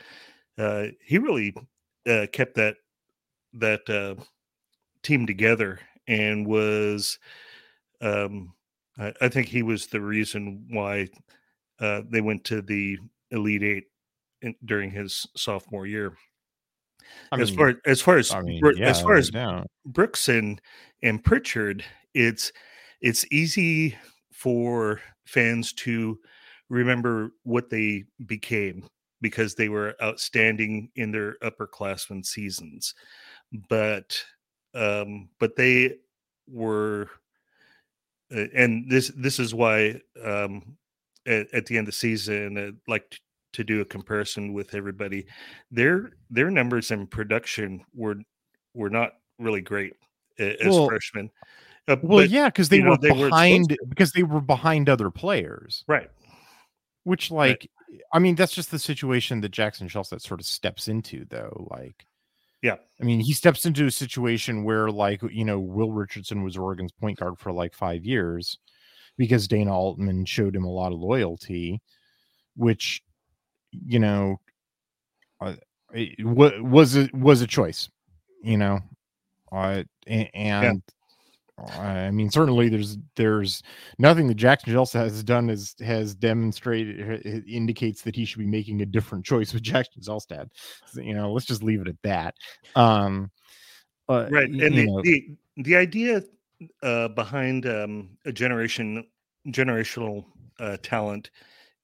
Uh, 0.57 0.87
he 1.03 1.17
really 1.17 1.55
uh, 2.07 2.27
kept 2.31 2.55
that 2.55 2.75
that 3.53 3.89
uh, 3.89 4.21
team 5.03 5.25
together 5.25 5.79
and 6.07 6.47
was. 6.47 7.19
Um, 8.01 8.53
I, 8.97 9.13
I, 9.21 9.27
think 9.29 9.47
he 9.47 9.61
was 9.61 9.85
the 9.85 10.01
reason 10.01 10.65
why 10.71 11.07
uh, 11.81 12.01
they 12.09 12.21
went 12.21 12.43
to 12.45 12.61
the 12.61 12.97
Elite 13.31 13.63
Eight 13.63 13.83
in, 14.41 14.55
during 14.65 14.91
his 14.91 15.27
sophomore 15.35 15.87
year. 15.87 16.13
I 17.31 17.37
mean, 17.37 17.43
as 17.43 17.49
far 17.49 17.73
as 17.85 18.01
far 18.01 18.17
as 18.17 18.31
I 18.31 18.41
mean, 18.41 18.61
yeah, 18.77 18.87
as 18.87 19.01
far 19.01 19.15
as 19.15 19.31
Brooks 19.85 20.29
and 20.29 20.61
and 21.01 21.23
Pritchard, 21.23 21.83
it's 22.13 22.51
it's 23.01 23.25
easy 23.31 23.97
for 24.31 25.01
fans 25.25 25.73
to 25.73 26.19
remember 26.69 27.31
what 27.43 27.69
they 27.69 28.05
became 28.25 28.85
because 29.21 29.55
they 29.55 29.69
were 29.69 29.95
outstanding 30.01 30.89
in 30.95 31.11
their 31.11 31.37
upperclassmen 31.43 32.25
seasons, 32.25 32.93
but 33.69 34.23
um, 34.73 35.29
but 35.39 35.55
they 35.55 35.97
were, 36.47 37.09
uh, 38.33 38.45
and 38.55 38.89
this 38.89 39.11
this 39.15 39.39
is 39.39 39.53
why 39.53 39.99
um, 40.23 40.77
at, 41.25 41.53
at 41.53 41.65
the 41.65 41.77
end 41.77 41.87
of 41.87 41.93
the 41.93 41.97
season, 41.97 42.57
uh, 42.57 42.71
like 42.87 43.19
to 43.53 43.63
do 43.63 43.81
a 43.81 43.85
comparison 43.85 44.53
with 44.53 44.73
everybody, 44.75 45.25
their 45.71 46.11
their 46.29 46.49
numbers 46.49 46.91
and 46.91 47.09
production 47.09 47.83
were 47.93 48.15
were 48.73 48.89
not 48.89 49.13
really 49.39 49.61
great 49.61 49.93
as 50.39 50.55
well, 50.63 50.87
freshmen. 50.87 51.29
Uh, 51.87 51.95
well, 52.03 52.19
but, 52.19 52.29
yeah, 52.29 52.45
because 52.45 52.69
they 52.69 52.79
were 52.79 52.89
know, 52.89 52.97
they 52.97 53.09
behind 53.09 53.77
because 53.89 54.11
they 54.11 54.23
were 54.23 54.39
behind 54.39 54.87
other 54.87 55.09
players, 55.09 55.83
right? 55.87 56.09
Which, 57.03 57.31
like, 57.31 57.67
right. 57.89 58.01
I 58.13 58.19
mean, 58.19 58.35
that's 58.35 58.53
just 58.53 58.71
the 58.71 58.79
situation 58.79 59.41
that 59.41 59.49
Jackson 59.49 59.89
Shelstad 59.89 60.21
sort 60.21 60.39
of 60.39 60.45
steps 60.45 60.87
into, 60.87 61.25
though. 61.25 61.67
Like, 61.71 62.05
yeah, 62.61 62.75
I 63.01 63.03
mean, 63.03 63.19
he 63.19 63.33
steps 63.33 63.65
into 63.65 63.87
a 63.87 63.91
situation 63.91 64.63
where, 64.63 64.91
like, 64.91 65.21
you 65.31 65.43
know, 65.43 65.59
Will 65.59 65.91
Richardson 65.91 66.43
was 66.43 66.55
Oregon's 66.55 66.91
point 66.91 67.17
guard 67.17 67.39
for 67.39 67.51
like 67.51 67.73
five 67.73 68.05
years 68.05 68.59
because 69.21 69.47
Dana 69.47 69.71
Altman 69.71 70.25
showed 70.25 70.55
him 70.55 70.63
a 70.63 70.71
lot 70.71 70.91
of 70.91 70.99
loyalty, 70.99 71.79
which 72.55 73.03
you 73.71 73.99
know, 73.99 74.39
uh, 75.39 75.53
was 76.19 76.97
a, 76.97 77.07
was 77.13 77.41
a 77.41 77.47
choice, 77.47 77.87
you 78.43 78.57
know, 78.57 78.79
uh, 79.51 79.83
and, 80.07 80.29
yeah. 80.33 80.73
I 81.79 82.09
mean, 82.09 82.31
certainly 82.31 82.69
there's 82.69 82.97
there's 83.15 83.61
nothing 83.99 84.27
that 84.27 84.33
Jackson 84.33 84.73
Shelstad 84.73 85.03
has 85.03 85.23
done 85.23 85.47
is 85.47 85.75
has 85.79 86.15
demonstrated 86.15 87.45
indicates 87.47 88.01
that 88.01 88.15
he 88.15 88.25
should 88.25 88.39
be 88.39 88.47
making 88.47 88.81
a 88.81 88.85
different 88.85 89.23
choice 89.23 89.53
with 89.53 89.61
Jackson 89.61 90.01
Shelstad. 90.01 90.49
So, 90.87 91.01
you 91.01 91.13
know, 91.13 91.31
let's 91.31 91.45
just 91.45 91.61
leave 91.61 91.81
it 91.81 91.87
at 91.87 92.01
that. 92.01 92.33
Um, 92.75 93.29
uh, 94.09 94.27
right, 94.31 94.49
and 94.49 94.59
the, 94.59 95.01
the, 95.03 95.63
the 95.63 95.75
idea 95.75 96.23
uh, 96.83 97.07
behind 97.09 97.65
um, 97.65 98.17
a 98.25 98.31
generation 98.31 99.05
generational 99.47 100.25
uh, 100.59 100.77
talent 100.83 101.31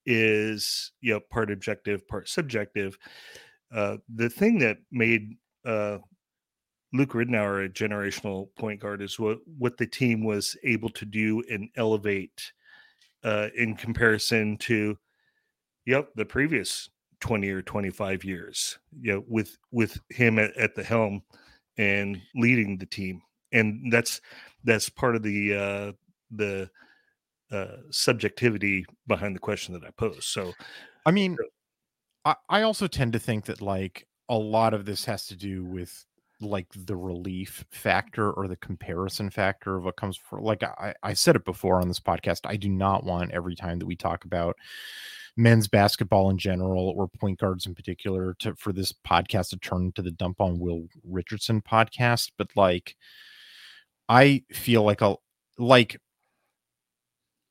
is 0.06 0.92
you 1.00 1.12
know 1.14 1.20
part 1.30 1.50
objective, 1.50 2.06
part 2.08 2.28
subjective. 2.28 2.98
Uh, 3.74 3.98
the 4.14 4.30
thing 4.30 4.58
that 4.58 4.78
made 4.90 5.34
uh, 5.66 5.98
Luke 6.92 7.12
Ridnour 7.12 7.66
a 7.66 7.68
generational 7.68 8.48
point 8.56 8.80
guard 8.80 9.02
is 9.02 9.18
what 9.18 9.38
what 9.58 9.76
the 9.76 9.86
team 9.86 10.24
was 10.24 10.56
able 10.64 10.88
to 10.90 11.04
do 11.04 11.42
and 11.50 11.68
elevate 11.76 12.52
uh, 13.24 13.48
in 13.56 13.76
comparison 13.76 14.56
to 14.58 14.96
yep 15.86 16.08
the 16.14 16.24
previous 16.24 16.88
20 17.20 17.50
or 17.50 17.62
25 17.62 18.24
years 18.24 18.78
you 19.00 19.12
know 19.12 19.24
with 19.26 19.58
with 19.72 19.98
him 20.10 20.38
at, 20.38 20.56
at 20.56 20.74
the 20.74 20.84
helm 20.84 21.22
and 21.76 22.20
leading 22.34 22.78
the 22.78 22.86
team 22.86 23.20
and 23.52 23.92
that's 23.92 24.20
that's 24.64 24.88
part 24.88 25.16
of 25.16 25.22
the 25.22 25.54
uh 25.54 25.92
the 26.30 26.70
uh, 27.50 27.76
subjectivity 27.90 28.84
behind 29.06 29.34
the 29.34 29.40
question 29.40 29.72
that 29.72 29.84
I 29.84 29.90
pose. 29.92 30.26
So, 30.26 30.52
I 31.06 31.10
mean, 31.10 31.36
I, 32.24 32.34
I 32.48 32.62
also 32.62 32.86
tend 32.86 33.14
to 33.14 33.18
think 33.18 33.46
that 33.46 33.62
like 33.62 34.06
a 34.28 34.36
lot 34.36 34.74
of 34.74 34.84
this 34.84 35.04
has 35.06 35.26
to 35.28 35.36
do 35.36 35.64
with 35.64 36.04
like 36.40 36.66
the 36.74 36.96
relief 36.96 37.64
factor 37.70 38.30
or 38.30 38.46
the 38.46 38.56
comparison 38.56 39.30
factor 39.30 39.76
of 39.76 39.84
what 39.84 39.96
comes 39.96 40.16
for 40.16 40.40
like 40.40 40.62
I, 40.62 40.94
I 41.02 41.14
said 41.14 41.34
it 41.34 41.44
before 41.44 41.80
on 41.80 41.88
this 41.88 41.98
podcast 41.98 42.42
i 42.44 42.54
do 42.54 42.68
not 42.68 43.02
want 43.02 43.32
every 43.32 43.56
time 43.56 43.80
that 43.80 43.86
we 43.86 43.96
talk 43.96 44.24
about 44.24 44.56
men's 45.36 45.66
basketball 45.66 46.30
in 46.30 46.38
general 46.38 46.94
or 46.96 47.08
point 47.08 47.40
guards 47.40 47.66
in 47.66 47.74
particular 47.74 48.34
to 48.38 48.54
for 48.54 48.72
this 48.72 48.92
podcast 48.92 49.48
to 49.50 49.56
turn 49.56 49.86
into 49.86 50.00
the 50.00 50.12
dump 50.12 50.40
on 50.40 50.60
will 50.60 50.84
richardson 51.02 51.60
podcast 51.60 52.30
but 52.38 52.48
like 52.54 52.94
i 54.08 54.42
feel 54.52 54.82
like 54.82 55.00
a 55.00 55.16
like 55.58 56.00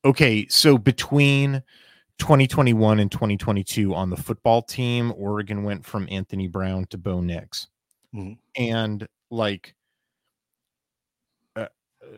okay, 0.08 0.48
so 0.48 0.78
between 0.78 1.62
2021 2.20 3.00
and 3.00 3.12
2022 3.12 3.93
on 3.93 4.10
the 4.10 4.17
football 4.17 4.62
team, 4.62 5.13
Oregon 5.17 5.63
went 5.63 5.86
from 5.86 6.08
Anthony 6.10 6.48
Brown 6.48 6.86
to 6.89 6.98
Bo 6.98 7.22
Nix. 7.22 7.67
Mm-hmm. 8.15 8.34
And 8.62 9.08
like, 9.30 9.76
uh, 11.56 11.67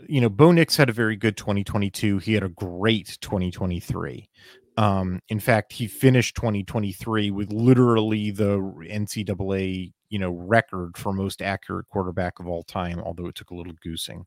you 0.08 0.22
know, 0.22 0.30
Bo 0.30 0.52
Nix 0.52 0.78
had 0.78 0.90
a 0.90 0.94
very 0.94 1.16
good 1.16 1.36
2022. 1.36 2.20
He 2.20 2.34
had 2.34 2.44
a 2.44 2.50
great 2.50 3.18
2023. 3.22 4.30
Um, 4.78 5.20
in 5.28 5.40
fact, 5.40 5.74
he 5.74 5.88
finished 5.88 6.36
2023 6.36 7.32
with 7.32 7.52
literally 7.52 8.32
the 8.32 8.60
NCAA, 8.60 9.92
you 10.10 10.20
know, 10.20 10.32
record 10.32 10.98
for 10.98 11.14
most 11.14 11.42
accurate 11.42 11.88
quarterback 11.90 12.40
of 12.40 12.48
all 12.48 12.64
time, 12.64 13.00
although 13.00 13.28
it 13.28 13.36
took 13.36 13.52
a 13.52 13.56
little 13.56 13.76
goosing. 13.82 14.26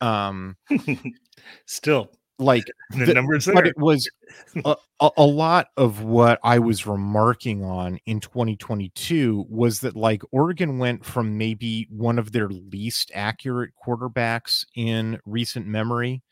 Um, 0.00 0.56
Still, 1.66 2.10
like 2.40 2.64
the, 2.90 3.06
the 3.06 3.14
numbers 3.14 3.46
but 3.52 3.66
it 3.66 3.76
was 3.78 4.10
a, 4.64 4.76
a, 5.16 5.24
lot 5.24 5.68
of 5.76 6.02
what 6.02 6.40
i 6.42 6.58
was 6.58 6.86
remarking 6.86 7.62
on 7.62 7.98
in 8.06 8.18
2022 8.18 9.44
was 9.48 9.80
that 9.80 9.94
like 9.94 10.22
oregon 10.32 10.78
went 10.78 11.04
from 11.04 11.36
maybe 11.36 11.86
one 11.90 12.18
of 12.18 12.32
their 12.32 12.48
least 12.48 13.12
accurate 13.14 13.70
quarterbacks 13.86 14.64
in 14.74 15.18
recent 15.26 15.66
memory 15.66 16.22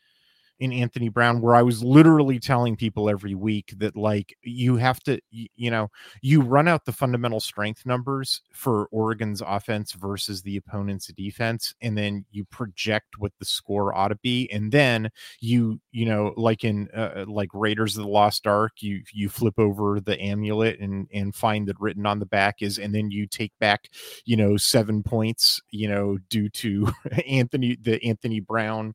in 0.59 0.73
Anthony 0.73 1.09
Brown 1.09 1.41
where 1.41 1.55
I 1.55 1.61
was 1.61 1.83
literally 1.83 2.39
telling 2.39 2.75
people 2.75 3.09
every 3.09 3.33
week 3.35 3.73
that 3.77 3.95
like 3.95 4.35
you 4.41 4.75
have 4.75 4.99
to 5.03 5.19
you 5.31 5.71
know 5.71 5.89
you 6.21 6.41
run 6.41 6.67
out 6.67 6.85
the 6.85 6.91
fundamental 6.91 7.39
strength 7.39 7.85
numbers 7.85 8.41
for 8.51 8.87
Oregon's 8.91 9.41
offense 9.45 9.93
versus 9.93 10.41
the 10.41 10.57
opponent's 10.57 11.07
defense 11.07 11.73
and 11.81 11.97
then 11.97 12.25
you 12.31 12.43
project 12.45 13.19
what 13.19 13.31
the 13.39 13.45
score 13.45 13.95
ought 13.95 14.09
to 14.09 14.15
be 14.17 14.49
and 14.51 14.71
then 14.71 15.09
you 15.39 15.79
you 15.91 16.05
know 16.05 16.33
like 16.35 16.63
in 16.63 16.89
uh, 16.91 17.25
like 17.27 17.49
Raiders 17.53 17.97
of 17.97 18.03
the 18.03 18.09
Lost 18.09 18.45
Ark 18.45 18.73
you 18.79 19.01
you 19.13 19.29
flip 19.29 19.57
over 19.57 19.99
the 19.99 20.19
amulet 20.19 20.79
and 20.79 21.07
and 21.13 21.33
find 21.33 21.67
that 21.67 21.79
written 21.79 22.05
on 22.05 22.19
the 22.19 22.25
back 22.25 22.61
is 22.61 22.77
and 22.77 22.93
then 22.93 23.11
you 23.11 23.27
take 23.27 23.53
back 23.59 23.89
you 24.25 24.35
know 24.35 24.57
7 24.57 25.03
points 25.03 25.61
you 25.71 25.87
know 25.87 26.17
due 26.29 26.49
to 26.49 26.89
Anthony 27.27 27.77
the 27.81 28.03
Anthony 28.03 28.41
Brown 28.41 28.93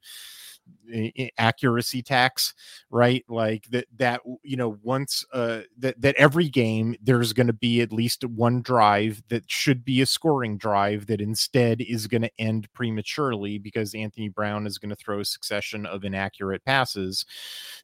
accuracy 1.38 2.02
tax 2.02 2.54
right? 2.94 3.24
Like 3.28 3.66
that 3.70 3.86
that 3.96 4.20
you 4.44 4.56
know 4.56 4.78
once 4.84 5.24
uh 5.32 5.62
that 5.78 6.00
that 6.00 6.14
every 6.14 6.48
game 6.48 6.94
there's 7.02 7.32
going 7.32 7.48
to 7.48 7.52
be 7.52 7.80
at 7.80 7.92
least 7.92 8.24
one 8.24 8.62
drive 8.62 9.20
that 9.30 9.50
should 9.50 9.84
be 9.84 10.00
a 10.00 10.06
scoring 10.06 10.56
drive 10.56 11.06
that 11.06 11.20
instead 11.20 11.80
is 11.80 12.06
going 12.06 12.22
to 12.22 12.30
end 12.38 12.72
prematurely 12.72 13.58
because 13.58 13.96
Anthony 13.96 14.28
Brown 14.28 14.64
is 14.64 14.78
going 14.78 14.90
to 14.90 14.96
throw 14.96 15.18
a 15.18 15.24
succession 15.24 15.86
of 15.86 16.04
inaccurate 16.04 16.64
passes 16.64 17.26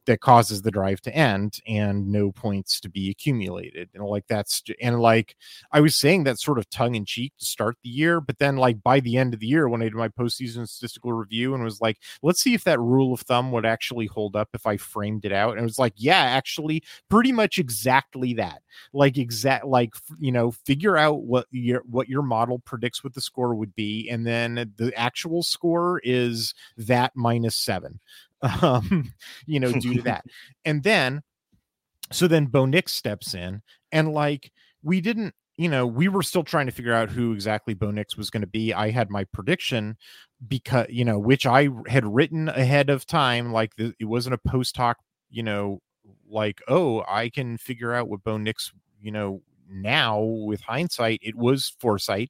that 0.05 0.21
causes 0.21 0.61
the 0.61 0.71
drive 0.71 1.01
to 1.01 1.13
end 1.13 1.59
and 1.67 2.09
no 2.09 2.31
points 2.31 2.79
to 2.79 2.89
be 2.89 3.09
accumulated. 3.09 3.89
And 3.93 4.05
like 4.05 4.27
that's 4.27 4.63
and 4.79 5.01
like 5.01 5.35
I 5.73 5.81
was 5.81 5.99
saying 5.99 6.23
that 6.23 6.39
sort 6.39 6.57
of 6.57 6.69
tongue 6.69 6.95
in 6.95 7.03
cheek 7.03 7.33
to 7.39 7.45
start 7.45 7.75
the 7.83 7.89
year 7.89 8.21
but 8.21 8.39
then 8.39 8.55
like 8.55 8.81
by 8.81 9.01
the 9.01 9.17
end 9.17 9.33
of 9.33 9.41
the 9.41 9.47
year 9.47 9.67
when 9.67 9.81
I 9.81 9.85
did 9.85 9.95
my 9.95 10.07
postseason 10.07 10.69
statistical 10.69 11.11
review 11.11 11.53
and 11.53 11.65
was 11.65 11.81
like 11.81 11.97
let's 12.21 12.39
see 12.39 12.53
if 12.53 12.63
that 12.63 12.70
that 12.71 12.79
rule 12.79 13.13
of 13.13 13.21
thumb 13.21 13.51
would 13.51 13.65
actually 13.65 14.07
hold 14.07 14.35
up 14.35 14.49
if 14.53 14.65
I 14.65 14.77
framed 14.77 15.25
it 15.25 15.31
out. 15.31 15.51
And 15.51 15.59
it 15.59 15.63
was 15.63 15.77
like, 15.77 15.93
yeah, 15.97 16.21
actually, 16.21 16.83
pretty 17.09 17.31
much 17.31 17.57
exactly 17.57 18.33
that. 18.35 18.61
Like 18.93 19.17
exact, 19.17 19.65
like 19.65 19.93
you 20.19 20.31
know, 20.31 20.51
figure 20.51 20.97
out 20.97 21.23
what 21.23 21.47
your 21.51 21.83
what 21.85 22.07
your 22.07 22.21
model 22.21 22.59
predicts 22.59 23.03
what 23.03 23.13
the 23.13 23.21
score 23.21 23.53
would 23.53 23.75
be, 23.75 24.09
and 24.09 24.25
then 24.25 24.73
the 24.77 24.93
actual 24.97 25.43
score 25.43 25.99
is 26.03 26.53
that 26.77 27.11
minus 27.15 27.55
seven. 27.55 27.99
Um, 28.63 29.13
you 29.45 29.59
know, 29.59 29.71
due 29.71 29.93
to 29.93 30.01
that, 30.05 30.25
and 30.65 30.81
then 30.81 31.21
so 32.11 32.27
then 32.27 32.47
Bo 32.47 32.65
Nix 32.65 32.91
steps 32.91 33.35
in, 33.35 33.61
and 33.91 34.11
like 34.13 34.51
we 34.81 34.99
didn't 34.99 35.35
you 35.57 35.69
know, 35.69 35.85
we 35.85 36.07
were 36.07 36.23
still 36.23 36.43
trying 36.43 36.65
to 36.65 36.71
figure 36.71 36.93
out 36.93 37.11
who 37.11 37.33
exactly 37.33 37.75
Bo 37.75 37.91
Nix 37.91 38.17
was 38.17 38.31
going 38.31 38.41
to 38.41 38.47
be. 38.47 38.73
I 38.73 38.89
had 38.89 39.11
my 39.11 39.25
prediction 39.25 39.95
because, 40.47 40.87
you 40.89 41.05
know, 41.05 41.19
which 41.19 41.45
I 41.45 41.69
had 41.87 42.05
written 42.05 42.49
ahead 42.49 42.89
of 42.89 43.05
time. 43.05 43.51
Like 43.51 43.75
the, 43.75 43.93
it 43.99 44.05
wasn't 44.05 44.35
a 44.35 44.49
post 44.49 44.75
hoc, 44.77 44.97
you 45.29 45.43
know, 45.43 45.81
like, 46.29 46.61
oh, 46.67 47.03
I 47.07 47.29
can 47.29 47.57
figure 47.57 47.93
out 47.93 48.07
what 48.07 48.23
Bo 48.23 48.37
Nix, 48.37 48.71
you 49.01 49.11
know, 49.11 49.41
now 49.71 50.19
with 50.19 50.61
hindsight, 50.61 51.19
it 51.23 51.35
was 51.35 51.73
foresight 51.79 52.29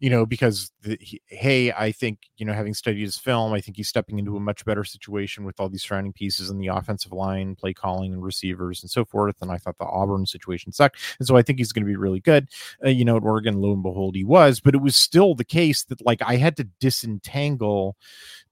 you 0.00 0.08
know, 0.08 0.24
because 0.24 0.72
the, 0.80 0.96
he, 0.98 1.20
hey, 1.26 1.70
I 1.72 1.92
think 1.92 2.20
you 2.38 2.46
know, 2.46 2.54
having 2.54 2.72
studied 2.72 3.02
his 3.02 3.18
film, 3.18 3.52
I 3.52 3.60
think 3.60 3.76
he's 3.76 3.88
stepping 3.88 4.18
into 4.18 4.34
a 4.34 4.40
much 4.40 4.64
better 4.64 4.82
situation 4.82 5.44
with 5.44 5.60
all 5.60 5.68
these 5.68 5.82
surrounding 5.82 6.14
pieces 6.14 6.48
in 6.48 6.58
the 6.58 6.68
offensive 6.68 7.12
line, 7.12 7.54
play 7.54 7.74
calling, 7.74 8.14
and 8.14 8.22
receivers, 8.22 8.82
and 8.82 8.90
so 8.90 9.04
forth. 9.04 9.36
And 9.42 9.52
I 9.52 9.58
thought 9.58 9.76
the 9.78 9.84
Auburn 9.84 10.24
situation 10.24 10.72
sucked, 10.72 10.98
and 11.18 11.28
so 11.28 11.36
I 11.36 11.42
think 11.42 11.58
he's 11.58 11.72
going 11.72 11.84
to 11.84 11.90
be 11.90 11.96
really 11.96 12.20
good. 12.20 12.48
Uh, 12.84 12.88
you 12.88 13.04
know, 13.04 13.18
at 13.18 13.22
Oregon, 13.22 13.60
lo 13.60 13.74
and 13.74 13.82
behold, 13.82 14.16
he 14.16 14.24
was. 14.24 14.58
But 14.58 14.74
it 14.74 14.80
was 14.80 14.96
still 14.96 15.34
the 15.34 15.44
case 15.44 15.84
that 15.84 16.04
like 16.04 16.22
I 16.22 16.36
had 16.36 16.56
to 16.56 16.64
disentangle 16.80 17.96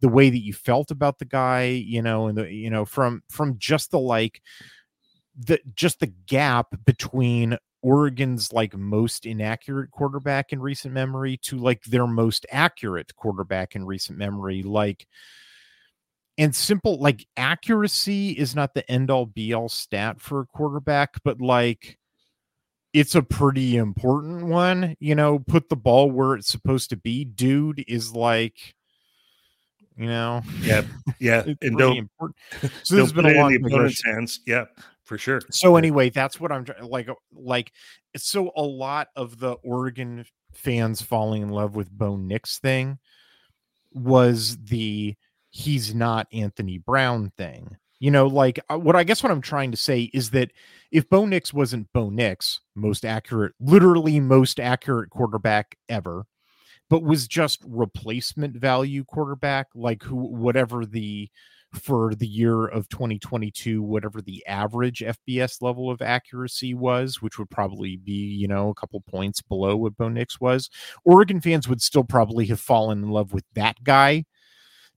the 0.01 0.09
way 0.09 0.29
that 0.29 0.45
you 0.45 0.53
felt 0.53 0.91
about 0.91 1.19
the 1.19 1.25
guy, 1.25 1.65
you 1.65 2.03
know, 2.03 2.27
and 2.27 2.37
the 2.37 2.53
you 2.53 2.69
know 2.69 2.85
from 2.85 3.23
from 3.31 3.57
just 3.59 3.91
the 3.91 3.99
like 3.99 4.43
the 5.35 5.61
just 5.75 6.01
the 6.01 6.13
gap 6.27 6.67
between 6.85 7.57
Oregon's 7.83 8.53
like 8.53 8.77
most 8.77 9.27
inaccurate 9.27 9.91
quarterback 9.91 10.53
in 10.53 10.61
recent 10.61 10.93
memory 10.95 11.39
to 11.45 11.57
like 11.57 11.83
their 11.85 12.07
most 12.07 12.47
accurate 12.51 13.15
quarterback 13.17 13.77
in 13.77 13.85
recent 13.85 14.19
memory. 14.19 14.63
Like, 14.63 15.07
and 16.37 16.55
simple, 16.55 17.01
like 17.01 17.27
accuracy 17.37 18.31
is 18.31 18.55
not 18.55 18.75
the 18.75 18.89
end 18.91 19.11
all 19.11 19.27
be 19.27 19.53
all 19.53 19.69
stat 19.69 20.21
for 20.21 20.41
a 20.41 20.47
quarterback, 20.47 21.23
but 21.25 21.41
like 21.41 21.99
it's 22.93 23.15
a 23.15 23.23
pretty 23.23 23.77
important 23.77 24.47
one. 24.47 24.97
You 24.99 25.15
know, 25.15 25.39
put 25.39 25.69
the 25.69 25.77
ball 25.77 26.11
where 26.11 26.35
it's 26.35 26.51
supposed 26.51 26.91
to 26.91 26.97
be. 26.97 27.25
Dude 27.25 27.85
is 27.87 28.13
like, 28.13 28.75
you 29.97 30.07
know, 30.07 30.43
yeah, 30.61 30.83
yeah, 31.21 31.45
and 31.63 31.77
don't, 31.77 31.97
important. 31.97 32.37
So 32.83 32.97
this 32.97 33.05
has 33.05 33.13
been 33.13 33.27
a 33.27 33.35
long 33.35 33.55
opponent's 33.55 34.05
hands. 34.05 34.41
Yeah, 34.47 34.65
for 35.09 35.19
sure. 35.19 35.41
So 35.51 35.77
anyway, 35.77 36.11
that's 36.11 36.39
what 36.39 36.53
I'm 36.53 36.67
like. 36.83 37.09
Like, 37.33 37.73
so 38.17 38.53
a 38.55 38.63
lot 38.63 39.09
of 39.17 39.39
the 39.39 39.53
Oregon 39.65 40.27
fans 40.53 41.01
falling 41.01 41.43
in 41.43 41.49
love 41.49 41.75
with 41.75 41.91
Bo 41.91 42.17
Nix 42.17 42.59
thing 42.59 42.99
was 43.93 44.59
the 44.59 45.17
he's 45.51 45.95
not 45.95 46.29
Anthony 46.33 46.79
Brown 46.79 47.33
thing. 47.39 47.77
You 48.01 48.11
know, 48.11 48.27
like 48.27 48.61
uh, 48.69 48.79
what 48.79 48.95
I 48.95 49.03
guess 49.03 49.23
what 49.23 49.33
I'm 49.33 49.41
trying 49.41 49.71
to 49.71 49.77
say 49.77 50.03
is 50.13 50.31
that 50.31 50.53
if 50.93 51.09
Bo 51.09 51.25
Nix 51.25 51.53
wasn't 51.53 51.93
Bo 51.93 52.11
Nix, 52.11 52.61
most 52.77 53.05
accurate, 53.05 53.55
literally 53.59 54.21
most 54.21 54.61
accurate 54.61 55.11
quarterback 55.11 55.77
ever, 55.89 56.27
but 56.91 57.03
was 57.03 57.27
just 57.27 57.61
replacement 57.67 58.57
value 58.57 59.05
quarterback, 59.05 59.69
like 59.75 60.03
who 60.03 60.17
whatever 60.17 60.85
the 60.85 61.31
for 61.75 62.15
the 62.15 62.27
year 62.27 62.67
of 62.67 62.89
2022 62.89 63.83
whatever 63.83 64.23
the 64.23 64.45
average 64.47 65.01
FBS 65.01 65.61
level 65.61 65.91
of 65.91 66.01
accuracy 66.01 66.75
was, 66.75 67.21
which 67.21 67.39
would 67.39 67.51
probably 67.51 67.97
be, 67.97 68.13
you 68.13 68.49
know, 68.49 68.71
a 68.71 68.75
couple 68.75 69.01
points 69.03 69.43
below 69.43 69.77
what 69.77 69.97
Bo 69.97 70.09
Nix 70.09 70.41
was. 70.41 70.71
Oregon 71.05 71.41
fans 71.41 71.69
would 71.69 71.83
still 71.83 72.05
probably 72.05 72.47
have 72.47 72.61
fallen 72.61 73.03
in 73.03 73.11
love 73.11 73.33
with 73.33 73.45
that 73.55 73.83
guy 73.85 74.25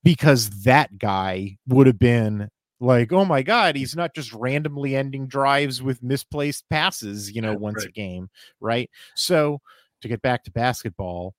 because 0.04 0.50
that 0.64 0.98
guy 0.98 1.58
would 1.68 1.88
have 1.88 2.00
been 2.00 2.50
like, 2.80 3.12
oh 3.14 3.26
my 3.26 3.44
God, 3.44 3.76
he's 3.76 3.96
not 3.96 4.16
just 4.16 4.34
randomly 4.34 4.96
ending 4.96 5.28
drives 5.28 5.82
with 5.82 6.02
misplaced 6.02 6.66
passes, 6.70 7.32
you 7.32 7.42
know, 7.42 7.54
once 7.54 7.80
right. 7.80 7.90
a 7.90 7.92
game, 7.92 8.30
right? 8.60 8.90
So 9.16 9.60
to 10.02 10.08
get 10.08 10.22
back 10.22 10.44
to 10.46 10.52
basketball, 10.52 11.36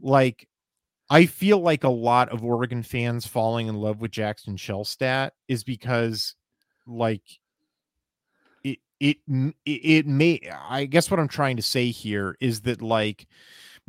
like 0.00 0.46
I 1.10 1.26
feel 1.26 1.58
like 1.58 1.82
a 1.82 1.88
lot 1.88 2.28
of 2.28 2.44
Oregon 2.44 2.84
fans 2.84 3.26
falling 3.26 3.66
in 3.66 3.74
love 3.74 4.00
with 4.00 4.12
Jackson 4.12 4.56
Shelstad 4.56 5.32
is 5.48 5.64
because 5.64 6.36
like 6.86 7.22
it 8.62 8.78
it 9.00 9.16
it 9.66 10.06
may 10.06 10.40
I 10.68 10.84
guess 10.84 11.10
what 11.10 11.18
I'm 11.18 11.28
trying 11.28 11.56
to 11.56 11.62
say 11.62 11.90
here 11.90 12.36
is 12.40 12.60
that 12.62 12.80
like 12.80 13.26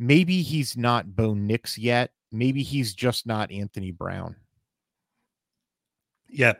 maybe 0.00 0.42
he's 0.42 0.76
not 0.76 1.14
Bo 1.14 1.32
Nix 1.34 1.78
yet. 1.78 2.10
Maybe 2.32 2.64
he's 2.64 2.92
just 2.92 3.24
not 3.24 3.52
Anthony 3.52 3.92
Brown. 3.92 4.34
Yeah. 6.28 6.54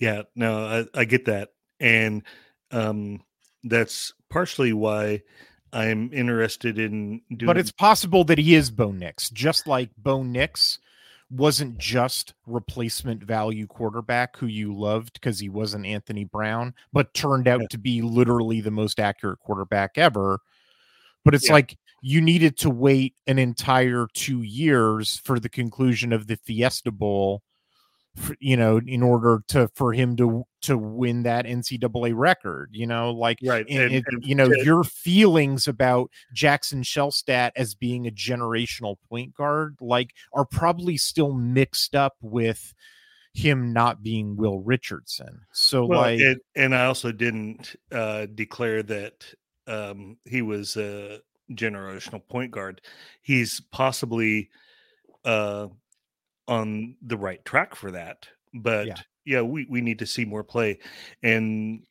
Yeah, 0.00 0.22
no, 0.34 0.66
I, 0.66 1.00
I 1.00 1.04
get 1.04 1.26
that. 1.26 1.50
And 1.78 2.24
um 2.72 3.22
that's 3.62 4.12
partially 4.30 4.72
why 4.72 5.22
I'm 5.72 6.12
interested 6.12 6.78
in 6.78 7.22
doing. 7.34 7.46
But 7.46 7.58
it's 7.58 7.72
possible 7.72 8.24
that 8.24 8.38
he 8.38 8.54
is 8.54 8.70
Bo 8.70 8.92
Nix, 8.92 9.30
just 9.30 9.66
like 9.66 9.90
Bo 9.96 10.22
Nix 10.22 10.78
wasn't 11.30 11.78
just 11.78 12.34
replacement 12.46 13.22
value 13.22 13.66
quarterback 13.66 14.36
who 14.36 14.46
you 14.46 14.74
loved 14.74 15.14
because 15.14 15.38
he 15.38 15.48
wasn't 15.48 15.86
Anthony 15.86 16.24
Brown, 16.24 16.74
but 16.92 17.14
turned 17.14 17.48
out 17.48 17.62
yeah. 17.62 17.66
to 17.70 17.78
be 17.78 18.02
literally 18.02 18.60
the 18.60 18.70
most 18.70 19.00
accurate 19.00 19.38
quarterback 19.40 19.92
ever. 19.96 20.40
But 21.24 21.34
it's 21.34 21.46
yeah. 21.46 21.54
like 21.54 21.78
you 22.02 22.20
needed 22.20 22.58
to 22.58 22.70
wait 22.70 23.14
an 23.26 23.38
entire 23.38 24.08
two 24.12 24.42
years 24.42 25.22
for 25.24 25.40
the 25.40 25.48
conclusion 25.48 26.12
of 26.12 26.26
the 26.26 26.36
Fiesta 26.36 26.92
Bowl 26.92 27.42
you 28.40 28.56
know, 28.56 28.80
in 28.86 29.02
order 29.02 29.42
to 29.48 29.68
for 29.74 29.92
him 29.92 30.16
to 30.16 30.44
to 30.62 30.76
win 30.76 31.22
that 31.22 31.46
NCAA 31.46 32.12
record, 32.14 32.70
you 32.72 32.86
know, 32.86 33.10
like 33.10 33.38
right, 33.42 33.66
and, 33.68 33.92
and, 33.92 34.04
and 34.06 34.24
you 34.24 34.34
know 34.34 34.48
your 34.64 34.84
feelings 34.84 35.66
about 35.66 36.10
Jackson 36.34 36.82
Shelstad 36.82 37.52
as 37.56 37.74
being 37.74 38.06
a 38.06 38.10
generational 38.10 38.96
point 39.08 39.34
guard, 39.34 39.76
like, 39.80 40.12
are 40.32 40.44
probably 40.44 40.96
still 40.96 41.32
mixed 41.32 41.94
up 41.94 42.16
with 42.20 42.74
him 43.34 43.72
not 43.72 44.02
being 44.02 44.36
Will 44.36 44.60
Richardson. 44.60 45.40
So 45.52 45.86
well, 45.86 46.02
like, 46.02 46.20
and, 46.20 46.40
and 46.54 46.74
I 46.74 46.84
also 46.84 47.12
didn't 47.12 47.74
uh, 47.90 48.26
declare 48.34 48.82
that 48.82 49.24
um, 49.66 50.18
he 50.26 50.42
was 50.42 50.76
a 50.76 51.20
generational 51.52 52.22
point 52.28 52.50
guard. 52.50 52.82
He's 53.22 53.60
possibly 53.72 54.50
uh 55.24 55.68
on 56.48 56.96
the 57.02 57.16
right 57.16 57.44
track 57.44 57.74
for 57.74 57.90
that. 57.92 58.26
But 58.54 58.86
yeah, 58.86 58.96
yeah 59.24 59.42
we, 59.42 59.66
we 59.68 59.80
need 59.80 59.98
to 60.00 60.06
see 60.06 60.24
more 60.24 60.44
play. 60.44 60.78
And 61.22 61.82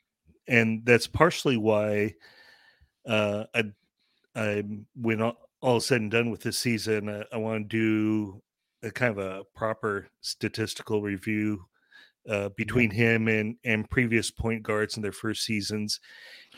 and 0.48 0.86
that's 0.86 1.08
partially 1.08 1.58
why 1.58 2.16
uh 3.08 3.46
I 3.54 3.64
I 4.36 4.64
when 4.96 5.22
all, 5.22 5.38
all 5.62 5.80
said 5.80 6.02
and 6.02 6.12
done 6.12 6.32
with 6.32 6.42
this 6.42 6.58
season, 6.58 7.10
uh, 7.10 7.24
I 7.32 7.38
want 7.38 7.70
to 7.70 7.78
do 7.78 8.42
a 8.84 8.92
kind 8.92 9.12
of 9.12 9.18
a 9.18 9.44
proper 9.56 10.08
statistical 10.22 11.02
review 11.02 11.66
uh, 12.30 12.50
between 12.50 12.92
him 12.92 13.28
and 13.28 13.56
and 13.64 13.90
previous 13.90 14.30
point 14.30 14.64
guards 14.64 14.96
in 14.96 15.04
their 15.04 15.12
first 15.12 15.44
seasons, 15.44 16.00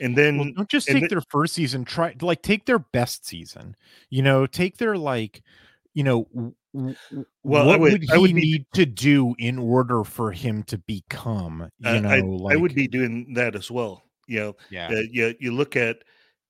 and 0.01 0.17
then 0.17 0.37
well, 0.37 0.51
don't 0.55 0.69
just 0.69 0.87
take 0.87 0.99
th- 0.99 1.09
their 1.09 1.23
first 1.29 1.53
season. 1.53 1.85
Try 1.85 2.15
like 2.21 2.41
take 2.41 2.65
their 2.65 2.79
best 2.79 3.25
season. 3.25 3.75
You 4.09 4.23
know, 4.23 4.45
take 4.45 4.77
their 4.77 4.97
like, 4.97 5.41
you 5.93 6.03
know, 6.03 6.53
well, 6.73 7.67
what 7.67 7.79
would, 7.79 7.91
would 7.93 8.03
he 8.03 8.17
would 8.17 8.33
be, 8.33 8.41
need 8.41 8.65
to 8.73 8.85
do 8.85 9.35
in 9.37 9.59
order 9.59 10.03
for 10.03 10.31
him 10.31 10.63
to 10.63 10.77
become? 10.79 11.69
You 11.79 12.01
know, 12.01 12.09
I, 12.09 12.19
like, 12.21 12.55
I 12.55 12.57
would 12.57 12.73
be 12.73 12.87
doing 12.87 13.33
that 13.35 13.55
as 13.55 13.69
well. 13.69 14.03
You 14.27 14.39
know, 14.39 14.55
yeah, 14.71 14.87
uh, 14.87 15.01
you, 15.11 15.35
you 15.39 15.53
look 15.53 15.75
at 15.75 15.97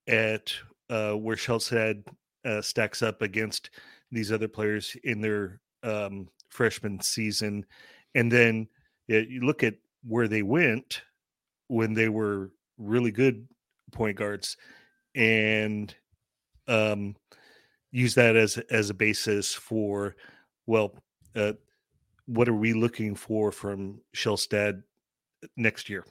at 0.08 0.54
uh, 0.90 1.14
where 1.14 1.36
Shelstad 1.36 2.08
uh, 2.46 2.62
stacks 2.62 3.02
up 3.02 3.22
against 3.22 3.72
these 4.12 4.32
other 4.32 4.48
players 4.48 4.96
in 5.04 5.22
their 5.22 5.60
um, 5.82 6.28
freshman 6.50 7.02
season, 7.02 7.66
and 8.16 8.32
then 8.32 8.68
you 9.08 9.42
look 9.42 9.64
at 9.64 9.76
where 10.06 10.28
they 10.28 10.44
went 10.44 11.02
when 11.68 11.94
they 11.94 12.10
were 12.10 12.52
really 12.78 13.12
good 13.12 13.48
point 13.92 14.18
guards, 14.18 14.56
and 15.16 15.94
um, 16.68 17.16
use 17.94 18.16
that 18.16 18.36
as 18.36 18.58
as 18.70 18.90
a 18.90 18.94
basis 18.94 19.54
for 19.54 20.16
well 20.66 20.94
uh, 21.36 21.54
what 22.26 22.50
are 22.50 22.54
we 22.54 22.74
looking 22.74 23.16
for 23.16 23.52
from 23.52 24.02
Shelstad 24.16 24.84
next 25.56 25.90
year 25.90 26.04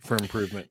for 0.00 0.16
improvement 0.16 0.68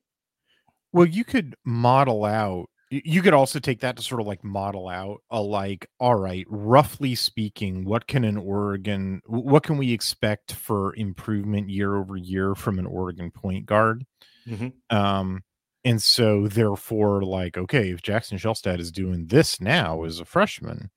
well 0.92 1.06
you 1.06 1.24
could 1.24 1.56
model 1.64 2.24
out 2.24 2.70
you 2.90 3.22
could 3.22 3.34
also 3.34 3.58
take 3.58 3.80
that 3.80 3.96
to 3.96 4.02
sort 4.02 4.20
of 4.20 4.26
like 4.26 4.44
model 4.44 4.88
out 4.88 5.22
a 5.30 5.40
like 5.40 5.88
all 5.98 6.14
right 6.14 6.46
roughly 6.48 7.14
speaking 7.14 7.84
what 7.84 8.06
can 8.06 8.22
an 8.24 8.36
oregon 8.36 9.20
what 9.26 9.64
can 9.64 9.76
we 9.76 9.92
expect 9.92 10.52
for 10.52 10.94
improvement 10.94 11.68
year 11.68 11.96
over 11.96 12.16
year 12.16 12.54
from 12.54 12.78
an 12.78 12.86
oregon 12.86 13.30
point 13.30 13.66
guard 13.66 14.04
mm-hmm. 14.46 14.68
um 14.96 15.42
and 15.84 16.02
so 16.02 16.48
therefore 16.48 17.22
like 17.22 17.56
okay 17.56 17.90
if 17.90 18.02
jackson 18.02 18.38
Shelstad 18.38 18.80
is 18.80 18.92
doing 18.92 19.26
this 19.26 19.60
now 19.60 20.04
as 20.04 20.20
a 20.20 20.24
freshman 20.24 20.90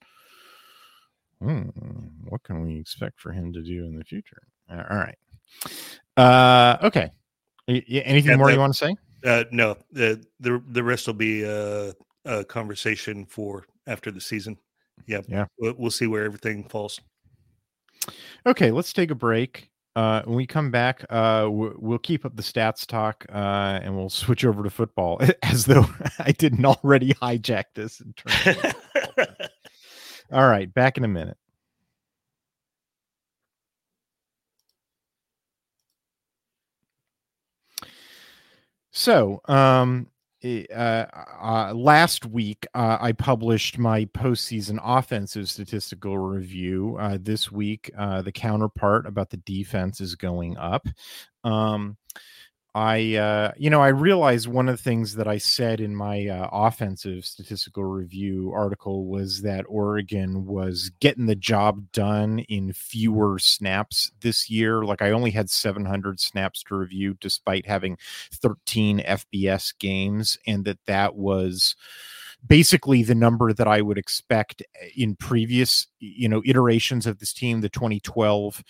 hmm, 1.41 1.69
what 2.25 2.43
can 2.43 2.61
we 2.61 2.79
expect 2.79 3.19
for 3.19 3.31
him 3.31 3.53
to 3.53 3.61
do 3.61 3.85
in 3.85 3.95
the 3.97 4.03
future 4.03 4.41
all 4.69 4.77
right 4.77 5.17
uh 6.17 6.77
okay 6.83 7.11
anything 7.67 8.31
yeah, 8.31 8.37
more 8.37 8.51
you 8.51 8.59
want 8.59 8.73
to 8.73 8.77
say 8.77 8.95
uh, 9.23 9.43
no, 9.51 9.75
the 9.91 10.23
the 10.39 10.61
the 10.69 10.83
rest 10.83 11.07
will 11.07 11.13
be 11.13 11.43
a, 11.43 11.93
a 12.25 12.45
conversation 12.45 13.25
for 13.25 13.65
after 13.85 14.11
the 14.11 14.21
season. 14.21 14.57
Yeah, 15.05 15.21
yeah. 15.27 15.45
We'll, 15.59 15.73
we'll 15.77 15.91
see 15.91 16.07
where 16.07 16.23
everything 16.23 16.63
falls. 16.63 16.99
Okay, 18.45 18.71
let's 18.71 18.93
take 18.93 19.11
a 19.11 19.15
break. 19.15 19.69
Uh, 19.97 20.21
when 20.25 20.35
we 20.35 20.45
come 20.45 20.69
back, 20.69 21.03
uh, 21.09 21.47
we'll 21.49 21.97
keep 21.97 22.23
up 22.23 22.35
the 22.35 22.43
stats 22.43 22.85
talk, 22.85 23.25
uh, 23.29 23.79
and 23.81 23.97
we'll 23.97 24.11
switch 24.11 24.45
over 24.45 24.61
to 24.61 24.69
football, 24.69 25.19
as 25.41 25.65
though 25.65 25.87
I 26.19 26.33
didn't 26.33 26.63
already 26.63 27.15
hijack 27.15 27.63
this. 27.73 27.99
All 30.31 30.47
right, 30.47 30.71
back 30.71 30.99
in 30.99 31.03
a 31.03 31.07
minute. 31.07 31.37
So, 38.91 39.41
um, 39.45 40.07
uh, 40.43 41.05
uh, 41.41 41.73
last 41.75 42.25
week 42.25 42.65
uh, 42.73 42.97
I 42.99 43.11
published 43.11 43.77
my 43.77 44.05
postseason 44.05 44.79
offensive 44.83 45.49
statistical 45.49 46.17
review. 46.17 46.97
Uh, 46.99 47.17
this 47.19 47.51
week, 47.51 47.91
uh, 47.97 48.21
the 48.21 48.31
counterpart 48.31 49.07
about 49.07 49.29
the 49.29 49.37
defense 49.37 49.99
is 49.99 50.15
going 50.15 50.57
up. 50.57 50.87
Um, 51.43 51.97
I, 52.77 53.15
uh, 53.15 53.53
you 53.57 53.71
know, 53.71 53.81
I 53.81 53.87
realized 53.87 54.47
one 54.47 54.69
of 54.69 54.77
the 54.77 54.83
things 54.83 55.15
that 55.15 55.27
I 55.27 55.39
said 55.39 55.81
in 55.81 55.95
my 55.95 56.27
uh, 56.27 56.47
offensive 56.51 57.25
statistical 57.25 57.83
review 57.83 58.51
article 58.53 59.07
was 59.07 59.41
that 59.41 59.65
Oregon 59.67 60.45
was 60.45 60.91
getting 60.99 61.25
the 61.25 61.33
job 61.33 61.91
done 61.91 62.37
in 62.37 62.73
fewer 62.73 63.39
snaps 63.39 64.11
this 64.21 64.47
year. 64.47 64.83
Like 64.83 65.01
I 65.01 65.09
only 65.09 65.31
had 65.31 65.49
700 65.49 66.19
snaps 66.19 66.61
to 66.65 66.75
review, 66.75 67.15
despite 67.19 67.65
having 67.65 67.97
13 68.31 68.99
FBS 68.99 69.73
games, 69.79 70.37
and 70.45 70.63
that 70.65 70.85
that 70.85 71.15
was 71.15 71.75
basically 72.45 73.01
the 73.01 73.15
number 73.15 73.53
that 73.53 73.67
I 73.67 73.81
would 73.81 73.97
expect 73.97 74.61
in 74.95 75.15
previous, 75.15 75.87
you 75.97 76.29
know, 76.29 76.43
iterations 76.45 77.07
of 77.07 77.17
this 77.17 77.33
team, 77.33 77.61
the 77.61 77.69
2012 77.69 78.63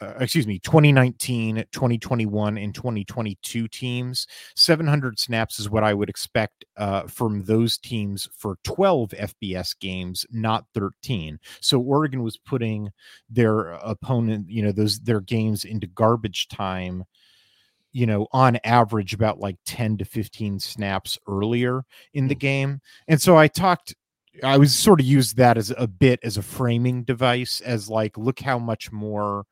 uh, 0.00 0.14
excuse 0.20 0.46
me 0.46 0.58
2019 0.60 1.64
2021 1.72 2.58
and 2.58 2.74
2022 2.74 3.68
teams. 3.68 4.26
700 4.56 5.18
snaps 5.18 5.58
is 5.58 5.68
what 5.68 5.84
i 5.84 5.92
would 5.92 6.08
expect 6.08 6.64
uh, 6.76 7.02
from 7.02 7.44
those 7.44 7.78
teams 7.78 8.28
for 8.36 8.58
12 8.64 9.10
fbs 9.10 9.78
games 9.80 10.24
not 10.30 10.64
13 10.74 11.38
so 11.60 11.80
oregon 11.80 12.22
was 12.22 12.36
putting 12.36 12.90
their 13.28 13.70
opponent 13.72 14.48
you 14.48 14.62
know 14.62 14.72
those 14.72 15.00
their 15.00 15.20
games 15.20 15.64
into 15.64 15.86
garbage 15.86 16.48
time 16.48 17.04
you 17.92 18.06
know 18.06 18.26
on 18.32 18.58
average 18.64 19.14
about 19.14 19.40
like 19.40 19.56
10 19.66 19.98
to 19.98 20.04
15 20.04 20.60
snaps 20.60 21.18
earlier 21.26 21.84
in 22.14 22.28
the 22.28 22.34
mm. 22.34 22.40
game. 22.40 22.80
And 23.08 23.20
so 23.20 23.36
i 23.36 23.48
talked 23.48 23.94
i 24.44 24.56
was 24.56 24.74
sort 24.74 25.00
of 25.00 25.06
used 25.06 25.36
that 25.36 25.56
as 25.56 25.72
a 25.76 25.86
bit 25.86 26.20
as 26.22 26.36
a 26.36 26.42
framing 26.42 27.02
device 27.02 27.60
as 27.62 27.88
like 27.88 28.16
look 28.16 28.40
how 28.40 28.58
much 28.58 28.92
more 28.92 29.44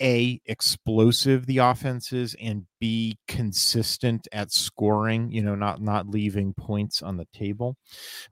a 0.00 0.40
explosive 0.46 1.46
the 1.46 1.58
offense 1.58 2.12
is 2.12 2.36
and 2.40 2.66
b 2.84 3.16
consistent 3.28 4.28
at 4.30 4.52
scoring 4.52 5.30
you 5.32 5.42
know 5.42 5.54
not 5.54 5.80
not 5.80 6.06
leaving 6.06 6.52
points 6.52 7.00
on 7.00 7.16
the 7.16 7.26
table. 7.32 7.78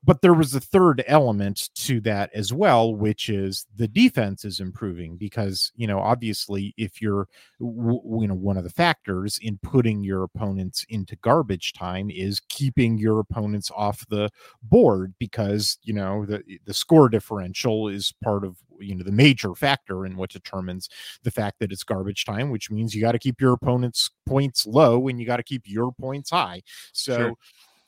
But 0.05 0.21
there 0.21 0.35
was 0.35 0.55
a 0.55 0.61
third 0.61 1.03
element 1.07 1.71
to 1.77 2.03
that 2.03 2.29
as 2.35 2.53
well 2.53 2.95
which 2.95 3.31
is 3.31 3.67
the 3.75 3.89
defense 3.89 4.45
is 4.45 4.61
improving 4.61 5.17
because 5.17 5.73
you 5.75 5.87
know 5.87 5.99
obviously 5.99 6.75
if 6.77 7.01
you're 7.01 7.29
you 7.61 8.27
know 8.29 8.35
one 8.35 8.59
of 8.59 8.65
the 8.65 8.69
factors 8.69 9.39
in 9.41 9.57
putting 9.63 10.05
your 10.05 10.23
opponents 10.23 10.85
into 10.91 11.17
garbage 11.17 11.73
time 11.73 12.11
is 12.11 12.39
keeping 12.51 12.99
your 12.99 13.21
opponents 13.21 13.71
off 13.75 14.07
the 14.11 14.29
board 14.63 15.15
because 15.19 15.79
you 15.83 15.95
know 15.95 16.27
the 16.27 16.43
the 16.67 16.75
score 16.75 17.09
differential 17.09 17.89
is 17.89 18.13
part 18.23 18.45
of 18.45 18.59
you 18.83 18.95
know 18.95 19.05
the 19.05 19.13
major 19.13 19.55
factor 19.55 20.05
in 20.05 20.17
what 20.17 20.31
determines 20.31 20.89
the 21.23 21.31
fact 21.31 21.59
that 21.59 21.73
it's 21.73 21.85
garbage 21.85 22.25
time 22.25 22.51
which 22.51 22.71
means 22.71 22.95
you 22.95 23.01
got 23.01 23.13
to 23.13 23.19
keep 23.19 23.41
your 23.41 23.53
opponent's 23.53 24.11
points 24.27 24.42
low 24.67 25.09
and 25.09 25.21
you 25.21 25.27
got 25.27 25.37
to 25.37 25.43
keep 25.43 25.63
your 25.67 25.93
points 25.93 26.31
high 26.31 26.61
so 26.93 27.17
sure. 27.17 27.35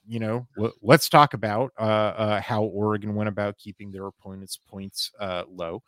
you 0.07 0.19
know 0.19 0.47
l- 0.59 0.73
let's 0.83 1.09
talk 1.09 1.35
about 1.35 1.73
uh, 1.79 1.83
uh, 1.83 2.41
how 2.41 2.63
oregon 2.63 3.15
went 3.15 3.29
about 3.29 3.57
keeping 3.59 3.91
their 3.91 4.07
opponent's 4.07 4.59
points 4.69 5.11
uh, 5.21 5.45
low 5.49 5.83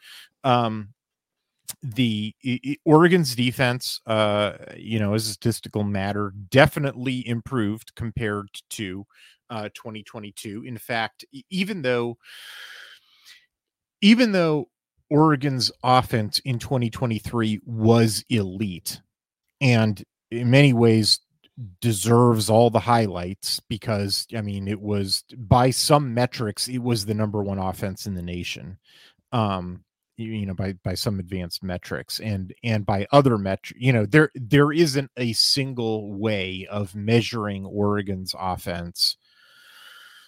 um, 0.44 0.88
the 1.82 2.34
Oregon's 2.84 3.34
defense, 3.34 4.00
uh, 4.06 4.52
you 4.76 4.98
know, 4.98 5.14
as 5.14 5.26
a 5.26 5.32
statistical 5.32 5.84
matter, 5.84 6.32
definitely 6.50 7.26
improved 7.26 7.94
compared 7.94 8.48
to 8.70 9.04
uh, 9.50 9.68
2022. 9.74 10.64
In 10.64 10.78
fact, 10.78 11.24
even 11.50 11.82
though, 11.82 12.18
even 14.00 14.32
though 14.32 14.68
Oregon's 15.10 15.70
offense 15.82 16.38
in 16.40 16.58
2023 16.58 17.60
was 17.64 18.24
elite 18.28 19.00
and 19.60 20.02
in 20.30 20.50
many 20.50 20.72
ways 20.72 21.20
deserves 21.80 22.50
all 22.50 22.68
the 22.68 22.80
highlights 22.80 23.60
because 23.68 24.26
I 24.36 24.42
mean 24.42 24.68
it 24.68 24.80
was 24.80 25.24
by 25.36 25.70
some 25.70 26.12
metrics 26.12 26.68
it 26.68 26.82
was 26.82 27.06
the 27.06 27.14
number 27.14 27.42
one 27.42 27.58
offense 27.58 28.06
in 28.06 28.14
the 28.14 28.22
nation. 28.22 28.78
Um 29.32 29.84
you 30.18 30.46
know 30.46 30.54
by 30.54 30.72
by 30.84 30.94
some 30.94 31.18
advanced 31.18 31.62
metrics 31.62 32.20
and 32.20 32.54
and 32.64 32.86
by 32.86 33.06
other 33.12 33.36
metrics 33.36 33.80
you 33.80 33.92
know 33.92 34.06
there 34.06 34.30
there 34.34 34.72
isn't 34.72 35.10
a 35.16 35.32
single 35.34 36.12
way 36.14 36.66
of 36.70 36.94
measuring 36.94 37.64
Oregon's 37.66 38.34
offense 38.38 39.16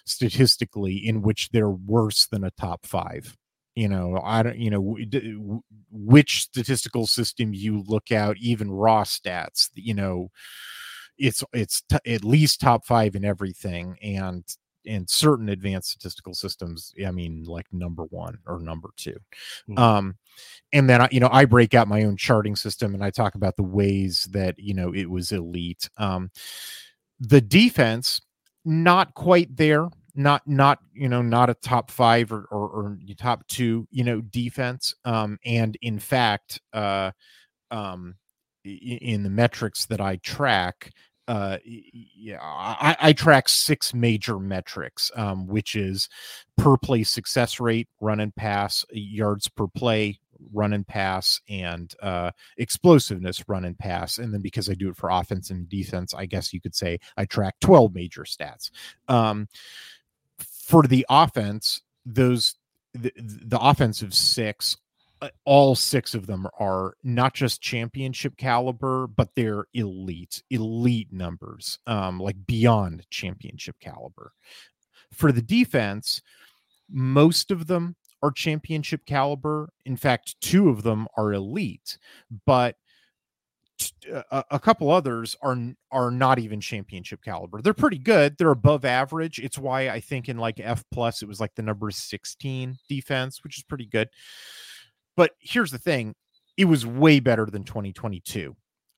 statistically 0.05 0.95
in 0.95 1.21
which 1.21 1.49
they're 1.49 1.69
worse 1.69 2.27
than 2.27 2.43
a 2.43 2.51
top 2.51 2.85
5 2.85 3.35
you 3.75 3.87
know 3.87 4.19
i 4.23 4.43
don't 4.43 4.57
you 4.57 4.69
know 4.69 5.63
which 5.91 6.41
statistical 6.41 7.07
system 7.07 7.53
you 7.53 7.83
look 7.87 8.11
out 8.11 8.37
even 8.37 8.71
raw 8.71 9.03
stats 9.03 9.69
you 9.75 9.93
know 9.93 10.29
it's 11.17 11.43
it's 11.53 11.81
t- 11.81 12.13
at 12.13 12.23
least 12.23 12.61
top 12.61 12.85
5 12.85 13.15
in 13.15 13.25
everything 13.25 13.97
and 14.01 14.43
in 14.85 15.05
certain 15.07 15.49
advanced 15.49 15.89
statistical 15.91 16.33
systems 16.33 16.93
i 17.05 17.11
mean 17.11 17.43
like 17.43 17.65
number 17.71 18.03
1 18.03 18.39
or 18.47 18.59
number 18.59 18.89
2 18.97 19.11
mm-hmm. 19.11 19.77
um 19.77 20.15
and 20.73 20.89
then 20.89 21.01
I, 21.01 21.09
you 21.11 21.19
know 21.19 21.29
i 21.31 21.45
break 21.45 21.73
out 21.73 21.87
my 21.87 22.03
own 22.03 22.17
charting 22.17 22.55
system 22.55 22.93
and 22.93 23.03
i 23.03 23.09
talk 23.09 23.35
about 23.35 23.55
the 23.55 23.63
ways 23.63 24.27
that 24.31 24.57
you 24.57 24.73
know 24.73 24.93
it 24.93 25.09
was 25.09 25.31
elite 25.31 25.89
um 25.97 26.31
the 27.19 27.41
defense 27.41 28.21
not 28.65 29.13
quite 29.13 29.55
there 29.55 29.89
not 30.19 30.45
not 30.45 30.79
you 30.93 31.07
know 31.07 31.21
not 31.21 31.49
a 31.49 31.53
top 31.53 31.89
five 31.89 32.31
or 32.31 32.45
or, 32.51 32.67
or 32.67 32.97
top 33.17 33.47
two 33.47 33.87
you 33.89 34.03
know 34.03 34.19
defense 34.19 34.93
um 35.05 35.39
and 35.45 35.77
in 35.81 35.97
fact 35.97 36.59
uh 36.73 37.09
um 37.71 38.15
in 38.65 39.23
the 39.23 39.29
metrics 39.29 39.85
that 39.85 40.01
i 40.01 40.17
track 40.17 40.91
uh 41.29 41.57
yeah 41.63 42.39
I, 42.41 42.97
I 42.99 43.13
track 43.13 43.47
six 43.47 43.93
major 43.93 44.39
metrics 44.39 45.09
um 45.15 45.47
which 45.47 45.75
is 45.75 46.09
per 46.57 46.75
play 46.75 47.03
success 47.03 47.61
rate 47.61 47.87
run 48.01 48.19
and 48.19 48.35
pass 48.35 48.85
yards 48.91 49.47
per 49.47 49.67
play 49.67 50.19
run 50.53 50.73
and 50.73 50.87
pass 50.87 51.41
and 51.49 51.93
uh, 52.01 52.31
explosiveness 52.57 53.43
run 53.49 53.65
and 53.65 53.77
pass. 53.77 54.17
And 54.17 54.33
then 54.33 54.39
because 54.41 54.69
I 54.69 54.73
do 54.73 54.87
it 54.87 54.95
for 54.95 55.09
offense 55.09 55.49
and 55.49 55.67
defense, 55.67 56.13
I 56.13 56.27
guess 56.27 56.53
you 56.53 56.61
could 56.61 56.73
say 56.73 56.97
I 57.17 57.25
track 57.25 57.55
12 57.59 57.93
major 57.93 58.23
stats. 58.23 58.71
Um, 59.09 59.49
for 60.69 60.83
the 60.83 61.03
offense, 61.09 61.81
those 62.05 62.53
the, 62.93 63.11
the 63.17 63.59
offensive 63.59 64.13
six, 64.13 64.77
uh, 65.19 65.29
all 65.43 65.73
six 65.73 66.13
of 66.13 66.27
them 66.27 66.47
are 66.59 66.93
not 67.03 67.33
just 67.33 67.59
championship 67.59 68.37
caliber, 68.37 69.07
but 69.07 69.29
they're 69.35 69.65
elite, 69.73 70.43
elite 70.51 71.11
numbers, 71.11 71.79
um, 71.87 72.19
like 72.19 72.35
beyond 72.45 73.03
championship 73.09 73.77
caliber. 73.79 74.31
For 75.11 75.31
the 75.31 75.41
defense, 75.41 76.21
most 76.87 77.49
of 77.49 77.65
them 77.65 77.95
are 78.21 78.31
championship 78.31 79.07
caliber. 79.07 79.69
In 79.87 79.97
fact, 79.97 80.39
two 80.39 80.69
of 80.69 80.83
them 80.83 81.07
are 81.17 81.33
elite, 81.33 81.97
but 82.45 82.75
Uh, 84.11 84.23
a, 84.31 84.43
a 84.51 84.59
couple 84.59 84.89
others 84.89 85.35
are 85.41 85.57
are 85.91 86.11
not 86.11 86.39
even 86.39 86.59
championship 86.61 87.21
caliber. 87.23 87.61
They're 87.61 87.73
pretty 87.73 87.99
good. 87.99 88.37
They're 88.37 88.51
above 88.51 88.85
average. 88.85 89.39
It's 89.39 89.57
why 89.57 89.89
I 89.89 89.99
think 89.99 90.29
in 90.29 90.37
like 90.37 90.59
F 90.59 90.83
plus 90.91 91.21
it 91.21 91.27
was 91.27 91.39
like 91.39 91.55
the 91.55 91.61
number 91.61 91.91
16 91.91 92.77
defense, 92.87 93.43
which 93.43 93.57
is 93.57 93.63
pretty 93.63 93.85
good. 93.85 94.09
But 95.15 95.31
here's 95.39 95.71
the 95.71 95.77
thing, 95.77 96.15
it 96.57 96.65
was 96.65 96.85
way 96.85 97.19
better 97.19 97.45
than 97.45 97.63
2022. 97.63 98.55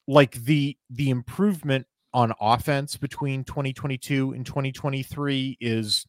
Like 0.08 0.34
the 0.34 0.78
the 0.90 1.10
improvement 1.10 1.86
on 2.14 2.34
offense 2.42 2.98
between 2.98 3.44
2022 3.44 4.34
and 4.34 4.46
2023 4.46 5.58
is 5.62 6.06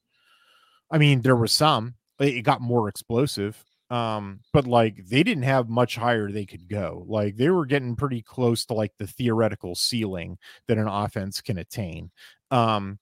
I 0.91 0.99
mean, 0.99 1.23
there 1.23 1.37
was 1.37 1.53
some. 1.53 1.95
It 2.20 2.43
got 2.43 2.61
more 2.61 2.89
explosive 2.89 3.62
um, 3.93 4.40
but 4.55 4.66
like 4.66 5.05
they 5.07 5.22
didn't 5.22 5.43
have 5.43 5.68
much 5.68 5.97
higher 5.97 6.30
they 6.30 6.47
could 6.47 6.66
go. 6.66 7.05
Like 7.07 7.36
they 7.36 7.51
were 7.51 7.66
getting 7.66 7.95
pretty 7.95 8.22
close 8.22 8.64
to 8.66 8.74
like 8.74 8.93
the 8.99 9.07
theoretical 9.07 9.74
ceiling 9.74 10.38
that 10.66 10.78
an 10.78 10.88
offense 10.88 11.43
can 11.43 11.59
attain. 11.59 12.11
Um, 12.51 12.99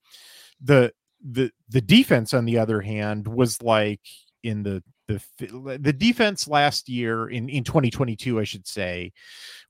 the 0.61 0.93
the 1.25 1.53
the 1.69 1.81
defense, 1.81 2.35
on 2.35 2.45
the 2.45 2.59
other 2.59 2.81
hand, 2.81 3.29
was 3.29 3.63
like 3.63 4.01
in 4.43 4.65
the 4.65 4.83
the 5.07 5.79
the 5.79 5.93
defense 5.93 6.49
last 6.49 6.89
year 6.89 7.29
in 7.29 7.49
in 7.49 7.63
2022, 7.63 8.41
I 8.41 8.45
should 8.45 8.67
say, 8.67 9.13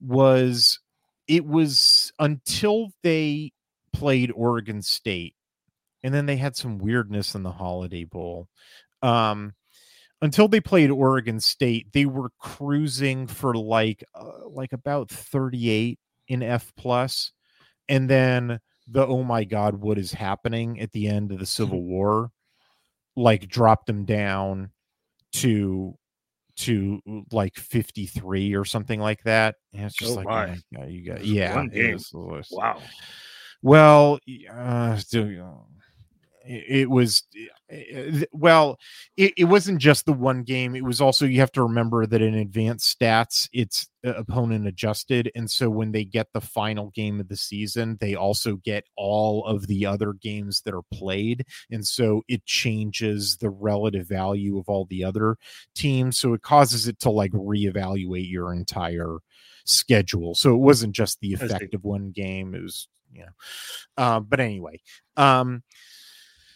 was 0.00 0.80
it 1.28 1.44
was 1.44 2.14
until 2.18 2.92
they 3.02 3.52
played 3.92 4.32
Oregon 4.34 4.80
State, 4.80 5.34
and 6.02 6.14
then 6.14 6.24
they 6.24 6.38
had 6.38 6.56
some 6.56 6.78
weirdness 6.78 7.34
in 7.34 7.42
the 7.42 7.52
Holiday 7.52 8.04
Bowl. 8.04 8.48
Um, 9.02 9.52
until 10.22 10.48
they 10.48 10.60
played 10.60 10.90
Oregon 10.90 11.40
State, 11.40 11.92
they 11.92 12.06
were 12.06 12.30
cruising 12.38 13.26
for 13.26 13.54
like 13.54 14.04
uh, 14.14 14.48
like 14.48 14.72
about 14.72 15.10
38 15.10 15.98
in 16.28 16.42
F 16.42 16.72
plus, 16.76 17.32
and 17.88 18.08
then 18.08 18.60
the 18.86 19.06
oh 19.06 19.22
my 19.22 19.44
god, 19.44 19.76
what 19.76 19.98
is 19.98 20.12
happening 20.12 20.80
at 20.80 20.92
the 20.92 21.08
end 21.08 21.32
of 21.32 21.38
the 21.38 21.46
Civil 21.46 21.78
mm-hmm. 21.78 21.90
War, 21.90 22.30
like 23.16 23.48
dropped 23.48 23.86
them 23.86 24.04
down 24.04 24.70
to 25.34 25.94
to 26.56 27.00
like 27.32 27.56
53 27.56 28.54
or 28.54 28.64
something 28.64 29.00
like 29.00 29.22
that. 29.22 29.54
And 29.72 29.86
it's 29.86 29.96
just 29.96 30.12
oh, 30.12 30.16
like 30.16 30.26
oh 30.26 30.54
my. 30.76 30.86
you 30.86 31.06
got 31.06 31.24
yeah, 31.24 31.66
wow. 32.50 32.78
Well, 33.62 34.18
uh, 34.52 34.96
it 36.50 36.90
was 36.90 37.22
eh, 37.70 38.24
well 38.32 38.76
it, 39.16 39.32
it, 39.36 39.44
wasn't 39.44 39.78
just 39.78 40.04
the 40.04 40.12
one 40.12 40.42
game 40.42 40.74
it 40.74 40.84
was 40.84 41.00
also 41.00 41.24
you 41.24 41.38
have 41.38 41.52
to 41.52 41.62
remember 41.62 42.06
that 42.06 42.20
in 42.20 42.34
advanced 42.34 42.98
stats 42.98 43.48
it's 43.52 43.88
uh, 44.04 44.14
opponent 44.14 44.66
adjusted 44.66 45.30
and 45.36 45.48
so 45.48 45.70
when 45.70 45.92
they 45.92 46.04
get 46.04 46.26
the 46.32 46.40
final 46.40 46.90
game 46.90 47.20
of 47.20 47.28
the 47.28 47.36
season 47.36 47.96
they 48.00 48.14
also 48.14 48.56
get 48.56 48.84
all 48.96 49.44
of 49.46 49.66
the 49.68 49.86
other 49.86 50.12
games 50.14 50.62
that 50.62 50.74
are 50.74 50.82
played 50.92 51.44
and 51.70 51.86
so 51.86 52.22
it 52.26 52.44
changes 52.46 53.36
the 53.36 53.50
relative 53.50 54.08
value 54.08 54.58
of 54.58 54.68
all 54.68 54.86
the 54.86 55.04
other 55.04 55.36
teams 55.74 56.18
so 56.18 56.34
it 56.34 56.42
causes 56.42 56.88
it 56.88 56.98
to 56.98 57.10
like 57.10 57.32
reevaluate 57.32 58.28
your 58.28 58.52
entire 58.52 59.18
schedule 59.64 60.34
so 60.34 60.52
it 60.52 60.58
wasn't 60.58 60.92
just 60.92 61.20
the 61.20 61.32
effect 61.32 61.74
of 61.74 61.84
one 61.84 62.10
game 62.10 62.54
it 62.54 62.62
was 62.62 62.88
you 63.12 63.20
know 63.20 63.32
uh, 63.96 64.20
but 64.20 64.40
anyway 64.40 64.80
um 65.16 65.62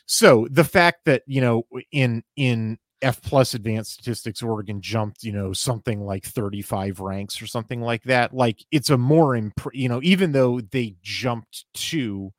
so 0.07 0.47
the 0.51 0.65
fact 0.65 1.05
that 1.05 1.23
you 1.27 1.41
know 1.41 1.65
in 1.93 2.23
in 2.37 2.79
F 3.05 3.21
plus 3.21 3.53
advanced 3.53 3.93
statistics, 3.93 4.43
Oregon 4.43 4.81
jumped, 4.81 5.25
you 5.25 5.33
know, 5.33 5.53
something 5.53 6.01
like 6.01 6.25
35 6.25 7.01
ranks 7.01 7.41
or 7.43 7.47
something 7.47 7.83
like 7.83 8.03
that. 8.05 8.33
Like 8.33 8.65
it's 8.71 8.89
a 8.89 8.97
more, 8.97 9.37
imp- 9.37 9.75
you 9.75 9.91
know, 9.91 10.01
even 10.03 10.33
though 10.33 10.61
they 10.61 10.97
jumped 11.03 11.67
to 11.75 12.33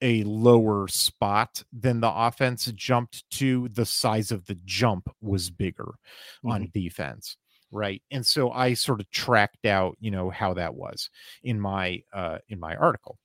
a 0.00 0.22
lower 0.24 0.88
spot 0.88 1.62
than 1.70 2.00
the 2.00 2.10
offense 2.10 2.64
jumped 2.74 3.28
to, 3.32 3.68
the 3.68 3.84
size 3.84 4.32
of 4.32 4.46
the 4.46 4.58
jump 4.64 5.14
was 5.20 5.50
bigger 5.50 5.92
mm-hmm. 6.38 6.50
on 6.50 6.70
defense. 6.72 7.36
Right. 7.70 8.02
And 8.10 8.26
so 8.26 8.50
I 8.50 8.74
sort 8.74 9.00
of 9.00 9.10
tracked 9.10 9.66
out, 9.66 9.96
you 10.00 10.10
know, 10.10 10.30
how 10.30 10.54
that 10.54 10.74
was 10.74 11.10
in 11.42 11.60
my, 11.60 12.02
uh, 12.12 12.38
in 12.48 12.58
my 12.58 12.74
article. 12.74 13.18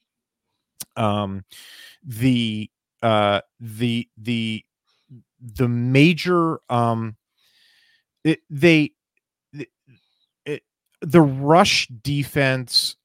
Um, 0.97 1.45
the, 2.03 2.69
uh, 3.05 3.41
the 3.59 4.09
the 4.17 4.65
the 5.39 5.67
major 5.67 6.59
um, 6.71 7.15
it, 8.23 8.39
they 8.49 8.93
the 11.01 11.21
rush 11.21 11.87
defense 12.01 12.95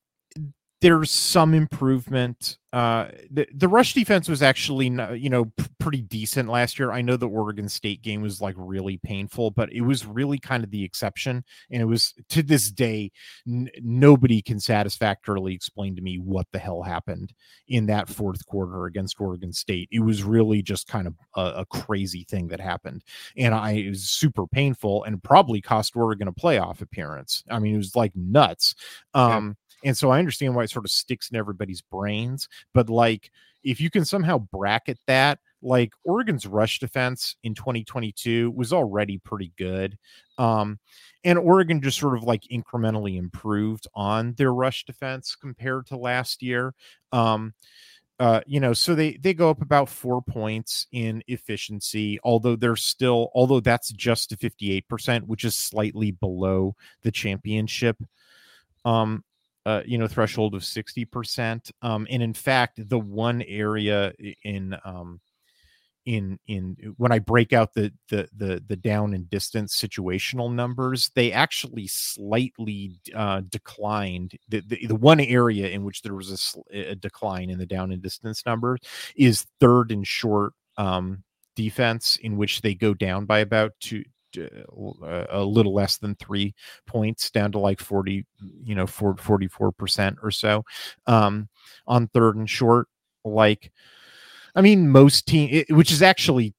there's 0.81 1.11
some 1.11 1.53
improvement. 1.53 2.57
Uh, 2.73 3.09
the, 3.31 3.49
the 3.53 3.67
rush 3.67 3.95
defense 3.95 4.29
was 4.29 4.43
actually, 4.43 4.87
you 5.19 5.29
know, 5.29 5.47
p- 5.47 5.65
pretty 5.81 6.03
decent 6.03 6.49
last 6.49 6.79
year. 6.79 6.93
I 6.93 7.03
know 7.03 7.17
the 7.17 7.29
Oregon 7.29 7.69
State 7.69 8.01
game 8.01 8.23
was 8.23 8.41
like 8.41 8.55
really 8.57 8.99
painful, 8.99 9.51
but 9.51 9.73
it 9.73 9.81
was 9.81 10.07
really 10.07 10.39
kind 10.39 10.63
of 10.63 10.71
the 10.71 10.85
exception. 10.85 11.45
And 11.71 11.83
it 11.83 11.87
was 11.87 12.15
to 12.29 12.45
this 12.45 12.71
day, 12.71 13.11
n- 13.47 13.71
nobody 13.83 14.41
can 14.41 14.61
satisfactorily 14.61 15.53
explain 15.53 15.97
to 15.97 16.03
me 16.03 16.19
what 16.19 16.47
the 16.53 16.61
hell 16.61 16.83
happened 16.83 17.33
in 17.67 17.87
that 17.87 18.09
fourth 18.09 18.47
quarter 18.47 18.87
against 18.87 19.21
Oregon 19.21 19.53
State. 19.53 19.89
It 19.91 20.01
was 20.01 20.23
really 20.23 20.63
just 20.63 20.87
kind 20.87 21.09
of 21.09 21.15
a, 21.35 21.63
a 21.63 21.67
crazy 21.67 22.25
thing 22.31 22.47
that 22.49 22.61
happened. 22.61 23.03
And 23.37 23.53
I, 23.53 23.73
it 23.73 23.89
was 23.89 24.05
super 24.05 24.47
painful 24.47 25.03
and 25.05 25.21
probably 25.23 25.61
cost 25.61 25.97
Oregon 25.97 26.29
a 26.29 26.33
playoff 26.33 26.83
appearance. 26.83 27.43
I 27.51 27.59
mean, 27.59 27.75
it 27.75 27.79
was 27.79 27.97
like 27.97 28.13
nuts. 28.15 28.77
Um, 29.13 29.49
yeah 29.49 29.55
and 29.85 29.97
so 29.97 30.11
I 30.11 30.19
understand 30.19 30.55
why 30.55 30.65
it 30.65 30.71
sort 30.71 30.85
of 30.85 30.91
sticks 30.91 31.31
in 31.31 31.37
everybody's 31.37 31.83
brains. 31.83 32.49
But 32.75 32.91
like, 32.91 33.31
if 33.63 33.81
you 33.81 33.91
can 33.91 34.05
somehow 34.05 34.39
bracket 34.39 34.99
that, 35.07 35.39
like 35.63 35.93
Oregon's 36.05 36.47
rush 36.47 36.79
defense 36.79 37.37
in 37.43 37.55
2022 37.55 38.51
was 38.53 38.73
already 38.73 39.19
pretty 39.19 39.53
good. 39.57 39.99
Um, 40.39 40.79
and 41.25 41.39
Oregon 41.39 41.83
just 41.83 41.99
sort 41.99 42.17
of 42.17 42.23
like 42.25 42.43
incrementally 42.51 43.19
improved 43.19 43.87
on 43.95 44.33
their 44.35 44.55
rush 44.55 44.85
defense 44.85 45.37
compared 45.37 45.87
to 45.89 45.99
last 45.99 46.43
year. 46.43 46.75
Um, 47.13 47.53
uh, 48.19 48.41
you 48.47 48.61
know, 48.61 48.75
so 48.75 48.95
they 48.95 49.17
they 49.17 49.33
go 49.33 49.49
up 49.49 49.63
about 49.63 49.89
four 49.89 50.21
points 50.21 50.87
in 50.93 51.23
efficiency, 51.27 52.19
although 52.23 52.55
they're 52.55 52.77
still, 52.77 53.31
although 53.35 53.61
that's 53.61 53.91
just 53.93 54.29
to 54.29 54.37
58%, 54.37 55.23
which 55.23 55.45
is 55.45 55.57
slightly 55.57 56.11
below 56.11 56.75
the 57.03 57.11
championship 57.11 57.97
um 58.85 59.23
uh, 59.67 59.83
you 59.85 59.99
know 59.99 60.09
threshold 60.09 60.55
of 60.55 60.63
60% 60.63 61.71
um, 61.83 62.07
and 62.11 62.23
in 62.23 62.35
fact 62.35 62.89
the 62.89 62.99
one 62.99 63.43
area 63.43 64.13
in 64.45 64.77
um, 64.85 65.21
in 66.07 66.39
in 66.47 66.77
when 66.97 67.13
i 67.13 67.19
break 67.19 67.53
out 67.53 67.75
the 67.75 67.93
the 68.09 68.27
the, 68.35 68.63
the 68.69 68.77
down 68.77 69.13
and 69.13 69.29
distance 69.29 69.77
situational 69.77 70.53
numbers 70.53 71.11
they 71.15 71.31
actually 71.31 71.87
slightly 71.87 72.99
uh, 73.15 73.43
declined. 73.49 74.33
The, 74.49 74.61
the, 74.67 74.87
the 74.87 74.95
one 74.95 75.21
area 75.21 75.69
in 75.69 75.85
which 75.85 76.03
there 76.03 76.15
was 76.15 76.57
a, 76.73 76.91
a, 76.91 76.95
decline 76.95 77.51
in 77.51 77.59
the 77.59 77.67
down 77.67 77.93
and 77.93 78.03
distance 78.03 78.45
numbers 78.47 78.81
is 79.17 79.47
third 79.61 79.93
and 79.93 80.07
short 80.07 80.55
um, 80.77 81.23
defense 81.55 82.17
in 82.23 82.37
which 82.37 82.63
they 82.63 82.75
go 82.75 82.95
down 82.95 83.27
by 83.27 83.41
about 83.41 83.73
two 83.81 84.01
uh, 84.01 84.20
a 84.37 85.43
little 85.43 85.75
less 85.75 85.99
than 85.99 86.15
three 86.17 86.55
points 86.87 87.31
down 87.31 87.53
to 87.53 87.59
like 87.59 87.81
40 87.81 88.27
you 88.63 88.75
know 88.75 88.87
44% 88.87 90.17
or 90.23 90.31
so 90.31 90.65
um 91.07 91.49
on 91.87 92.09
third 92.09 92.37
and 92.37 92.49
short 92.49 92.89
like 93.25 93.73
I 94.55 94.63
mean, 94.63 94.89
most 94.89 95.27
team, 95.27 95.65
which 95.71 95.93
is 95.93 96.03
actually 96.03 96.55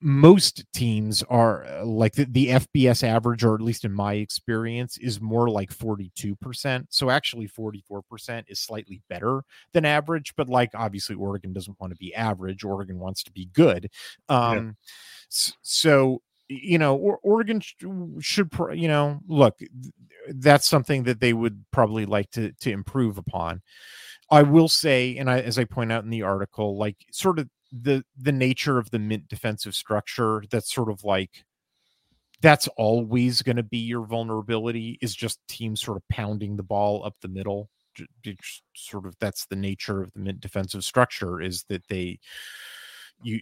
most 0.00 0.64
teams 0.72 1.22
are 1.24 1.64
uh, 1.66 1.84
like 1.84 2.14
the, 2.14 2.24
the, 2.24 2.48
FBS 2.48 3.06
average, 3.06 3.44
or 3.44 3.54
at 3.54 3.60
least 3.60 3.84
in 3.84 3.92
my 3.92 4.14
experience, 4.14 4.96
is 4.98 5.20
more 5.20 5.50
like 5.50 5.70
42%. 5.70 6.86
So 6.88 7.10
actually, 7.10 7.48
44% 7.48 8.44
is 8.48 8.58
slightly 8.60 9.02
better 9.08 9.42
than 9.72 9.84
average. 9.84 10.34
But 10.36 10.48
like, 10.48 10.70
obviously, 10.74 11.16
Oregon 11.16 11.52
doesn't 11.52 11.78
want 11.78 11.92
to 11.92 11.98
be 11.98 12.14
average. 12.14 12.64
Oregon 12.64 12.98
wants 12.98 13.22
to 13.24 13.32
be 13.32 13.46
good. 13.52 13.90
Um, 14.28 14.76
yeah. 15.30 15.52
So 15.62 16.22
you 16.48 16.78
know, 16.78 16.96
Oregon 17.22 17.60
should, 18.20 18.50
you 18.74 18.88
know, 18.88 19.20
look, 19.26 19.58
that's 20.28 20.68
something 20.68 21.04
that 21.04 21.20
they 21.20 21.32
would 21.32 21.64
probably 21.70 22.06
like 22.06 22.30
to 22.32 22.52
to 22.52 22.70
improve 22.70 23.18
upon. 23.18 23.62
I 24.30 24.42
will 24.42 24.68
say, 24.68 25.16
and 25.16 25.30
I, 25.30 25.40
as 25.40 25.58
I 25.58 25.64
point 25.64 25.92
out 25.92 26.04
in 26.04 26.10
the 26.10 26.22
article, 26.22 26.76
like 26.76 26.96
sort 27.12 27.38
of 27.38 27.48
the 27.72 28.04
the 28.16 28.32
nature 28.32 28.78
of 28.78 28.90
the 28.90 28.98
mint 28.98 29.28
defensive 29.28 29.74
structure, 29.74 30.42
that's 30.50 30.72
sort 30.72 30.90
of 30.90 31.04
like 31.04 31.44
that's 32.40 32.68
always 32.76 33.42
going 33.42 33.56
to 33.56 33.62
be 33.62 33.78
your 33.78 34.06
vulnerability 34.06 34.98
is 35.02 35.14
just 35.14 35.40
teams 35.48 35.80
sort 35.80 35.96
of 35.96 36.08
pounding 36.08 36.56
the 36.56 36.62
ball 36.62 37.04
up 37.04 37.14
the 37.20 37.28
middle. 37.28 37.68
Sort 38.76 39.06
of 39.06 39.16
that's 39.18 39.46
the 39.46 39.56
nature 39.56 40.02
of 40.02 40.12
the 40.12 40.20
mint 40.20 40.40
defensive 40.40 40.84
structure 40.84 41.40
is 41.40 41.64
that 41.64 41.86
they 41.88 42.20
you 43.22 43.40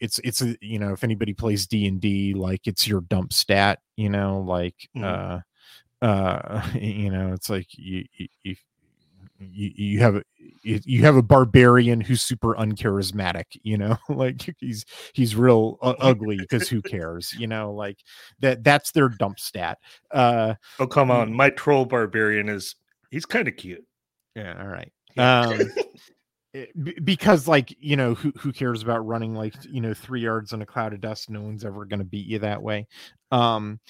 it's 0.00 0.18
it's 0.24 0.42
you 0.60 0.78
know 0.78 0.92
if 0.92 1.04
anybody 1.04 1.34
plays 1.34 1.66
d 1.66 1.86
and 1.86 2.00
d 2.00 2.34
like 2.34 2.66
it's 2.66 2.86
your 2.86 3.00
dump 3.02 3.32
stat 3.32 3.80
you 3.96 4.08
know 4.08 4.40
like 4.40 4.88
mm. 4.96 5.04
uh 5.04 6.04
uh 6.04 6.66
you 6.74 7.10
know 7.10 7.32
it's 7.32 7.50
like 7.50 7.66
you 7.72 8.04
you, 8.16 8.28
you, 8.44 8.56
you 9.40 10.00
have 10.00 10.16
a 10.16 10.22
you 10.62 11.02
have 11.02 11.16
a 11.16 11.22
barbarian 11.22 12.00
who's 12.00 12.22
super 12.22 12.54
uncharismatic 12.54 13.44
you 13.62 13.76
know 13.78 13.96
like 14.08 14.54
he's 14.58 14.84
he's 15.12 15.36
real 15.36 15.78
uh, 15.82 15.94
ugly 16.00 16.36
because 16.36 16.68
who 16.68 16.82
cares 16.82 17.32
you 17.38 17.46
know 17.46 17.72
like 17.72 17.98
that 18.40 18.64
that's 18.64 18.92
their 18.92 19.08
dump 19.08 19.38
stat 19.38 19.78
uh 20.10 20.54
oh 20.78 20.86
come 20.86 21.10
on 21.10 21.32
my 21.32 21.50
troll 21.50 21.84
barbarian 21.84 22.48
is 22.48 22.74
he's 23.10 23.26
kind 23.26 23.48
of 23.48 23.56
cute. 23.56 23.84
Yeah 24.34 24.56
all 24.60 24.68
right. 24.68 24.92
Um 25.16 25.70
because 27.04 27.46
like 27.46 27.76
you 27.78 27.96
know 27.96 28.14
who 28.14 28.32
who 28.38 28.52
cares 28.52 28.82
about 28.82 29.06
running 29.06 29.34
like 29.34 29.54
you 29.68 29.80
know 29.80 29.94
three 29.94 30.22
yards 30.22 30.52
in 30.52 30.62
a 30.62 30.66
cloud 30.66 30.92
of 30.92 31.00
dust? 31.00 31.30
No 31.30 31.42
one's 31.42 31.64
ever 31.64 31.84
going 31.84 31.98
to 31.98 32.04
beat 32.04 32.26
you 32.26 32.38
that 32.40 32.62
way. 32.62 32.86
Um 33.30 33.80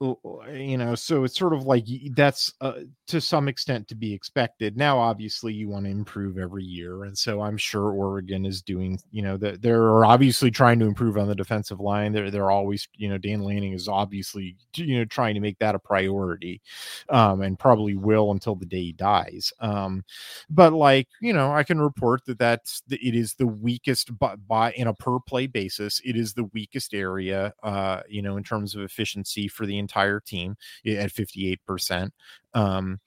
you 0.00 0.76
know 0.76 0.94
so 0.94 1.24
it's 1.24 1.38
sort 1.38 1.54
of 1.54 1.64
like 1.64 1.86
that's 2.14 2.52
uh, 2.60 2.80
to 3.06 3.20
some 3.20 3.48
extent 3.48 3.88
to 3.88 3.94
be 3.94 4.12
expected. 4.12 4.76
Now 4.76 4.98
obviously 4.98 5.52
you 5.52 5.68
want 5.68 5.84
to 5.86 5.90
improve 5.90 6.38
every 6.38 6.64
year 6.64 7.04
and 7.04 7.16
so 7.16 7.40
i'm 7.40 7.56
sure 7.56 7.90
oregon 7.90 8.44
is 8.44 8.62
doing 8.62 8.98
you 9.10 9.22
know 9.22 9.36
that 9.36 9.62
they're 9.62 10.04
obviously 10.04 10.50
trying 10.50 10.78
to 10.78 10.86
improve 10.86 11.16
on 11.16 11.28
the 11.28 11.34
defensive 11.34 11.80
line. 11.80 12.12
They're 12.12 12.30
they're 12.30 12.50
always 12.50 12.88
you 12.96 13.08
know 13.08 13.18
dan 13.18 13.42
lanning 13.42 13.72
is 13.72 13.88
obviously 13.88 14.56
you 14.74 14.98
know 14.98 15.04
trying 15.04 15.34
to 15.34 15.40
make 15.40 15.58
that 15.58 15.74
a 15.74 15.78
priority 15.78 16.60
um, 17.08 17.42
and 17.42 17.58
probably 17.58 17.94
will 17.94 18.30
until 18.32 18.54
the 18.54 18.66
day 18.66 18.82
he 18.82 18.92
dies 18.92 19.52
um, 19.60 20.04
but 20.50 20.72
like 20.72 21.08
you 21.20 21.32
know 21.32 21.52
i 21.52 21.62
can 21.62 21.80
report 21.80 22.24
that 22.26 22.38
that's 22.38 22.82
the, 22.88 22.96
it 22.96 23.14
is 23.14 23.34
the 23.34 23.46
weakest 23.46 24.16
but 24.18 24.46
by 24.46 24.72
in 24.72 24.86
a 24.86 24.94
per 24.94 25.18
play 25.20 25.46
basis 25.46 26.00
it 26.04 26.16
is 26.16 26.32
the 26.32 26.44
weakest 26.44 26.94
area 26.94 27.52
uh, 27.62 28.00
you 28.08 28.22
know 28.22 28.36
in 28.36 28.44
terms 28.44 28.74
of 28.74 28.82
efficiency 28.82 29.48
for 29.48 29.66
the 29.66 29.78
entire 29.84 30.20
team 30.20 30.56
at 30.86 31.12
58%. 31.12 32.10
Um, 32.54 33.00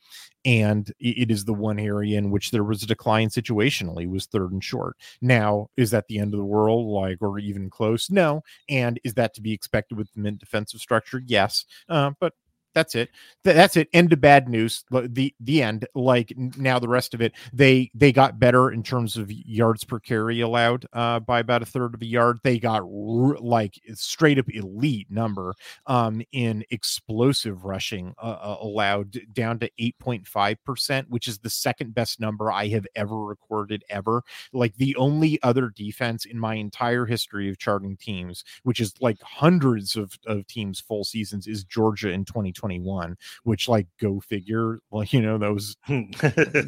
and 0.45 0.91
it 0.99 1.31
is 1.31 1.45
the 1.45 1.53
one 1.53 1.79
area 1.79 2.17
in 2.17 2.31
which 2.31 2.51
there 2.51 2.63
was 2.63 2.83
a 2.83 2.87
decline 2.87 3.29
situationally 3.29 4.09
was 4.09 4.25
third 4.25 4.51
and 4.51 4.63
short. 4.63 4.95
Now, 5.21 5.69
is 5.75 5.91
that 5.91 6.07
the 6.07 6.19
end 6.19 6.33
of 6.33 6.37
the 6.37 6.45
world, 6.45 6.87
like, 6.87 7.17
or 7.21 7.39
even 7.39 7.69
close? 7.69 8.09
No. 8.09 8.43
And 8.69 8.99
is 9.03 9.13
that 9.15 9.33
to 9.35 9.41
be 9.41 9.53
expected 9.53 9.97
with 9.97 10.11
the 10.13 10.21
mint 10.21 10.39
defensive 10.39 10.79
structure? 10.79 11.21
Yes. 11.25 11.65
Uh, 11.89 12.11
but 12.19 12.33
that's 12.77 12.93
it. 12.93 13.09
That's 13.43 13.75
it. 13.75 13.89
End 13.91 14.13
of 14.13 14.21
bad 14.21 14.47
news. 14.47 14.83
The 14.91 15.33
the 15.39 15.63
end. 15.63 15.87
Like 15.95 16.31
now, 16.37 16.77
the 16.77 16.87
rest 16.87 17.15
of 17.15 17.21
it, 17.21 17.33
they 17.51 17.89
they 17.95 18.11
got 18.11 18.39
better 18.39 18.71
in 18.71 18.83
terms 18.83 19.17
of 19.17 19.31
yards 19.31 19.83
per 19.83 19.99
carry 19.99 20.41
allowed 20.41 20.85
uh, 20.93 21.19
by 21.21 21.39
about 21.39 21.63
a 21.63 21.65
third 21.65 21.95
of 21.95 22.01
a 22.03 22.05
yard. 22.05 22.37
They 22.43 22.59
got 22.59 22.81
r- 22.81 23.39
like 23.39 23.79
straight 23.95 24.37
up 24.37 24.45
elite 24.53 25.07
number 25.09 25.55
um, 25.87 26.21
in 26.31 26.63
explosive 26.69 27.65
rushing 27.65 28.13
uh, 28.21 28.37
uh 28.39 28.57
allowed 28.61 29.17
down 29.33 29.57
to 29.59 29.71
eight 29.79 29.97
point 29.97 30.27
five 30.27 30.63
percent, 30.63 31.09
which 31.09 31.27
is 31.27 31.39
the 31.39 31.49
second 31.49 31.95
best 31.95 32.19
number 32.19 32.51
I 32.51 32.67
have 32.67 32.85
ever 32.95 33.25
recorded 33.25 33.83
ever. 33.89 34.23
Like 34.53 34.75
the 34.75 34.95
only 34.97 35.41
other 35.41 35.69
defense 35.75 36.25
in 36.25 36.37
my 36.37 36.53
entire 36.53 37.07
history 37.07 37.49
of 37.49 37.57
charting 37.57 37.97
teams, 37.97 38.43
which 38.61 38.79
is 38.79 38.93
like 39.01 39.19
hundreds 39.23 39.95
of 39.95 40.19
of 40.27 40.45
teams 40.45 40.79
full 40.79 41.03
seasons, 41.03 41.47
is 41.47 41.63
Georgia 41.63 42.11
in 42.11 42.23
2020. 42.23 42.66
2021, 42.67 43.15
which 43.43 43.67
like 43.67 43.87
go 43.99 44.19
figure, 44.19 44.79
well, 44.89 45.03
you 45.03 45.21
know, 45.21 45.37
those 45.37 45.75
Dan 45.87 46.13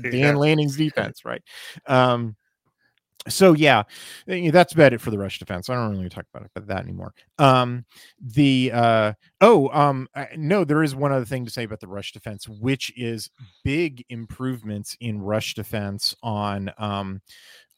yeah. 0.03 0.33
Lanning's 0.35 0.77
defense, 0.77 1.25
right? 1.25 1.41
Um, 1.85 2.35
so 3.27 3.53
yeah, 3.53 3.83
eh, 4.27 4.49
that's 4.51 4.73
about 4.73 4.93
it 4.93 5.01
for 5.01 5.11
the 5.11 5.17
rush 5.17 5.39
defense. 5.39 5.69
I 5.69 5.75
don't 5.75 5.91
really 5.91 6.09
talk 6.09 6.25
about 6.33 6.45
it, 6.45 6.51
about 6.55 6.67
that 6.67 6.83
anymore. 6.83 7.13
Um, 7.37 7.85
the 8.21 8.71
uh, 8.73 9.13
oh, 9.41 9.69
um, 9.69 10.07
no, 10.37 10.63
there 10.63 10.83
is 10.83 10.95
one 10.95 11.11
other 11.11 11.25
thing 11.25 11.45
to 11.45 11.51
say 11.51 11.63
about 11.63 11.81
the 11.81 11.87
rush 11.87 12.13
defense, 12.13 12.47
which 12.47 12.93
is 12.95 13.29
big 13.63 14.05
improvements 14.09 14.95
in 15.01 15.21
rush 15.21 15.53
defense 15.53 16.15
on 16.23 16.71
um, 16.77 17.21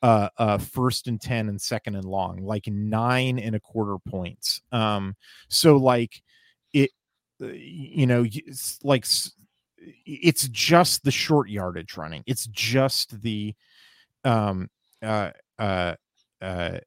uh, 0.04 0.30
uh, 0.38 0.58
first 0.58 1.08
and 1.08 1.20
ten 1.20 1.50
and 1.50 1.60
second 1.60 1.96
and 1.96 2.06
long, 2.06 2.44
like 2.44 2.68
nine 2.68 3.40
and 3.40 3.56
a 3.56 3.60
quarter 3.60 3.98
points. 4.08 4.62
Um, 4.72 5.16
so 5.50 5.78
like 5.78 6.22
it 6.74 6.92
uh, 6.92 7.01
you 7.48 8.08
know, 8.08 8.26
it's 8.28 8.80
like 8.84 9.06
it's 10.06 10.48
just 10.50 11.04
the 11.04 11.12
short 11.12 11.50
yardage 11.50 11.98
running. 11.98 12.24
It's 12.26 12.46
just 12.48 13.22
the 13.22 13.56
um 14.24 14.70
uh 15.02 15.32
uh 15.58 15.96
uh 16.42 16.78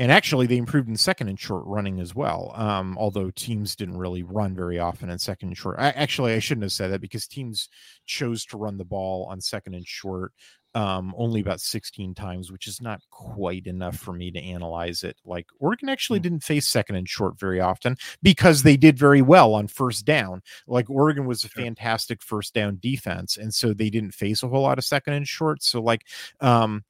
and 0.00 0.10
actually 0.10 0.46
they 0.46 0.56
improved 0.56 0.88
in 0.88 0.96
second 0.96 1.28
and 1.28 1.38
short 1.38 1.62
running 1.66 2.00
as 2.00 2.14
well 2.14 2.52
um, 2.56 2.96
although 2.98 3.30
teams 3.30 3.76
didn't 3.76 3.98
really 3.98 4.22
run 4.22 4.56
very 4.56 4.78
often 4.78 5.10
in 5.10 5.18
second 5.18 5.48
and 5.50 5.56
short 5.56 5.76
I, 5.78 5.90
actually 5.90 6.32
i 6.32 6.38
shouldn't 6.38 6.64
have 6.64 6.72
said 6.72 6.90
that 6.90 7.02
because 7.02 7.26
teams 7.26 7.68
chose 8.06 8.44
to 8.46 8.56
run 8.56 8.78
the 8.78 8.84
ball 8.84 9.26
on 9.30 9.40
second 9.40 9.74
and 9.74 9.86
short 9.86 10.32
um, 10.74 11.14
only 11.16 11.40
about 11.40 11.60
16 11.60 12.14
times, 12.14 12.52
which 12.52 12.66
is 12.66 12.80
not 12.80 13.00
quite 13.10 13.66
enough 13.66 13.96
for 13.96 14.12
me 14.12 14.30
to 14.30 14.38
analyze 14.38 15.02
it. 15.02 15.16
Like 15.24 15.46
Oregon 15.58 15.88
actually 15.88 16.20
mm. 16.20 16.22
didn't 16.22 16.44
face 16.44 16.68
second 16.68 16.96
and 16.96 17.08
short 17.08 17.38
very 17.38 17.60
often 17.60 17.96
because 18.22 18.62
they 18.62 18.76
did 18.76 18.98
very 18.98 19.22
well 19.22 19.54
on 19.54 19.66
first 19.66 20.04
down. 20.04 20.42
Like 20.66 20.88
Oregon 20.88 21.26
was 21.26 21.44
a 21.44 21.48
fantastic 21.48 22.22
first 22.22 22.54
down 22.54 22.78
defense, 22.80 23.36
and 23.36 23.52
so 23.52 23.72
they 23.72 23.90
didn't 23.90 24.12
face 24.12 24.42
a 24.42 24.48
whole 24.48 24.62
lot 24.62 24.78
of 24.78 24.84
second 24.84 25.14
and 25.14 25.26
short. 25.26 25.62
So 25.62 25.82
like, 25.82 26.06
um, 26.40 26.84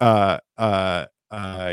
uh, 0.00 0.38
uh, 0.58 1.06
uh, 1.30 1.72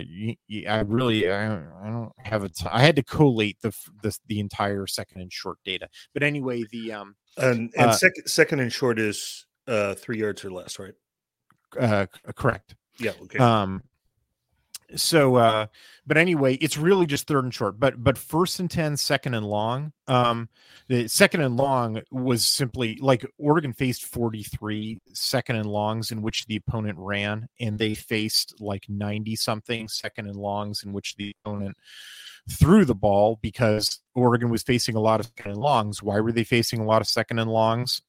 I 0.70 0.80
really 0.88 1.30
I, 1.30 1.58
I 1.58 1.90
don't 1.90 2.14
have 2.20 2.46
a. 2.46 2.50
T- 2.50 2.66
I 2.72 2.80
had 2.80 2.96
to 2.96 3.04
collate 3.04 3.58
the, 3.62 3.76
the 4.02 4.18
the 4.28 4.40
entire 4.40 4.88
second 4.88 5.20
and 5.20 5.34
short 5.34 5.58
data. 5.66 5.90
But 6.14 6.24
anyway, 6.24 6.64
the 6.72 6.94
um 6.94 7.16
and 7.36 7.70
and 7.76 7.90
uh, 7.90 7.92
second 7.92 8.28
second 8.28 8.60
and 8.62 8.72
short 8.72 9.00
is 9.00 9.46
uh 9.68 9.96
three 9.96 10.20
yards 10.20 10.46
or 10.46 10.52
less, 10.52 10.80
right? 10.80 10.94
Uh, 11.78 12.06
correct. 12.36 12.76
Yeah. 13.00 13.12
Okay. 13.24 13.40
Um, 13.40 13.84
so 14.96 15.36
uh 15.36 15.68
but 16.08 16.18
anyway 16.18 16.56
it's 16.56 16.78
really 16.78 17.06
just 17.06 17.28
third 17.28 17.44
and 17.44 17.54
short 17.54 17.80
but 17.80 18.04
but 18.04 18.18
first 18.18 18.60
and 18.60 18.72
10 18.72 18.98
second 18.98 19.34
and 19.34 19.46
long 19.46 19.92
um 20.08 20.50
the 20.88 21.08
second 21.08 21.42
and 21.42 21.58
long 21.58 22.02
was 22.12 22.46
simply 22.46 22.98
like 23.00 23.26
oregon 23.38 23.74
faced 23.74 24.06
43 24.06 25.00
second 25.14 25.58
and 25.58 25.68
longs 25.68 26.12
in 26.12 26.22
which 26.22 26.46
the 26.48 26.56
opponent 26.56 26.98
ran 27.00 27.48
and 27.60 27.78
they 27.78 27.94
faced 27.94 28.56
like 28.60 28.86
90 28.90 29.36
something 29.36 29.88
second 29.88 30.28
and 30.28 30.36
longs 30.36 30.84
in 30.84 30.92
which 30.92 31.16
the 31.16 31.36
opponent 31.44 31.78
threw 32.50 32.84
the 32.86 32.96
ball 32.96 33.38
because 33.42 34.00
oregon 34.16 34.50
was 34.50 34.64
facing 34.64 34.96
a 34.96 35.02
lot 35.02 35.20
of 35.20 35.28
second 35.28 35.52
and 35.52 35.62
longs 35.62 36.02
why 36.02 36.20
were 36.20 36.32
they 36.32 36.44
facing 36.44 36.80
a 36.80 36.86
lot 36.86 37.02
of 37.02 37.08
second 37.08 37.38
and 37.38 37.52
longs 37.52 38.02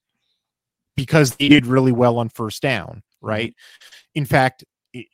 because 0.97 1.37
they 1.37 1.49
did 1.49 1.67
really 1.67 1.93
well 1.93 2.19
on 2.19 2.29
first 2.29 2.63
down 2.63 3.03
right? 3.21 3.51
Mm-hmm. 3.51 4.19
In 4.21 4.25
fact, 4.25 4.65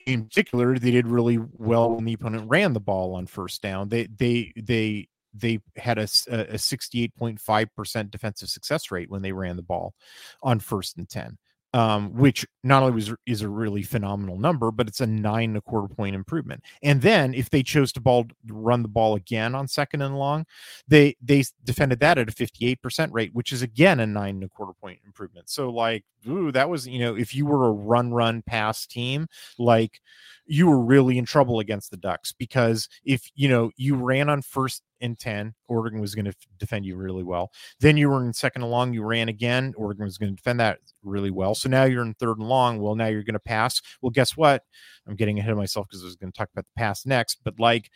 in 0.06 0.24
particular, 0.24 0.78
they 0.78 0.90
did 0.90 1.06
really 1.06 1.38
well 1.52 1.94
when 1.94 2.04
the 2.04 2.14
opponent 2.14 2.48
ran 2.48 2.72
the 2.72 2.80
ball 2.80 3.14
on 3.14 3.26
first 3.26 3.62
down. 3.62 3.88
They 3.88 4.06
they 4.06 4.52
they 4.56 5.08
they 5.34 5.60
had 5.76 5.98
a, 5.98 6.04
a 6.28 6.56
68.5% 6.56 8.10
defensive 8.10 8.48
success 8.48 8.90
rate 8.90 9.10
when 9.10 9.20
they 9.20 9.32
ran 9.32 9.56
the 9.56 9.62
ball 9.62 9.94
on 10.42 10.60
first 10.60 10.96
and 10.96 11.06
10 11.06 11.36
um, 11.76 12.14
which 12.14 12.46
not 12.64 12.82
only 12.82 12.94
was 12.94 13.12
is 13.26 13.42
a 13.42 13.50
really 13.50 13.82
phenomenal 13.82 14.38
number, 14.38 14.70
but 14.70 14.88
it's 14.88 15.02
a 15.02 15.06
nine 15.06 15.50
and 15.50 15.58
a 15.58 15.60
quarter 15.60 15.94
point 15.94 16.16
improvement. 16.16 16.64
And 16.82 17.02
then 17.02 17.34
if 17.34 17.50
they 17.50 17.62
chose 17.62 17.92
to 17.92 18.00
ball 18.00 18.24
run 18.48 18.80
the 18.80 18.88
ball 18.88 19.14
again 19.14 19.54
on 19.54 19.68
second 19.68 20.00
and 20.00 20.18
long, 20.18 20.46
they 20.88 21.16
they 21.20 21.44
defended 21.64 22.00
that 22.00 22.16
at 22.16 22.30
a 22.30 22.32
58% 22.32 23.12
rate, 23.12 23.34
which 23.34 23.52
is 23.52 23.60
again 23.60 24.00
a 24.00 24.06
nine 24.06 24.36
and 24.36 24.44
a 24.44 24.48
quarter 24.48 24.72
point 24.80 25.00
improvement. 25.04 25.50
So 25.50 25.68
like, 25.68 26.02
ooh, 26.26 26.50
that 26.52 26.70
was, 26.70 26.88
you 26.88 26.98
know, 26.98 27.14
if 27.14 27.34
you 27.34 27.44
were 27.44 27.66
a 27.66 27.72
run 27.72 28.10
run 28.10 28.40
pass 28.46 28.86
team, 28.86 29.26
like 29.58 30.00
you 30.46 30.68
were 30.68 30.80
really 30.80 31.18
in 31.18 31.26
trouble 31.26 31.60
against 31.60 31.90
the 31.90 31.98
Ducks 31.98 32.32
because 32.32 32.88
if 33.04 33.28
you 33.34 33.50
know 33.50 33.70
you 33.76 33.96
ran 33.96 34.30
on 34.30 34.40
first 34.40 34.82
and 35.00 35.18
10, 35.18 35.54
Oregon 35.68 36.00
was 36.00 36.14
going 36.14 36.24
to 36.24 36.34
defend 36.58 36.84
you 36.84 36.96
really 36.96 37.22
well. 37.22 37.50
Then 37.80 37.96
you 37.96 38.08
were 38.08 38.24
in 38.24 38.32
second 38.32 38.62
and 38.62 38.70
long, 38.70 38.92
you 38.92 39.02
ran 39.02 39.28
again, 39.28 39.74
Oregon 39.76 40.04
was 40.04 40.18
going 40.18 40.30
to 40.30 40.36
defend 40.36 40.60
that 40.60 40.78
really 41.02 41.30
well. 41.30 41.54
So 41.54 41.68
now 41.68 41.84
you're 41.84 42.02
in 42.02 42.14
third 42.14 42.38
and 42.38 42.48
long. 42.48 42.80
Well, 42.80 42.94
now 42.94 43.06
you're 43.06 43.22
going 43.22 43.34
to 43.34 43.40
pass. 43.40 43.80
Well, 44.00 44.10
guess 44.10 44.36
what? 44.36 44.62
I'm 45.06 45.16
getting 45.16 45.38
ahead 45.38 45.52
of 45.52 45.58
myself 45.58 45.86
because 45.88 46.02
I 46.02 46.06
was 46.06 46.16
going 46.16 46.32
to 46.32 46.38
talk 46.38 46.50
about 46.52 46.64
the 46.64 46.80
pass 46.80 47.06
next, 47.06 47.40
but 47.44 47.58
like 47.58 47.90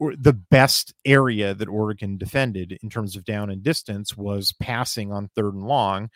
the 0.00 0.32
best 0.32 0.94
area 1.04 1.54
that 1.54 1.68
Oregon 1.68 2.16
defended 2.16 2.78
in 2.82 2.90
terms 2.90 3.16
of 3.16 3.24
down 3.24 3.50
and 3.50 3.62
distance 3.62 4.16
was 4.16 4.52
passing 4.60 5.12
on 5.12 5.30
third 5.34 5.54
and 5.54 5.66
long, 5.66 6.10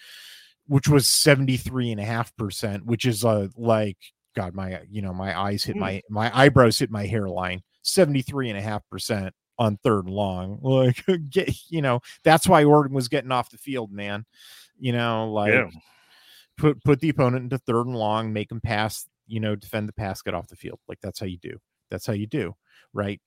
which 0.67 0.89
was 0.89 1.09
73 1.09 1.93
and 1.93 2.01
a 2.01 2.05
half 2.05 2.35
percent, 2.37 2.85
which 2.85 3.05
is 3.05 3.25
uh, 3.25 3.49
like 3.57 3.99
God, 4.35 4.55
my 4.55 4.81
you 4.89 5.03
know 5.03 5.13
my 5.13 5.39
eyes 5.39 5.65
hit 5.65 5.75
hmm. 5.75 5.81
my 5.81 6.03
my 6.11 6.31
eyebrows 6.37 6.79
hit 6.79 6.91
my 6.91 7.07
hairline. 7.07 7.63
73 7.83 8.51
and 9.59 9.67
a 9.67 9.71
half 9.71 9.83
percent 9.83 9.97
on 9.97 9.97
third 9.97 10.07
and 10.07 10.15
long. 10.15 10.59
Like 10.63 11.05
get 11.31 11.55
you 11.69 11.83
know 11.83 12.01
that's 12.25 12.49
why 12.49 12.65
Oregon 12.65 12.95
was 12.95 13.09
getting 13.09 13.33
off 13.33 13.51
the 13.51 13.59
field, 13.59 13.93
man. 13.93 14.25
You 14.79 14.93
know, 14.93 15.31
like 15.31 15.53
yeah. 15.53 15.71
put 16.57 16.83
put 16.85 17.01
the 17.01 17.09
opponent 17.09 17.45
into 17.45 17.59
third 17.59 17.87
and 17.87 17.97
long, 17.97 18.33
make 18.33 18.49
them 18.49 18.61
pass. 18.61 19.07
You 19.27 19.41
know, 19.41 19.57
defend 19.57 19.89
the 19.89 19.93
pass, 19.93 20.23
get 20.23 20.35
off 20.35 20.49
the 20.49 20.57
field. 20.57 20.79
Like 20.89 20.99
that's 21.03 21.19
how 21.19 21.27
you 21.27 21.39
do. 21.39 21.59
That's 21.91 22.07
how 22.07 22.13
you 22.13 22.27
do, 22.27 22.55
right? 22.93 23.21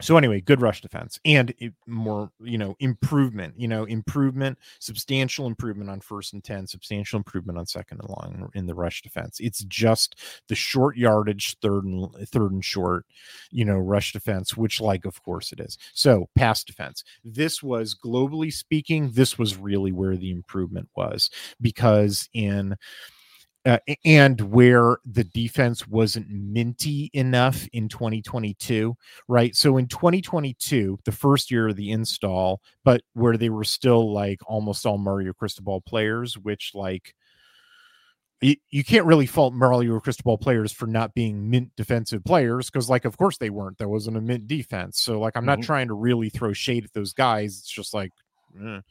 So 0.00 0.16
anyway 0.16 0.40
good 0.40 0.60
rush 0.60 0.80
defense 0.80 1.18
and 1.24 1.54
more 1.86 2.30
you 2.40 2.58
know 2.58 2.76
improvement 2.80 3.54
you 3.56 3.68
know 3.68 3.84
improvement 3.84 4.58
substantial 4.78 5.46
improvement 5.46 5.90
on 5.90 6.00
first 6.00 6.32
and 6.32 6.44
10 6.44 6.66
substantial 6.66 7.16
improvement 7.16 7.58
on 7.58 7.66
second 7.66 8.00
and 8.00 8.08
long 8.10 8.50
in 8.54 8.66
the 8.66 8.74
rush 8.74 9.02
defense. 9.02 9.40
It's 9.40 9.64
just 9.64 10.20
the 10.48 10.54
short 10.54 10.96
yardage 10.96 11.56
third 11.60 11.84
and 11.84 12.12
third 12.28 12.52
and 12.52 12.64
short 12.64 13.06
you 13.50 13.64
know 13.64 13.76
rush 13.76 14.12
defense 14.12 14.56
which 14.56 14.80
like 14.80 15.04
of 15.04 15.22
course 15.22 15.52
it 15.52 15.60
is. 15.60 15.78
So 15.94 16.28
pass 16.34 16.64
defense. 16.64 17.04
This 17.24 17.62
was 17.62 17.94
globally 17.94 18.52
speaking 18.52 19.10
this 19.12 19.38
was 19.38 19.56
really 19.56 19.92
where 19.92 20.16
the 20.16 20.30
improvement 20.30 20.88
was 20.96 21.30
because 21.60 22.28
in 22.32 22.76
uh, 23.66 23.78
and 24.04 24.40
where 24.40 24.98
the 25.04 25.24
defense 25.24 25.88
wasn't 25.88 26.28
minty 26.30 27.10
enough 27.12 27.66
in 27.72 27.88
2022, 27.88 28.94
right? 29.26 29.56
So 29.56 29.76
in 29.76 29.88
2022, 29.88 31.00
the 31.04 31.12
first 31.12 31.50
year 31.50 31.68
of 31.68 31.76
the 31.76 31.90
install, 31.90 32.62
but 32.84 33.02
where 33.14 33.36
they 33.36 33.50
were 33.50 33.64
still 33.64 34.12
like 34.12 34.38
almost 34.46 34.86
all 34.86 34.98
Mario 34.98 35.32
Cristobal 35.32 35.80
players, 35.80 36.38
which 36.38 36.72
like 36.74 37.12
you, 38.40 38.54
you 38.70 38.84
can't 38.84 39.06
really 39.06 39.26
fault 39.26 39.52
Mario 39.52 39.98
Cristobal 39.98 40.38
players 40.38 40.70
for 40.70 40.86
not 40.86 41.14
being 41.14 41.50
mint 41.50 41.70
defensive 41.76 42.24
players 42.24 42.70
because, 42.70 42.90
like, 42.90 43.04
of 43.04 43.16
course 43.16 43.38
they 43.38 43.50
weren't. 43.50 43.78
There 43.78 43.88
wasn't 43.88 44.18
a 44.18 44.20
mint 44.20 44.46
defense. 44.46 45.00
So, 45.00 45.18
like, 45.18 45.36
I'm 45.36 45.42
mm-hmm. 45.42 45.60
not 45.60 45.62
trying 45.62 45.88
to 45.88 45.94
really 45.94 46.28
throw 46.28 46.52
shade 46.52 46.84
at 46.84 46.92
those 46.92 47.14
guys. 47.14 47.58
It's 47.58 47.70
just 47.70 47.94
like 47.94 48.12
mm, 48.56 48.82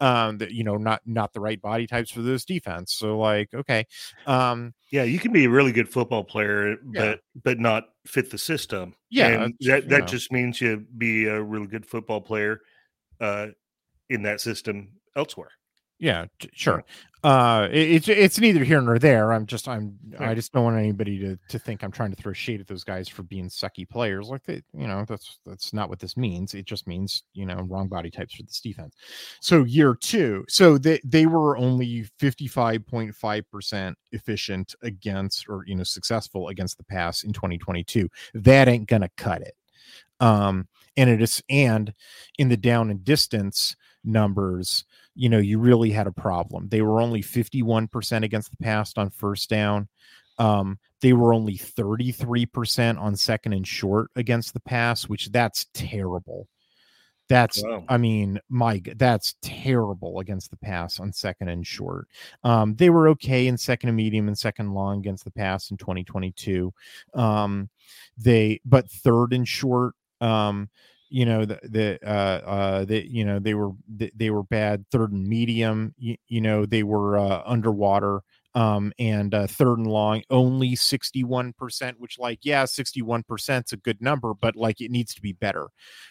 um 0.00 0.38
that 0.38 0.52
you 0.52 0.64
know 0.64 0.76
not 0.76 1.00
not 1.06 1.32
the 1.32 1.40
right 1.40 1.60
body 1.60 1.86
types 1.86 2.10
for 2.10 2.22
this 2.22 2.44
defense 2.44 2.92
so 2.92 3.18
like 3.18 3.48
okay 3.54 3.84
um 4.26 4.72
yeah 4.90 5.02
you 5.02 5.18
can 5.18 5.32
be 5.32 5.44
a 5.44 5.50
really 5.50 5.72
good 5.72 5.88
football 5.88 6.24
player 6.24 6.76
but 6.84 7.00
yeah. 7.00 7.14
but 7.42 7.58
not 7.58 7.84
fit 8.06 8.30
the 8.30 8.38
system 8.38 8.94
yeah 9.10 9.44
and 9.44 9.54
that 9.60 9.88
that 9.88 10.00
know. 10.00 10.06
just 10.06 10.32
means 10.32 10.60
you 10.60 10.84
be 10.98 11.26
a 11.26 11.42
really 11.42 11.66
good 11.66 11.86
football 11.86 12.20
player 12.20 12.60
uh 13.20 13.46
in 14.10 14.22
that 14.22 14.40
system 14.40 14.88
elsewhere 15.16 15.50
yeah 16.02 16.26
sure. 16.52 16.84
Uh 17.22 17.68
it's 17.70 18.08
it's 18.08 18.40
neither 18.40 18.64
here 18.64 18.80
nor 18.80 18.98
there. 18.98 19.32
I'm 19.32 19.46
just 19.46 19.68
i'm 19.68 19.96
right. 20.18 20.30
i 20.30 20.34
just 20.34 20.52
don't 20.52 20.64
want 20.64 20.76
anybody 20.76 21.20
to 21.20 21.38
to 21.50 21.58
think 21.60 21.84
i'm 21.84 21.92
trying 21.92 22.10
to 22.10 22.20
throw 22.20 22.32
shade 22.32 22.60
at 22.60 22.66
those 22.66 22.82
guys 22.82 23.08
for 23.08 23.22
being 23.22 23.48
sucky 23.48 23.88
players 23.88 24.28
like 24.28 24.42
they 24.42 24.60
you 24.76 24.88
know 24.88 25.04
that's 25.06 25.38
that's 25.46 25.72
not 25.72 25.88
what 25.88 26.00
this 26.00 26.16
means. 26.16 26.54
It 26.54 26.66
just 26.66 26.88
means 26.88 27.22
you 27.34 27.46
know 27.46 27.64
wrong 27.70 27.86
body 27.86 28.10
types 28.10 28.34
for 28.34 28.42
this 28.42 28.60
defense. 28.60 28.96
So 29.40 29.62
year 29.62 29.94
two 29.94 30.44
so 30.48 30.76
they 30.76 31.00
they 31.04 31.26
were 31.26 31.56
only 31.56 32.06
55.5 32.20 33.44
percent 33.48 33.96
efficient 34.10 34.74
against 34.82 35.48
or 35.48 35.62
you 35.68 35.76
know 35.76 35.84
successful 35.84 36.48
against 36.48 36.76
the 36.78 36.84
pass 36.84 37.22
in 37.22 37.32
2022 37.32 38.08
that 38.34 38.66
ain't 38.66 38.88
gonna 38.88 39.10
cut 39.16 39.42
it. 39.42 39.54
Um 40.18 40.66
and 40.96 41.08
it 41.08 41.22
is 41.22 41.40
and 41.48 41.94
in 42.36 42.48
the 42.48 42.56
down 42.56 42.90
and 42.90 43.04
distance 43.04 43.76
numbers 44.04 44.84
you 45.14 45.28
know, 45.28 45.38
you 45.38 45.58
really 45.58 45.90
had 45.90 46.06
a 46.06 46.12
problem. 46.12 46.68
They 46.68 46.82
were 46.82 47.00
only 47.00 47.22
51% 47.22 48.24
against 48.24 48.50
the 48.50 48.56
pass 48.56 48.92
on 48.96 49.10
first 49.10 49.50
down. 49.50 49.88
Um, 50.38 50.78
they 51.00 51.12
were 51.12 51.34
only 51.34 51.58
33% 51.58 52.98
on 52.98 53.16
second 53.16 53.52
and 53.52 53.66
short 53.66 54.10
against 54.16 54.54
the 54.54 54.60
pass, 54.60 55.08
which 55.08 55.30
that's 55.30 55.66
terrible. 55.74 56.48
That's, 57.28 57.62
wow. 57.62 57.84
I 57.88 57.96
mean, 57.96 58.40
Mike, 58.48 58.94
that's 58.96 59.36
terrible 59.42 60.20
against 60.20 60.50
the 60.50 60.56
pass 60.56 61.00
on 61.00 61.12
second 61.12 61.48
and 61.48 61.66
short. 61.66 62.08
Um, 62.44 62.74
they 62.74 62.90
were 62.90 63.08
okay 63.08 63.46
in 63.46 63.56
second 63.56 63.88
and 63.88 63.96
medium 63.96 64.28
and 64.28 64.38
second 64.38 64.74
long 64.74 64.98
against 64.98 65.24
the 65.24 65.30
pass 65.30 65.70
in 65.70 65.76
2022. 65.76 66.72
Um, 67.14 67.70
they, 68.18 68.60
but 68.64 68.90
third 68.90 69.32
and 69.32 69.46
short, 69.46 69.94
um, 70.20 70.68
you 71.12 71.26
know 71.26 71.44
the 71.44 71.60
the 71.62 71.98
uh 72.04 72.40
uh 72.46 72.84
the 72.84 73.06
you 73.06 73.24
know 73.24 73.38
they 73.38 73.54
were 73.54 73.70
they, 73.86 74.10
they 74.14 74.30
were 74.30 74.42
bad 74.42 74.84
third 74.90 75.12
and 75.12 75.26
medium 75.26 75.94
you, 75.98 76.16
you 76.26 76.40
know 76.40 76.64
they 76.64 76.82
were 76.82 77.18
uh 77.18 77.42
underwater 77.44 78.22
um 78.54 78.92
and 78.98 79.34
uh 79.34 79.46
third 79.46 79.78
and 79.78 79.86
long 79.86 80.22
only 80.30 80.70
61% 80.70 81.94
which 81.98 82.18
like 82.18 82.38
yeah 82.42 82.64
61% 82.64 83.64
is 83.66 83.72
a 83.72 83.76
good 83.76 84.00
number 84.00 84.32
but 84.32 84.56
like 84.56 84.80
it 84.80 84.90
needs 84.90 85.14
to 85.14 85.20
be 85.20 85.32
better 85.32 85.68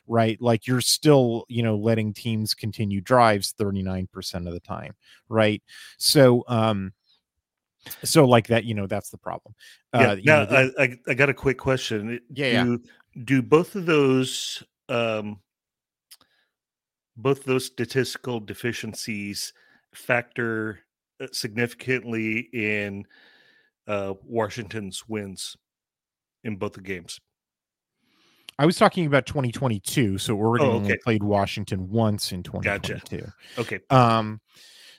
right? 0.08 0.40
Like 0.42 0.68
you're 0.68 0.82
still 0.82 1.46
you 1.48 1.64
know 1.64 1.78
letting 1.78 2.14
teams 2.14 2.54
continue 2.54 3.02
drives 3.02 3.54
39% 3.54 4.48
of 4.48 4.54
the 4.54 4.60
time 4.60 4.94
right? 5.30 5.64
So 5.98 6.44
um 6.48 6.94
so 8.04 8.26
like 8.26 8.48
that 8.48 8.66
you 8.66 8.76
know 8.76 8.88
that's 8.88 9.10
the 9.10 9.18
problem. 9.18 9.56
Yeah, 9.94 10.12
uh, 10.12 10.18
now, 10.24 10.44
know, 10.44 10.72
I, 10.78 10.98
I 11.08 11.14
got 11.16 11.30
a 11.30 11.34
quick 11.34 11.58
question. 11.58 12.20
Yeah, 12.32 12.64
do, 12.64 12.72
yeah. 12.72 13.24
do 13.24 13.42
both 13.42 13.76
of 13.76 13.86
those 13.86 14.64
um, 14.92 15.40
both 17.16 17.44
those 17.46 17.66
statistical 17.66 18.40
deficiencies 18.40 19.54
factor 19.94 20.80
uh, 21.22 21.28
significantly 21.32 22.50
in 22.54 23.06
uh, 23.88 24.14
Washington's 24.24 25.08
wins 25.08 25.56
in 26.44 26.58
both 26.58 26.74
the 26.74 26.82
games. 26.82 27.20
I 28.60 28.66
was 28.66 28.76
talking 28.76 29.06
about 29.06 29.26
2022, 29.26 30.18
so 30.18 30.36
Oregon 30.36 30.68
oh, 30.68 30.82
okay. 30.82 30.98
played 31.04 31.24
Washington 31.24 31.90
once 31.90 32.32
in 32.32 32.44
2022. 32.44 33.18
Gotcha. 33.18 33.34
Okay. 33.58 33.80
Um, 33.90 34.40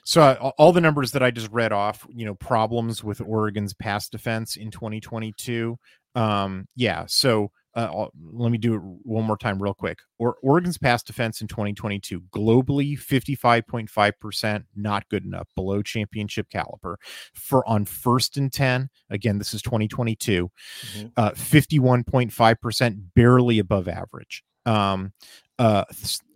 so 0.05 0.21
uh, 0.21 0.51
all 0.57 0.73
the 0.73 0.81
numbers 0.81 1.11
that 1.11 1.23
I 1.23 1.31
just 1.31 1.49
read 1.51 1.71
off, 1.71 2.05
you 2.09 2.25
know, 2.25 2.35
problems 2.35 3.03
with 3.03 3.21
Oregon's 3.21 3.73
pass 3.73 4.09
defense 4.09 4.57
in 4.57 4.69
2022. 4.69 5.77
Um, 6.15 6.67
yeah. 6.75 7.05
So 7.07 7.51
uh, 7.75 8.07
let 8.31 8.51
me 8.51 8.57
do 8.57 8.75
it 8.75 8.81
one 9.03 9.25
more 9.25 9.37
time 9.37 9.61
real 9.61 9.73
quick. 9.73 9.99
Or 10.19 10.37
Oregon's 10.43 10.77
pass 10.77 11.03
defense 11.03 11.41
in 11.41 11.47
2022 11.47 12.21
globally 12.31 12.97
55.5% 12.97 14.63
not 14.75 15.07
good 15.09 15.25
enough 15.25 15.47
below 15.55 15.81
championship 15.81 16.49
caliber 16.49 16.97
for 17.33 17.67
on 17.67 17.85
first 17.85 18.37
and 18.37 18.51
10 18.51 18.89
again 19.09 19.37
this 19.37 19.53
is 19.53 19.61
2022 19.61 20.49
mm-hmm. 20.49 21.07
uh, 21.17 21.31
51.5% 21.31 23.03
barely 23.15 23.59
above 23.59 23.87
average 23.87 24.43
um, 24.65 25.13
uh, 25.59 25.83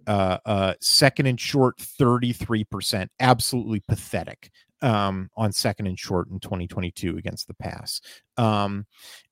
uh, 0.07 0.37
uh, 0.45 0.73
second 0.81 1.25
and 1.25 1.39
short 1.39 1.77
33% 1.77 3.07
absolutely 3.19 3.81
pathetic 3.87 4.49
um, 4.81 5.29
on 5.35 5.51
second 5.51 5.87
and 5.87 5.97
short 5.97 6.29
in 6.29 6.39
2022 6.39 7.17
against 7.17 7.47
the 7.47 7.53
pass. 7.55 8.01
Um, 8.37 8.85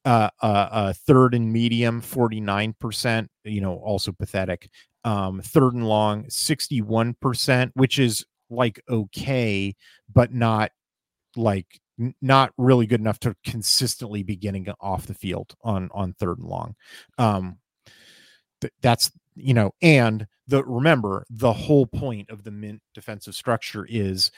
uh, 0.04 0.30
uh, 0.42 0.68
uh, 0.72 0.94
third 0.94 1.34
and 1.34 1.52
medium, 1.52 2.02
49%, 2.02 3.28
you 3.44 3.62
know, 3.62 3.76
also 3.76 4.12
pathetic. 4.12 4.70
Um, 5.04 5.42
third 5.42 5.74
and 5.74 5.88
long, 5.88 6.26
61%, 6.26 7.72
which 7.76 8.00
is 8.00 8.26
like 8.50 8.82
okay, 8.90 9.76
but 10.12 10.34
not 10.34 10.72
like 11.36 11.80
not 12.22 12.52
really 12.58 12.86
good 12.86 13.00
enough 13.00 13.20
to 13.20 13.36
consistently 13.44 14.24
be 14.24 14.36
getting 14.36 14.68
off 14.80 15.08
the 15.08 15.14
field 15.14 15.56
on 15.64 15.90
on 15.94 16.14
third 16.14 16.40
and 16.40 16.48
long. 16.48 16.76
Um, 17.18 17.58
th- 18.62 18.74
that's 18.82 19.12
you 19.36 19.54
know, 19.54 19.72
and 19.82 20.28
the 20.48 20.64
remember 20.64 21.26
the 21.30 21.54
whole 21.54 21.86
point 21.86 22.30
of 22.30 22.44
the 22.44 22.52
mint 22.52 22.82
defensive 22.94 23.36
structure 23.36 23.86
is 23.90 24.32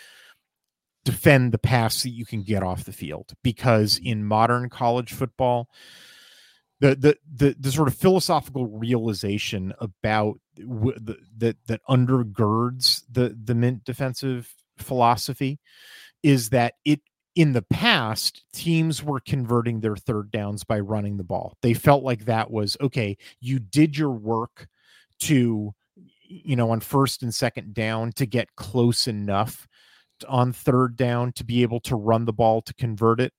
defend 1.08 1.54
the 1.54 1.58
pass 1.58 2.04
that 2.04 2.10
you 2.10 2.26
can 2.26 2.44
get 2.44 2.62
off 2.62 2.84
the 2.84 2.92
field 2.92 3.32
because 3.42 3.96
mm-hmm. 3.96 4.08
in 4.08 4.26
modern 4.26 4.68
college 4.68 5.14
football 5.14 5.70
the 6.82 6.96
the 6.98 7.18
the, 7.34 7.56
the 7.58 7.72
sort 7.72 7.88
of 7.88 7.96
philosophical 7.96 8.68
realization 8.68 9.74
about 9.80 10.38
w- 10.58 11.00
the, 11.00 11.18
that 11.38 11.56
that 11.68 11.80
undergirds 11.90 13.04
the 13.10 13.38
the 13.42 13.56
mint 13.56 13.86
defensive 13.86 14.54
philosophy 14.78 15.62
is 16.24 16.50
that 16.50 16.74
it 16.84 17.00
in 17.36 17.54
the 17.54 17.62
past 17.62 18.44
teams 18.52 19.02
were 19.02 19.22
converting 19.22 19.80
their 19.80 19.96
third 19.96 20.30
downs 20.30 20.66
by 20.66 20.78
running 20.78 21.16
the 21.16 21.24
ball 21.24 21.56
they 21.62 21.74
felt 21.74 22.04
like 22.04 22.26
that 22.26 22.52
was 22.52 22.76
okay 22.82 23.16
you 23.40 23.60
did 23.60 23.98
your 23.98 24.12
work 24.12 24.68
to 25.20 25.74
you 26.28 26.58
know 26.58 26.72
on 26.72 26.82
first 26.82 27.24
and 27.24 27.34
second 27.34 27.74
down 27.74 28.12
to 28.12 28.26
get 28.26 28.54
close 28.58 29.08
enough 29.08 29.67
on 30.28 30.54
third 30.54 30.96
down 30.96 31.32
to 31.34 31.44
be 31.44 31.62
able 31.62 31.80
to 31.82 31.96
run 31.96 32.26
the 32.26 32.34
ball 32.34 32.62
to 32.64 32.74
convert 32.74 33.20
it. 33.20 33.34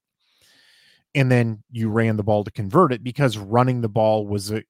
And 1.15 1.31
then 1.31 1.63
you 1.71 1.89
ran 1.89 2.17
the 2.17 2.23
ball 2.23 2.45
to 2.45 2.51
convert 2.51 2.93
it 2.93 3.03
because 3.03 3.39
running 3.39 3.81
the 3.81 3.89
ball 3.89 4.27
was 4.27 4.51
a 4.51 4.63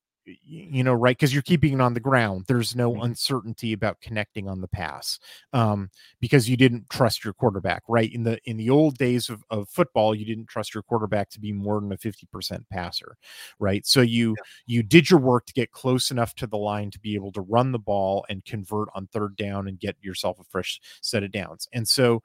you 0.45 0.85
know, 0.85 0.95
right? 0.95 1.16
Because 1.16 1.33
you're 1.33 1.43
keeping 1.43 1.74
it 1.74 1.81
on 1.81 1.95
the 1.95 2.01
ground. 2.01 2.45
There's 2.49 2.76
no 2.76 2.93
mm-hmm. 2.93 3.03
uncertainty 3.03 3.72
about 3.72 4.01
connecting 4.01 4.49
on 4.49 4.61
the 4.61 4.68
pass 4.68 5.18
um, 5.53 5.91
because 6.20 6.49
you 6.49 6.57
didn't 6.57 6.91
trust 6.91 7.24
your 7.24 7.35
quarterback, 7.35 7.83
right? 7.89 8.12
In 8.12 8.24
the 8.24 8.39
in 8.45 8.57
the 8.57 8.70
old 8.70 8.99
days 8.99 9.29
of, 9.29 9.43
of 9.51 9.68
football, 9.68 10.14
you 10.14 10.24
didn't 10.24 10.49
trust 10.49 10.74
your 10.74 10.83
quarterback 10.83 11.31
to 11.31 11.41
be 11.41 11.53
more 11.53 11.81
than 11.81 11.93
a 11.93 11.97
50% 11.97 12.64
passer, 12.70 13.16
right? 13.59 13.87
So 13.87 14.01
you 14.01 14.31
yeah. 14.31 14.45
you 14.66 14.83
did 14.83 15.11
your 15.11 15.20
work 15.20 15.47
to 15.47 15.53
get 15.53 15.70
close 15.70 16.11
enough 16.11 16.35
to 16.37 16.47
the 16.47 16.59
line 16.59 16.91
to 16.91 17.01
be 17.01 17.14
able 17.14 17.33
to 17.33 17.41
run 17.41 17.72
the 17.72 17.79
ball 17.79 18.26
and 18.29 18.45
convert 18.45 18.89
on 18.95 19.07
third 19.09 19.37
down 19.37 19.68
and 19.68 19.79
get 19.79 19.97
yourself 20.01 20.39
a 20.39 20.45
fresh 20.45 20.81
set 21.01 21.22
of 21.22 21.33
downs. 21.33 21.68
And 21.72 21.89
so, 21.89 22.22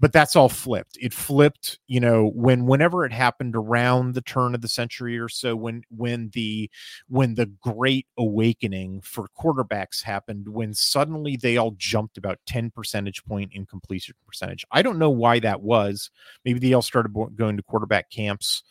but 0.00 0.12
that's 0.12 0.36
all 0.36 0.48
flipped. 0.48 0.96
It 1.00 1.12
flipped, 1.12 1.78
you 1.86 2.00
know, 2.00 2.30
when 2.34 2.66
whenever 2.66 3.04
it 3.04 3.12
happened 3.12 3.56
around 3.56 4.14
the 4.14 4.22
turn 4.22 4.54
of 4.54 4.60
the 4.60 4.68
century 4.68 5.18
or 5.18 5.28
so, 5.28 5.54
when 5.56 5.82
when 5.90 6.30
the 6.32 6.70
when 7.08 7.33
when 7.34 7.46
the 7.46 7.72
great 7.72 8.06
awakening 8.18 9.00
for 9.02 9.28
quarterbacks 9.38 10.02
happened 10.02 10.48
when 10.48 10.74
suddenly 10.74 11.36
they 11.36 11.56
all 11.56 11.74
jumped 11.76 12.16
about 12.16 12.38
10 12.46 12.70
percentage 12.70 13.24
point 13.24 13.52
in 13.52 13.66
completion 13.66 14.14
percentage. 14.26 14.64
I 14.70 14.82
don't 14.82 14.98
know 14.98 15.10
why 15.10 15.40
that 15.40 15.62
was. 15.62 16.10
Maybe 16.44 16.58
they 16.58 16.72
all 16.72 16.82
started 16.82 17.12
going 17.34 17.56
to 17.56 17.62
quarterback 17.62 18.10
camps 18.10 18.62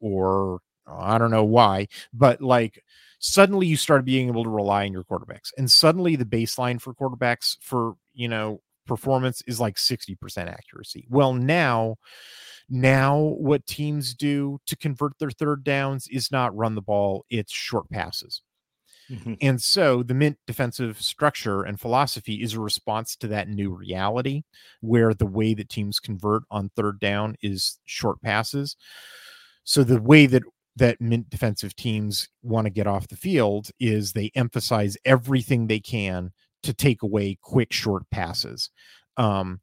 or 0.00 0.60
I 0.86 1.18
don't 1.18 1.30
know 1.30 1.44
why, 1.44 1.88
but 2.12 2.40
like 2.40 2.82
suddenly 3.18 3.66
you 3.66 3.76
started 3.76 4.04
being 4.04 4.28
able 4.28 4.44
to 4.44 4.50
rely 4.50 4.86
on 4.86 4.92
your 4.92 5.04
quarterbacks. 5.04 5.52
And 5.56 5.70
suddenly 5.70 6.16
the 6.16 6.24
baseline 6.24 6.80
for 6.80 6.94
quarterbacks 6.94 7.56
for, 7.60 7.94
you 8.14 8.28
know, 8.28 8.60
performance 8.90 9.40
is 9.46 9.60
like 9.60 9.76
60% 9.76 10.48
accuracy. 10.48 11.06
Well, 11.08 11.32
now 11.32 11.96
now, 12.72 13.18
what 13.18 13.66
teams 13.66 14.14
do 14.14 14.60
to 14.66 14.76
convert 14.76 15.18
their 15.18 15.32
third 15.32 15.64
downs 15.64 16.06
is 16.06 16.30
not 16.30 16.56
run 16.56 16.76
the 16.76 16.80
ball, 16.80 17.24
it's 17.28 17.52
short 17.52 17.90
passes. 17.90 18.42
Mm-hmm. 19.10 19.34
And 19.40 19.60
so 19.60 20.04
the 20.04 20.14
Mint 20.14 20.38
defensive 20.46 21.02
structure 21.02 21.64
and 21.64 21.80
philosophy 21.80 22.40
is 22.42 22.54
a 22.54 22.60
response 22.60 23.16
to 23.16 23.26
that 23.26 23.48
new 23.48 23.74
reality 23.74 24.42
where 24.82 25.14
the 25.14 25.26
way 25.26 25.52
that 25.54 25.68
teams 25.68 25.98
convert 25.98 26.44
on 26.48 26.70
third 26.76 27.00
down 27.00 27.34
is 27.42 27.80
short 27.86 28.22
passes. 28.22 28.76
So 29.64 29.82
the 29.82 30.00
way 30.00 30.26
that 30.26 30.44
that 30.76 31.00
Mint 31.00 31.28
defensive 31.28 31.74
teams 31.74 32.28
want 32.42 32.66
to 32.66 32.70
get 32.70 32.86
off 32.86 33.08
the 33.08 33.16
field 33.16 33.70
is 33.80 34.12
they 34.12 34.30
emphasize 34.36 34.96
everything 35.04 35.66
they 35.66 35.80
can 35.80 36.30
to 36.62 36.74
take 36.74 37.02
away 37.02 37.38
quick 37.40 37.72
short 37.72 38.08
passes. 38.10 38.70
Um, 39.16 39.60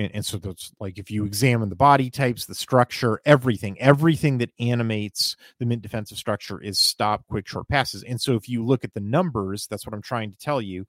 and, 0.00 0.14
and 0.14 0.26
so 0.26 0.38
that's 0.38 0.72
like 0.80 0.98
if 0.98 1.10
you 1.10 1.24
examine 1.24 1.68
the 1.68 1.76
body 1.76 2.10
types 2.10 2.46
the 2.46 2.54
structure 2.54 3.20
everything 3.24 3.78
everything 3.80 4.38
that 4.38 4.50
animates 4.58 5.36
the 5.58 5.66
mint 5.66 5.82
defensive 5.82 6.16
structure 6.16 6.60
is 6.60 6.78
stop 6.78 7.26
quick 7.28 7.46
short 7.46 7.68
passes 7.68 8.02
and 8.04 8.20
so 8.20 8.34
if 8.34 8.48
you 8.48 8.64
look 8.64 8.82
at 8.82 8.94
the 8.94 9.00
numbers 9.00 9.66
that's 9.66 9.86
what 9.86 9.94
i'm 9.94 10.02
trying 10.02 10.30
to 10.30 10.38
tell 10.38 10.60
you 10.60 10.86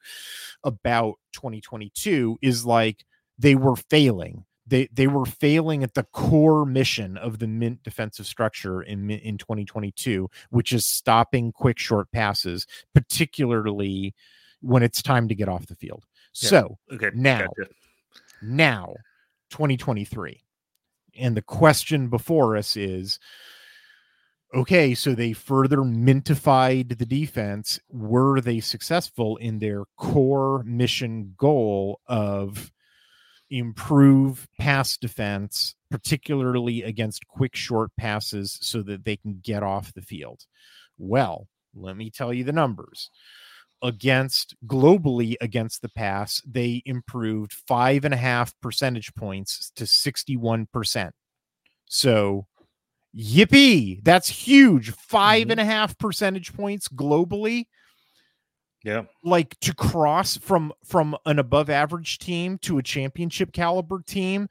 about 0.64 1.16
2022 1.34 2.38
is 2.42 2.66
like 2.66 3.04
they 3.38 3.56
were 3.56 3.76
failing 3.76 4.46
they 4.68 4.88
they 4.94 5.08
were 5.08 5.26
failing 5.26 5.84
at 5.84 5.94
the 5.94 6.04
core 6.14 6.66
mission 6.66 7.18
of 7.18 7.40
the 7.40 7.48
mint 7.48 7.84
defensive 7.84 8.26
structure 8.26 8.82
in 8.82 9.10
in 9.10 9.38
2022 9.38 10.30
which 10.52 10.72
is 10.72 10.86
stopping 10.86 11.52
quick 11.52 11.78
short 11.78 12.10
passes 12.12 12.66
particularly 12.94 14.14
when 14.62 14.84
it's 14.84 15.02
time 15.02 15.28
to 15.28 15.36
get 15.36 15.50
off 15.50 15.68
the 15.68 15.76
field. 15.76 16.06
Yeah. 16.42 16.50
so 16.50 16.78
okay 16.94 17.12
now 17.14 17.40
gotcha. 17.40 17.70
now 18.42 18.96
2023 19.50 20.42
and 21.20 21.36
the 21.36 21.42
question 21.42 22.08
before 22.08 22.56
us 22.56 22.78
is 22.78 23.20
okay 24.54 24.94
so 24.94 25.14
they 25.14 25.34
further 25.34 25.78
mintified 25.78 26.98
the 26.98 27.06
defense. 27.06 27.80
Were 27.90 28.42
they 28.42 28.60
successful 28.60 29.38
in 29.38 29.60
their 29.60 29.84
core 29.98 30.64
mission 30.64 31.34
goal 31.38 32.00
of 32.08 32.72
improve 33.50 34.48
pass 34.58 34.96
defense 34.96 35.76
particularly 35.90 36.84
against 36.84 37.28
quick 37.28 37.54
short 37.54 37.92
passes 37.98 38.58
so 38.62 38.82
that 38.82 39.04
they 39.04 39.18
can 39.18 39.40
get 39.42 39.64
off 39.64 39.94
the 39.94 40.02
field? 40.02 40.46
Well 40.98 41.48
let 41.76 41.96
me 41.96 42.10
tell 42.10 42.34
you 42.34 42.44
the 42.44 42.52
numbers 42.52 43.10
against 43.82 44.56
globally 44.68 45.36
against 45.42 45.82
the 45.82 45.90
pass, 45.90 46.42
they 46.46 46.82
improved 46.86 47.54
five 47.54 48.06
and 48.06 48.14
a 48.14 48.18
half 48.18 48.54
percentage 48.62 49.14
points 49.16 49.72
to 49.76 49.86
61%. 49.86 51.12
So, 51.88 52.48
yippee, 53.16 54.04
that's 54.04 54.30
huge. 54.30 54.92
Five 54.92 55.44
mm-hmm. 55.44 55.52
and 55.52 55.60
a 55.60 55.66
half 55.66 55.98
percentage 55.98 56.54
points 56.54 56.88
globally. 56.88 57.66
Yeah. 58.84 59.04
Like 59.24 59.60
to 59.60 59.76
cross 59.76 60.38
from 60.38 60.74
from 60.84 61.16
an 61.28 61.38
above 61.38 61.70
average 61.70 62.18
team 62.18 62.58
to 62.60 62.80
a 62.80 62.84
championship 62.84 63.52
caliber 63.52 64.02
team 64.02 64.48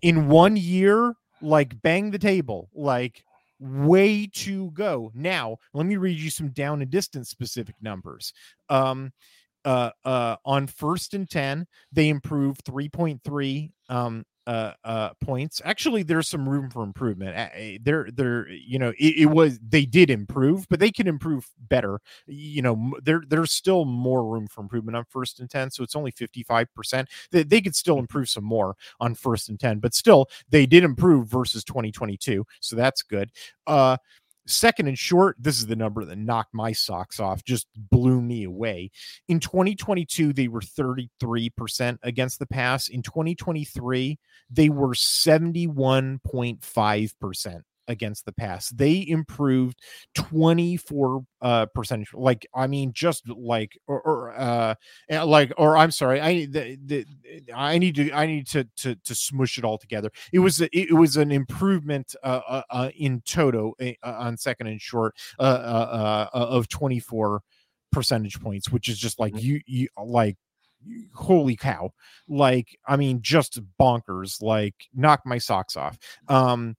in 0.00 0.28
one 0.28 0.56
year, 0.56 1.14
like 1.40 1.80
bang 1.80 2.10
the 2.10 2.18
table. 2.18 2.68
Like 2.74 3.24
way 3.62 4.28
to 4.34 4.70
go. 4.72 5.10
Now, 5.14 5.58
let 5.72 5.86
me 5.86 5.96
read 5.96 6.18
you 6.18 6.30
some 6.30 6.50
down 6.50 6.82
and 6.82 6.90
distance 6.90 7.30
specific 7.30 7.76
numbers. 7.80 8.32
Um, 8.68 9.12
uh, 9.64 9.90
uh, 10.04 10.36
on 10.44 10.66
first 10.66 11.14
and 11.14 11.28
10, 11.30 11.66
they 11.92 12.08
improved 12.08 12.64
3.3 12.64 13.70
um, 13.88 14.24
uh, 14.46 14.72
uh, 14.84 15.10
points. 15.20 15.60
Actually, 15.64 16.02
there's 16.02 16.28
some 16.28 16.48
room 16.48 16.70
for 16.70 16.82
improvement. 16.82 17.36
There, 17.84 18.08
there, 18.12 18.48
you 18.48 18.78
know, 18.78 18.90
it, 18.98 19.14
it, 19.18 19.26
was 19.26 19.58
they 19.60 19.84
did 19.84 20.10
improve, 20.10 20.66
but 20.68 20.80
they 20.80 20.90
can 20.90 21.06
improve 21.06 21.48
better. 21.68 22.00
You 22.26 22.62
know, 22.62 22.94
there 23.02 23.22
there's 23.28 23.52
still 23.52 23.84
more 23.84 24.24
room 24.24 24.48
for 24.48 24.60
improvement 24.60 24.96
on 24.96 25.04
first 25.08 25.40
and 25.40 25.48
ten, 25.48 25.70
so 25.70 25.82
it's 25.82 25.96
only 25.96 26.10
55 26.10 26.74
percent. 26.74 27.08
They, 27.30 27.42
they 27.44 27.60
could 27.60 27.76
still 27.76 27.98
improve 27.98 28.28
some 28.28 28.44
more 28.44 28.76
on 29.00 29.14
first 29.14 29.48
and 29.48 29.58
ten, 29.58 29.78
but 29.78 29.94
still 29.94 30.26
they 30.50 30.66
did 30.66 30.84
improve 30.84 31.28
versus 31.28 31.64
2022, 31.64 32.44
so 32.60 32.76
that's 32.76 33.02
good. 33.02 33.30
Uh, 33.66 33.96
Second 34.46 34.88
and 34.88 34.98
short, 34.98 35.36
this 35.38 35.58
is 35.58 35.66
the 35.66 35.76
number 35.76 36.04
that 36.04 36.18
knocked 36.18 36.52
my 36.52 36.72
socks 36.72 37.20
off, 37.20 37.44
just 37.44 37.68
blew 37.76 38.20
me 38.20 38.42
away. 38.44 38.90
In 39.28 39.38
2022, 39.38 40.32
they 40.32 40.48
were 40.48 40.60
33% 40.60 41.98
against 42.02 42.40
the 42.40 42.46
pass. 42.46 42.88
In 42.88 43.02
2023, 43.02 44.18
they 44.50 44.68
were 44.68 44.94
71.5% 44.94 47.62
against 47.92 48.24
the 48.24 48.32
pass. 48.32 48.68
They 48.70 49.06
improved 49.06 49.78
24 50.14 51.24
uh 51.40 51.66
percentage 51.66 52.12
like 52.14 52.46
I 52.54 52.66
mean 52.66 52.92
just 52.92 53.28
like 53.28 53.78
or, 53.86 54.00
or 54.00 54.32
uh 54.38 54.74
eh, 55.08 55.22
like 55.22 55.52
or 55.56 55.76
I'm 55.76 55.90
sorry 55.90 56.20
I 56.20 56.46
the, 56.46 56.78
the 56.84 57.06
I 57.54 57.78
need 57.78 57.94
to 57.96 58.12
I 58.12 58.26
need 58.26 58.46
to 58.48 58.64
to 58.78 58.96
to 58.96 59.14
smush 59.14 59.58
it 59.58 59.64
all 59.64 59.78
together. 59.78 60.10
It 60.32 60.40
was 60.40 60.60
a, 60.60 60.68
it 60.76 60.92
was 60.92 61.16
an 61.16 61.30
improvement 61.30 62.14
uh, 62.22 62.40
uh, 62.48 62.62
uh 62.70 62.90
in 62.96 63.22
toto 63.24 63.74
uh, 63.80 63.92
on 64.02 64.36
second 64.36 64.66
and 64.66 64.80
short 64.80 65.14
uh, 65.38 65.42
uh, 65.42 66.28
uh 66.32 66.46
of 66.46 66.68
24 66.68 67.42
percentage 67.90 68.40
points 68.40 68.70
which 68.70 68.88
is 68.88 68.98
just 68.98 69.20
like 69.20 69.34
mm-hmm. 69.34 69.44
you 69.44 69.60
you 69.66 69.88
like 70.02 70.36
holy 71.14 71.56
cow. 71.56 71.92
Like 72.28 72.78
i 72.86 72.96
mean 72.96 73.20
just 73.22 73.60
bonkers 73.78 74.40
like 74.40 74.74
knock 74.94 75.22
my 75.24 75.38
socks 75.38 75.76
off. 75.76 75.98
Um 76.28 76.76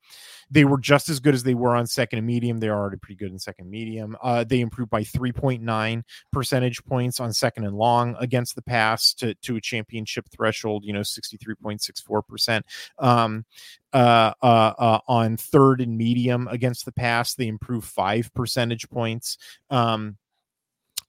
they 0.49 0.66
were 0.66 0.80
just 0.80 1.10
as 1.10 1.20
good 1.20 1.34
as 1.34 1.43
they 1.43 1.54
were 1.54 1.76
on 1.76 1.88
second 1.88 2.20
and 2.20 2.28
medium. 2.28 2.60
They're 2.60 2.76
already 2.76 2.97
pretty 2.97 3.16
good 3.16 3.32
in 3.32 3.39
second 3.39 3.70
medium. 3.70 4.18
Uh 4.22 4.43
they 4.43 4.62
improved 4.62 4.89
by 4.89 5.04
3.9 5.04 6.04
percentage 6.32 6.84
points 6.86 7.20
on 7.20 7.34
second 7.34 7.66
and 7.66 7.76
long 7.76 8.16
against 8.20 8.56
the 8.56 8.62
pass 8.62 9.14
to 9.16 9.34
to 9.36 9.56
a 9.56 9.62
championship 9.62 10.28
threshold 10.30 10.84
you 10.86 10.93
know 10.93 11.01
63.64 11.01 12.28
percent. 12.28 12.66
Um 12.99 13.45
uh, 13.93 14.34
uh, 14.41 14.74
uh, 14.78 14.99
on 15.08 15.38
third 15.38 15.80
and 15.80 15.95
medium 15.95 16.47
against 16.47 16.84
the 16.84 16.91
pass, 16.91 17.36
they 17.36 17.47
improved 17.47 17.88
five 17.88 18.34
percentage 18.34 18.89
points. 18.89 19.38
Um, 19.70 20.18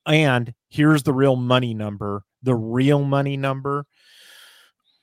and 0.07 0.53
here's 0.69 1.03
the 1.03 1.15
real 1.15 1.37
money 1.37 1.73
number 1.73 2.25
the 2.45 2.55
real 2.55 3.03
money 3.03 3.37
number 3.37 3.87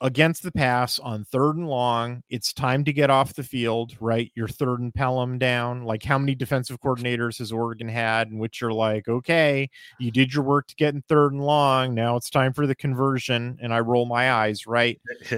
against 0.02 0.42
the 0.42 0.52
pass 0.52 1.00
on 1.00 1.24
third 1.24 1.56
and 1.56 1.68
long. 1.68 2.24
It's 2.28 2.52
time 2.52 2.84
to 2.86 2.94
get 2.94 3.12
off 3.12 3.36
the 3.36 3.44
field, 3.44 3.96
right? 4.00 4.32
Your 4.36 4.48
third 4.48 4.80
and 4.80 4.94
Pelham 4.94 5.38
down. 5.38 5.84
Like 5.84 6.04
how 6.04 6.18
many 6.18 6.34
defensive 6.34 6.82
coordinators 6.82 7.38
has 7.38 7.52
Oregon 7.52 7.88
had 7.88 8.30
in 8.30 8.40
which 8.40 8.60
you're 8.60 8.74
like, 8.74 9.08
okay, 9.08 9.70
you 10.00 10.12
did 10.12 10.34
your 10.34 10.44
work 10.44 10.68
to 10.68 10.76
get 10.76 10.96
in 10.96 11.04
third 11.04 11.34
and 11.34 11.44
long. 11.44 11.94
Now 11.94 12.16
it's 12.16 12.32
time 12.32 12.52
for 12.52 12.66
the 12.66 12.76
conversion. 12.76 13.60
And 13.62 13.74
I 13.74 13.80
roll 13.80 14.06
my 14.06 14.34
eyes, 14.34 14.66
right? 14.66 15.00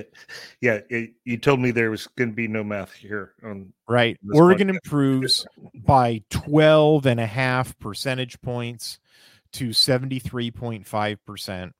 yeah. 0.61 0.79
It, 0.89 1.11
you 1.25 1.37
told 1.37 1.59
me 1.59 1.71
there 1.71 1.91
was 1.91 2.07
going 2.07 2.29
to 2.29 2.35
be 2.35 2.47
no 2.47 2.63
math 2.63 2.93
here 2.93 3.33
on 3.43 3.73
right. 3.87 4.17
Oregon 4.33 4.69
podcast. 4.69 4.79
improves 4.85 5.45
by 5.75 6.23
12 6.29 7.05
and 7.05 7.19
a 7.19 7.27
half 7.27 7.77
percentage 7.79 8.41
points 8.41 8.99
to 9.53 9.69
73.5% 9.69 11.71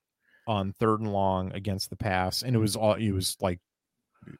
on 0.48 0.74
third 0.74 1.00
and 1.00 1.12
long 1.12 1.52
against 1.54 1.89
the 1.89 1.96
pass, 1.96 2.41
and 2.41 2.56
it 2.56 2.60
was 2.60 2.76
all 2.76 2.94
it 2.94 3.12
was 3.12 3.38
like 3.41 3.60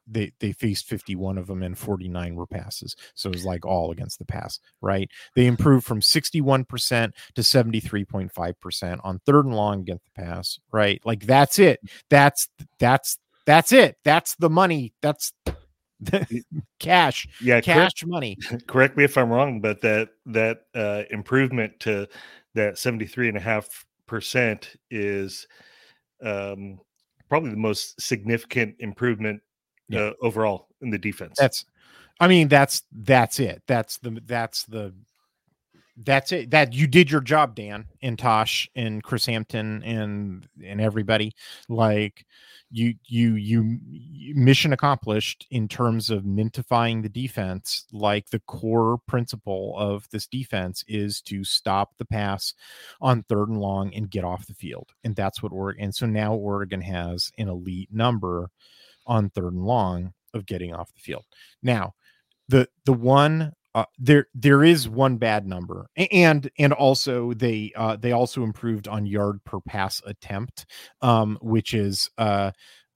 they 0.08 0.32
they 0.40 0.52
faced 0.52 0.88
51 0.88 1.38
of 1.38 1.48
them 1.48 1.64
and 1.64 1.78
49 1.78 2.36
were 2.36 2.48
passes 2.48 2.96
so 3.16 3.30
it 3.30 3.36
was 3.36 3.46
like 3.46 3.66
all 3.66 3.92
against 3.92 4.20
the 4.20 4.26
pass 4.26 4.60
right? 4.82 5.10
They 5.36 5.46
improved 5.46 5.86
from 5.86 6.02
61% 6.02 7.12
to 7.36 7.42
73.5% 7.42 9.00
on 9.04 9.20
third 9.26 9.46
and 9.46 9.56
long 9.56 9.82
against 9.82 10.06
the 10.06 10.22
pass 10.22 10.60
right? 10.72 11.02
Like 11.06 11.26
that's 11.26 11.60
it. 11.60 11.80
That's 12.10 12.48
that's 12.80 13.18
that's 13.46 13.72
it. 13.72 13.98
That's 14.04 14.36
the 14.36 14.50
money. 14.50 14.94
That's 15.02 15.34
cash 16.80 17.28
yeah 17.42 17.62
cash 17.62 18.02
correct, 18.02 18.06
money. 18.06 18.38
correct 18.68 18.98
me 18.98 19.06
if 19.06 19.18
i'm 19.18 19.30
wrong 19.30 19.62
but 19.62 19.80
that 19.80 20.10
that 20.26 20.64
uh 20.76 21.04
improvement 21.12 21.80
to 21.80 22.06
that 22.56 22.78
73 22.78 23.30
and 23.30 23.38
a 23.38 23.40
half 23.40 23.86
percent 24.06 24.76
is 24.92 25.48
um, 26.24 26.80
probably 27.30 27.52
the 27.52 27.58
most 27.58 28.00
significant 28.02 28.76
improvement 28.80 29.42
yeah. 29.90 30.00
uh, 30.00 30.14
overall 30.22 30.68
in 30.82 30.90
the 30.90 30.98
defense. 30.98 31.36
That's, 31.38 31.66
I 32.20 32.28
mean, 32.28 32.48
that's 32.48 32.84
that's 32.92 33.40
it. 33.40 33.64
That's 33.68 33.98
the 33.98 34.22
that's 34.26 34.64
the 34.64 34.94
that's 35.98 36.32
it. 36.32 36.50
That 36.52 36.74
you 36.74 36.88
did 36.88 37.12
your 37.12 37.22
job, 37.22 37.56
Dan 37.56 37.86
and 38.02 38.18
Tosh 38.18 38.68
and 38.76 39.04
Chris 39.04 39.26
Hampton 39.26 39.84
and 39.84 40.48
and 40.64 40.82
everybody. 40.82 41.34
Like 41.70 42.26
you 42.72 42.96
you 43.06 43.36
you 43.36 43.80
mission 44.36 44.74
accomplished 44.74 45.46
in 45.52 45.68
terms 45.68 46.10
of 46.10 46.24
mintifying 46.24 47.04
the 47.04 47.10
defense. 47.10 47.86
Like 47.92 48.30
the 48.30 48.40
core 48.40 49.00
principle 49.08 49.76
of 49.78 50.10
this 50.10 50.26
defense 50.26 50.84
is 50.88 51.22
to 51.24 51.44
stop 51.44 51.92
the 51.98 52.06
pass 52.06 52.56
on 53.00 53.24
third 53.24 53.50
and 53.50 53.60
long 53.60 53.94
and 53.94 54.10
get 54.10 54.24
off 54.24 54.48
the 54.48 54.56
field, 54.56 54.90
and 55.04 55.16
that's 55.16 55.44
what 55.44 55.52
Oregon. 55.52 55.84
And 55.84 55.96
so 55.96 56.08
now 56.08 56.34
Oregon 56.34 56.82
has 56.82 57.32
an 57.38 57.50
elite 57.50 57.90
number 57.92 58.50
on 59.06 59.30
third 59.30 59.54
and 59.54 59.66
long 59.66 60.14
of 60.34 60.48
getting 60.48 60.74
off 60.74 60.94
the 60.94 61.02
field. 61.02 61.26
Now 61.62 61.94
the 62.50 62.68
the 62.86 62.94
one 62.94 63.54
uh, 63.76 63.86
there 63.98 64.28
there 64.36 64.64
is 64.64 64.88
one 64.88 65.18
bad 65.18 65.48
number 65.48 65.88
and 66.12 66.50
and 66.60 66.74
also 66.74 67.34
they 67.34 67.72
uh, 67.76 67.96
they 67.96 68.12
also 68.12 68.44
improved 68.44 68.88
on 68.88 69.06
yard 69.06 69.44
per 69.46 69.60
pass 69.62 70.02
attempt 70.06 70.66
um, 71.02 71.38
which 71.42 71.74
is 71.74 72.10
uh, 72.18 72.52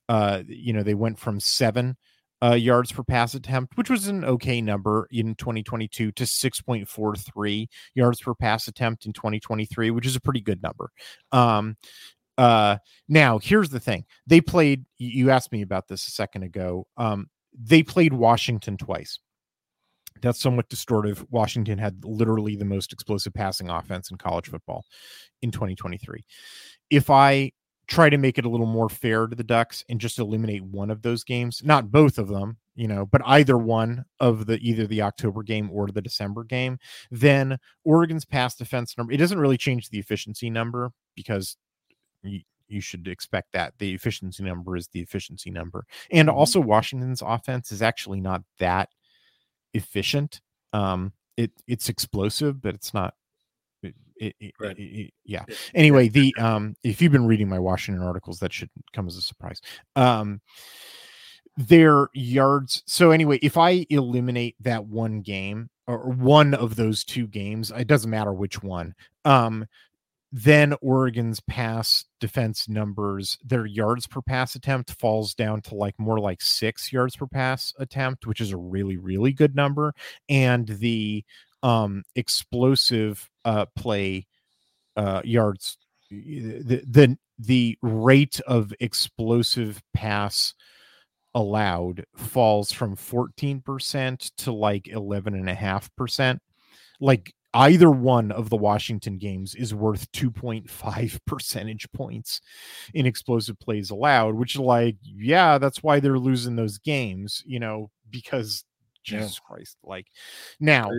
uh, 0.08 0.42
you 0.46 0.72
know 0.72 0.82
they 0.82 0.94
went 0.94 1.18
from 1.18 1.40
seven 1.40 1.96
uh, 2.42 2.54
yards 2.54 2.92
per 2.92 3.02
pass 3.02 3.34
attempt 3.34 3.76
which 3.76 3.90
was 3.90 4.06
an 4.06 4.24
okay 4.24 4.60
number 4.60 5.08
in 5.10 5.34
2022 5.34 6.12
to 6.12 6.22
6.43 6.22 7.66
yards 7.94 8.20
per 8.20 8.34
pass 8.34 8.68
attempt 8.68 9.04
in 9.04 9.12
2023 9.12 9.90
which 9.90 10.06
is 10.06 10.16
a 10.16 10.20
pretty 10.20 10.40
good 10.40 10.62
number. 10.62 10.90
Um, 11.32 11.76
now 12.38 13.40
here's 13.42 13.70
the 13.70 13.80
thing. 13.80 14.04
They 14.28 14.40
played 14.40 14.84
you 14.96 15.30
asked 15.30 15.50
me 15.50 15.62
about 15.62 15.88
this 15.88 16.06
a 16.06 16.12
second 16.12 16.44
ago 16.44 16.86
um, 16.96 17.28
they 17.60 17.82
played 17.82 18.12
washington 18.12 18.76
twice 18.76 19.18
that's 20.20 20.40
somewhat 20.40 20.68
distortive. 20.68 21.24
Washington 21.30 21.78
had 21.78 22.04
literally 22.04 22.56
the 22.56 22.64
most 22.64 22.92
explosive 22.92 23.34
passing 23.34 23.70
offense 23.70 24.10
in 24.10 24.16
college 24.16 24.48
football 24.48 24.84
in 25.42 25.50
2023. 25.50 26.24
If 26.90 27.10
I 27.10 27.52
try 27.88 28.10
to 28.10 28.18
make 28.18 28.38
it 28.38 28.44
a 28.44 28.48
little 28.48 28.66
more 28.66 28.88
fair 28.88 29.26
to 29.26 29.34
the 29.34 29.42
Ducks 29.42 29.82
and 29.88 30.00
just 30.00 30.18
eliminate 30.18 30.62
one 30.62 30.90
of 30.90 31.02
those 31.02 31.24
games, 31.24 31.62
not 31.64 31.90
both 31.90 32.18
of 32.18 32.28
them, 32.28 32.58
you 32.74 32.86
know, 32.86 33.06
but 33.06 33.22
either 33.24 33.56
one 33.56 34.04
of 34.20 34.46
the 34.46 34.58
either 34.60 34.86
the 34.86 35.02
October 35.02 35.42
game 35.42 35.70
or 35.72 35.88
the 35.88 36.02
December 36.02 36.44
game, 36.44 36.78
then 37.10 37.58
Oregon's 37.84 38.24
pass 38.24 38.54
defense 38.54 38.96
number, 38.96 39.12
it 39.12 39.16
doesn't 39.16 39.40
really 39.40 39.56
change 39.56 39.88
the 39.88 39.98
efficiency 39.98 40.50
number 40.50 40.92
because 41.16 41.56
you, 42.22 42.42
you 42.68 42.80
should 42.80 43.08
expect 43.08 43.52
that 43.52 43.72
the 43.78 43.94
efficiency 43.94 44.42
number 44.42 44.76
is 44.76 44.88
the 44.88 45.00
efficiency 45.00 45.50
number. 45.50 45.86
And 46.12 46.28
mm-hmm. 46.28 46.38
also 46.38 46.60
Washington's 46.60 47.22
offense 47.22 47.72
is 47.72 47.82
actually 47.82 48.20
not 48.20 48.42
that 48.58 48.90
efficient. 49.74 50.40
Um, 50.72 51.12
it 51.36 51.52
it's 51.66 51.88
explosive, 51.88 52.60
but 52.60 52.74
it's 52.74 52.92
not. 52.92 53.14
It, 54.20 54.34
it, 54.40 54.54
right. 54.58 54.76
it, 54.76 55.12
yeah. 55.24 55.44
Anyway, 55.76 56.08
the 56.08 56.34
um, 56.38 56.74
if 56.82 57.00
you've 57.00 57.12
been 57.12 57.26
reading 57.26 57.48
my 57.48 57.60
Washington 57.60 58.02
articles, 58.02 58.40
that 58.40 58.52
should 58.52 58.70
come 58.92 59.06
as 59.06 59.16
a 59.16 59.22
surprise. 59.22 59.60
Um, 59.94 60.40
their 61.56 62.08
yards. 62.14 62.82
So 62.86 63.10
anyway, 63.10 63.38
if 63.42 63.56
I 63.56 63.84
eliminate 63.90 64.56
that 64.60 64.86
one 64.86 65.20
game 65.20 65.68
or 65.86 66.08
one 66.10 66.54
of 66.54 66.76
those 66.76 67.04
two 67.04 67.26
games, 67.26 67.72
it 67.76 67.88
doesn't 67.88 68.10
matter 68.10 68.32
which 68.32 68.62
one. 68.62 68.94
Um, 69.24 69.66
then 70.30 70.74
Oregon's 70.82 71.40
pass 71.40 72.04
defense 72.20 72.68
numbers, 72.68 73.38
their 73.42 73.64
yards 73.64 74.06
per 74.06 74.20
pass 74.20 74.54
attempt 74.54 74.92
falls 74.92 75.34
down 75.34 75.62
to 75.62 75.74
like 75.74 75.98
more 75.98 76.20
like 76.20 76.42
six 76.42 76.92
yards 76.92 77.16
per 77.16 77.26
pass 77.26 77.72
attempt, 77.78 78.26
which 78.26 78.40
is 78.40 78.52
a 78.52 78.56
really, 78.58 78.96
really 78.96 79.32
good 79.32 79.54
number. 79.54 79.94
And 80.28 80.68
the 80.68 81.24
um 81.62 82.04
explosive 82.14 83.28
uh 83.44 83.66
play 83.74 84.26
uh 84.96 85.20
yards 85.24 85.76
the 86.10 86.82
the 86.86 87.18
the 87.38 87.78
rate 87.82 88.40
of 88.46 88.72
explosive 88.80 89.82
pass 89.94 90.54
allowed 91.34 92.04
falls 92.16 92.72
from 92.72 92.96
14% 92.96 94.30
to 94.38 94.52
like 94.52 94.84
11.5% 94.84 96.38
like 97.00 97.32
either 97.54 97.90
one 97.90 98.30
of 98.32 98.50
the 98.50 98.56
Washington 98.56 99.18
games 99.18 99.54
is 99.54 99.74
worth 99.74 100.10
2.5 100.12 101.20
percentage 101.26 101.90
points 101.92 102.40
in 102.94 103.06
explosive 103.06 103.58
plays 103.58 103.90
allowed, 103.90 104.34
which 104.34 104.58
like, 104.58 104.96
yeah, 105.02 105.58
that's 105.58 105.82
why 105.82 106.00
they're 106.00 106.18
losing 106.18 106.56
those 106.56 106.78
games, 106.78 107.42
you 107.46 107.58
know, 107.58 107.90
because 108.10 108.64
Jesus 109.02 109.40
yeah. 109.42 109.48
Christ, 109.48 109.76
like 109.82 110.06
now 110.60 110.90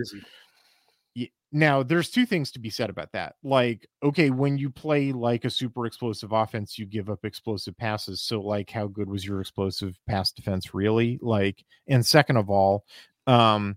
now 1.52 1.82
there's 1.82 2.10
two 2.10 2.26
things 2.26 2.52
to 2.52 2.58
be 2.58 2.70
said 2.70 2.90
about 2.90 3.12
that. 3.12 3.34
Like, 3.42 3.88
okay, 4.02 4.30
when 4.30 4.56
you 4.56 4.70
play 4.70 5.12
like 5.12 5.44
a 5.44 5.50
super 5.50 5.86
explosive 5.86 6.32
offense, 6.32 6.78
you 6.78 6.86
give 6.86 7.10
up 7.10 7.24
explosive 7.24 7.76
passes. 7.76 8.22
So 8.22 8.40
like 8.40 8.70
how 8.70 8.86
good 8.86 9.08
was 9.08 9.24
your 9.24 9.40
explosive 9.40 9.98
pass 10.06 10.30
defense 10.30 10.74
really? 10.74 11.18
Like, 11.20 11.64
and 11.88 12.04
second 12.06 12.36
of 12.36 12.50
all, 12.50 12.84
um, 13.26 13.76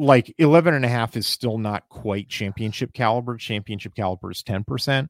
like 0.00 0.34
11 0.38 0.72
and 0.72 0.84
a 0.84 0.88
half 0.88 1.16
is 1.16 1.26
still 1.26 1.58
not 1.58 1.88
quite 1.90 2.28
championship 2.28 2.92
caliber. 2.94 3.36
Championship 3.36 3.94
caliber 3.94 4.30
is 4.30 4.42
10%. 4.42 5.08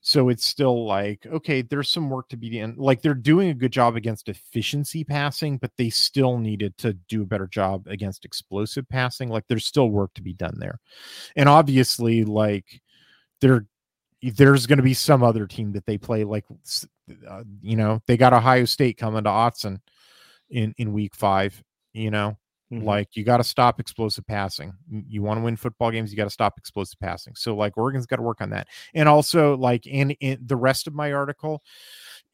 So 0.00 0.28
it's 0.28 0.44
still 0.44 0.86
like, 0.86 1.24
okay, 1.26 1.62
there's 1.62 1.88
some 1.88 2.10
work 2.10 2.28
to 2.30 2.36
be 2.36 2.58
done. 2.58 2.74
Like 2.76 3.00
they're 3.00 3.14
doing 3.14 3.50
a 3.50 3.54
good 3.54 3.72
job 3.72 3.96
against 3.96 4.28
efficiency 4.28 5.04
passing, 5.04 5.56
but 5.56 5.72
they 5.76 5.90
still 5.90 6.38
needed 6.38 6.76
to 6.78 6.94
do 6.94 7.22
a 7.22 7.26
better 7.26 7.46
job 7.46 7.86
against 7.86 8.24
explosive 8.24 8.88
passing. 8.88 9.28
Like 9.28 9.44
there's 9.48 9.66
still 9.66 9.90
work 9.90 10.14
to 10.14 10.22
be 10.22 10.32
done 10.32 10.56
there. 10.58 10.78
And 11.36 11.48
obviously, 11.48 12.24
like 12.24 12.80
there, 13.40 13.66
there's 14.22 14.66
going 14.66 14.78
to 14.78 14.84
be 14.84 14.94
some 14.94 15.22
other 15.22 15.46
team 15.46 15.72
that 15.72 15.86
they 15.86 15.98
play. 15.98 16.24
Like, 16.24 16.44
uh, 17.28 17.44
you 17.60 17.76
know, 17.76 18.00
they 18.06 18.16
got 18.16 18.32
Ohio 18.32 18.64
State 18.64 18.98
coming 18.98 19.24
to 19.24 19.30
Autzen 19.30 19.78
in 20.50 20.74
in 20.78 20.92
week 20.92 21.14
five. 21.14 21.60
You 21.92 22.10
know, 22.10 22.36
Mm-hmm. 22.72 22.86
Like 22.86 23.16
you 23.16 23.24
got 23.24 23.38
to 23.38 23.44
stop 23.44 23.80
explosive 23.80 24.26
passing. 24.26 24.74
You 24.90 25.22
want 25.22 25.38
to 25.38 25.44
win 25.44 25.56
football 25.56 25.90
games, 25.90 26.10
you 26.10 26.16
got 26.16 26.24
to 26.24 26.30
stop 26.30 26.58
explosive 26.58 27.00
passing. 27.00 27.34
So 27.34 27.56
like 27.56 27.78
Oregon's 27.78 28.06
got 28.06 28.16
to 28.16 28.22
work 28.22 28.40
on 28.40 28.50
that. 28.50 28.68
And 28.94 29.08
also 29.08 29.56
like 29.56 29.86
in, 29.86 30.10
in 30.12 30.38
the 30.44 30.56
rest 30.56 30.86
of 30.86 30.94
my 30.94 31.12
article, 31.12 31.62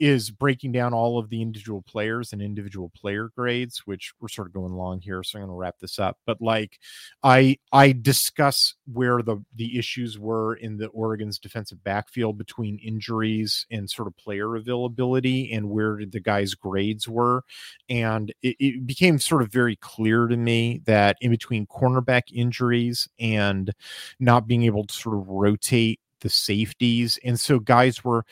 is 0.00 0.30
breaking 0.30 0.72
down 0.72 0.92
all 0.92 1.18
of 1.18 1.28
the 1.30 1.40
individual 1.40 1.82
players 1.82 2.32
and 2.32 2.42
individual 2.42 2.90
player 2.96 3.30
grades, 3.36 3.82
which 3.86 4.12
we're 4.20 4.28
sort 4.28 4.48
of 4.48 4.52
going 4.52 4.72
along 4.72 5.00
here. 5.00 5.22
So 5.22 5.38
I'm 5.38 5.44
going 5.44 5.54
to 5.54 5.58
wrap 5.58 5.78
this 5.80 5.98
up. 5.98 6.18
But 6.26 6.40
like 6.40 6.78
I 7.22 7.58
I 7.72 7.92
discuss 7.92 8.74
where 8.92 9.22
the 9.22 9.42
the 9.54 9.78
issues 9.78 10.18
were 10.18 10.56
in 10.56 10.76
the 10.76 10.88
Oregon's 10.88 11.38
defensive 11.38 11.82
backfield 11.84 12.38
between 12.38 12.78
injuries 12.78 13.66
and 13.70 13.88
sort 13.88 14.08
of 14.08 14.16
player 14.16 14.56
availability 14.56 15.52
and 15.52 15.70
where 15.70 16.00
the 16.04 16.20
guys' 16.20 16.54
grades 16.54 17.08
were. 17.08 17.44
And 17.88 18.32
it, 18.42 18.56
it 18.58 18.86
became 18.86 19.18
sort 19.18 19.42
of 19.42 19.52
very 19.52 19.76
clear 19.76 20.26
to 20.26 20.36
me 20.36 20.82
that 20.86 21.16
in 21.20 21.30
between 21.30 21.66
cornerback 21.66 22.22
injuries 22.32 23.08
and 23.18 23.72
not 24.18 24.46
being 24.46 24.64
able 24.64 24.84
to 24.86 24.94
sort 24.94 25.16
of 25.16 25.28
rotate 25.28 26.00
the 26.24 26.28
safeties. 26.30 27.18
And 27.24 27.38
so 27.38 27.60
guys 27.60 28.02
were 28.02 28.24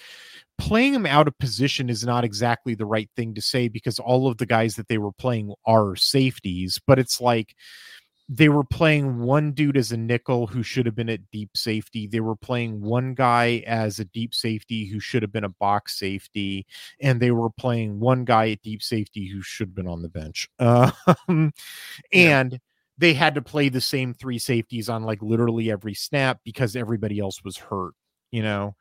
playing 0.62 0.94
him 0.94 1.06
out 1.06 1.26
of 1.26 1.36
position 1.38 1.90
is 1.90 2.04
not 2.04 2.22
exactly 2.22 2.76
the 2.76 2.86
right 2.86 3.10
thing 3.16 3.34
to 3.34 3.42
say 3.42 3.66
because 3.66 3.98
all 3.98 4.28
of 4.28 4.38
the 4.38 4.46
guys 4.46 4.76
that 4.76 4.86
they 4.86 4.96
were 4.96 5.10
playing 5.10 5.52
are 5.66 5.96
safeties, 5.96 6.80
but 6.86 7.00
it's 7.00 7.20
like 7.20 7.56
they 8.28 8.48
were 8.48 8.62
playing 8.62 9.18
one 9.18 9.50
dude 9.50 9.76
as 9.76 9.90
a 9.90 9.96
nickel 9.96 10.46
who 10.46 10.62
should 10.62 10.86
have 10.86 10.94
been 10.94 11.08
at 11.08 11.28
deep 11.32 11.50
safety. 11.56 12.06
They 12.06 12.20
were 12.20 12.36
playing 12.36 12.80
one 12.80 13.14
guy 13.14 13.64
as 13.66 13.98
a 13.98 14.04
deep 14.04 14.36
safety 14.36 14.86
who 14.86 15.00
should 15.00 15.22
have 15.22 15.32
been 15.32 15.42
a 15.42 15.48
box 15.48 15.98
safety, 15.98 16.64
and 17.00 17.18
they 17.18 17.32
were 17.32 17.50
playing 17.50 17.98
one 17.98 18.24
guy 18.24 18.50
at 18.50 18.62
deep 18.62 18.84
safety 18.84 19.26
who 19.26 19.42
should 19.42 19.70
have 19.70 19.74
been 19.74 19.88
on 19.88 20.02
the 20.02 20.08
bench. 20.08 20.48
Um, 20.60 21.52
and 22.12 22.52
yeah. 22.52 22.58
they 22.98 23.14
had 23.14 23.34
to 23.34 23.42
play 23.42 23.68
the 23.68 23.80
same 23.80 24.14
three 24.14 24.38
safeties 24.38 24.88
on 24.88 25.02
like 25.02 25.22
literally 25.22 25.72
every 25.72 25.94
snap 25.94 26.38
because 26.44 26.76
everybody 26.76 27.18
else 27.18 27.42
was 27.42 27.56
hurt, 27.56 27.94
you 28.30 28.44
know 28.44 28.76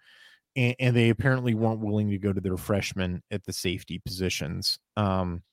and, 0.56 0.76
and, 0.80 0.96
they 0.96 1.10
apparently 1.10 1.54
weren't 1.54 1.80
willing 1.80 2.10
to 2.10 2.18
go 2.18 2.34
to 2.34 2.42
their 2.42 2.58
freshmen 2.58 3.22
at 3.32 3.44
the 3.46 3.54
safety 3.54 4.00
positions. 4.00 4.80
Um, 4.98 5.44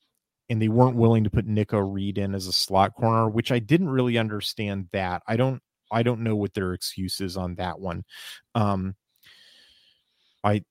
and 0.49 0.61
they 0.61 0.67
weren't 0.67 0.95
willing 0.95 1.23
to 1.23 1.29
put 1.29 1.45
Nikko 1.45 1.79
Reed 1.79 2.17
in 2.17 2.33
as 2.33 2.47
a 2.47 2.51
slot 2.51 2.95
corner, 2.95 3.29
which 3.29 3.51
I 3.51 3.59
didn't 3.59 3.89
really 3.89 4.17
understand 4.17 4.89
that. 4.91 5.21
I 5.27 5.37
don't 5.37 5.61
I 5.91 6.03
don't 6.03 6.21
know 6.21 6.35
what 6.35 6.53
their 6.53 6.73
excuse 6.73 7.21
is 7.21 7.37
on 7.37 7.55
that 7.55 7.79
one. 7.79 8.03
Um, 8.55 8.95
I 10.43 10.63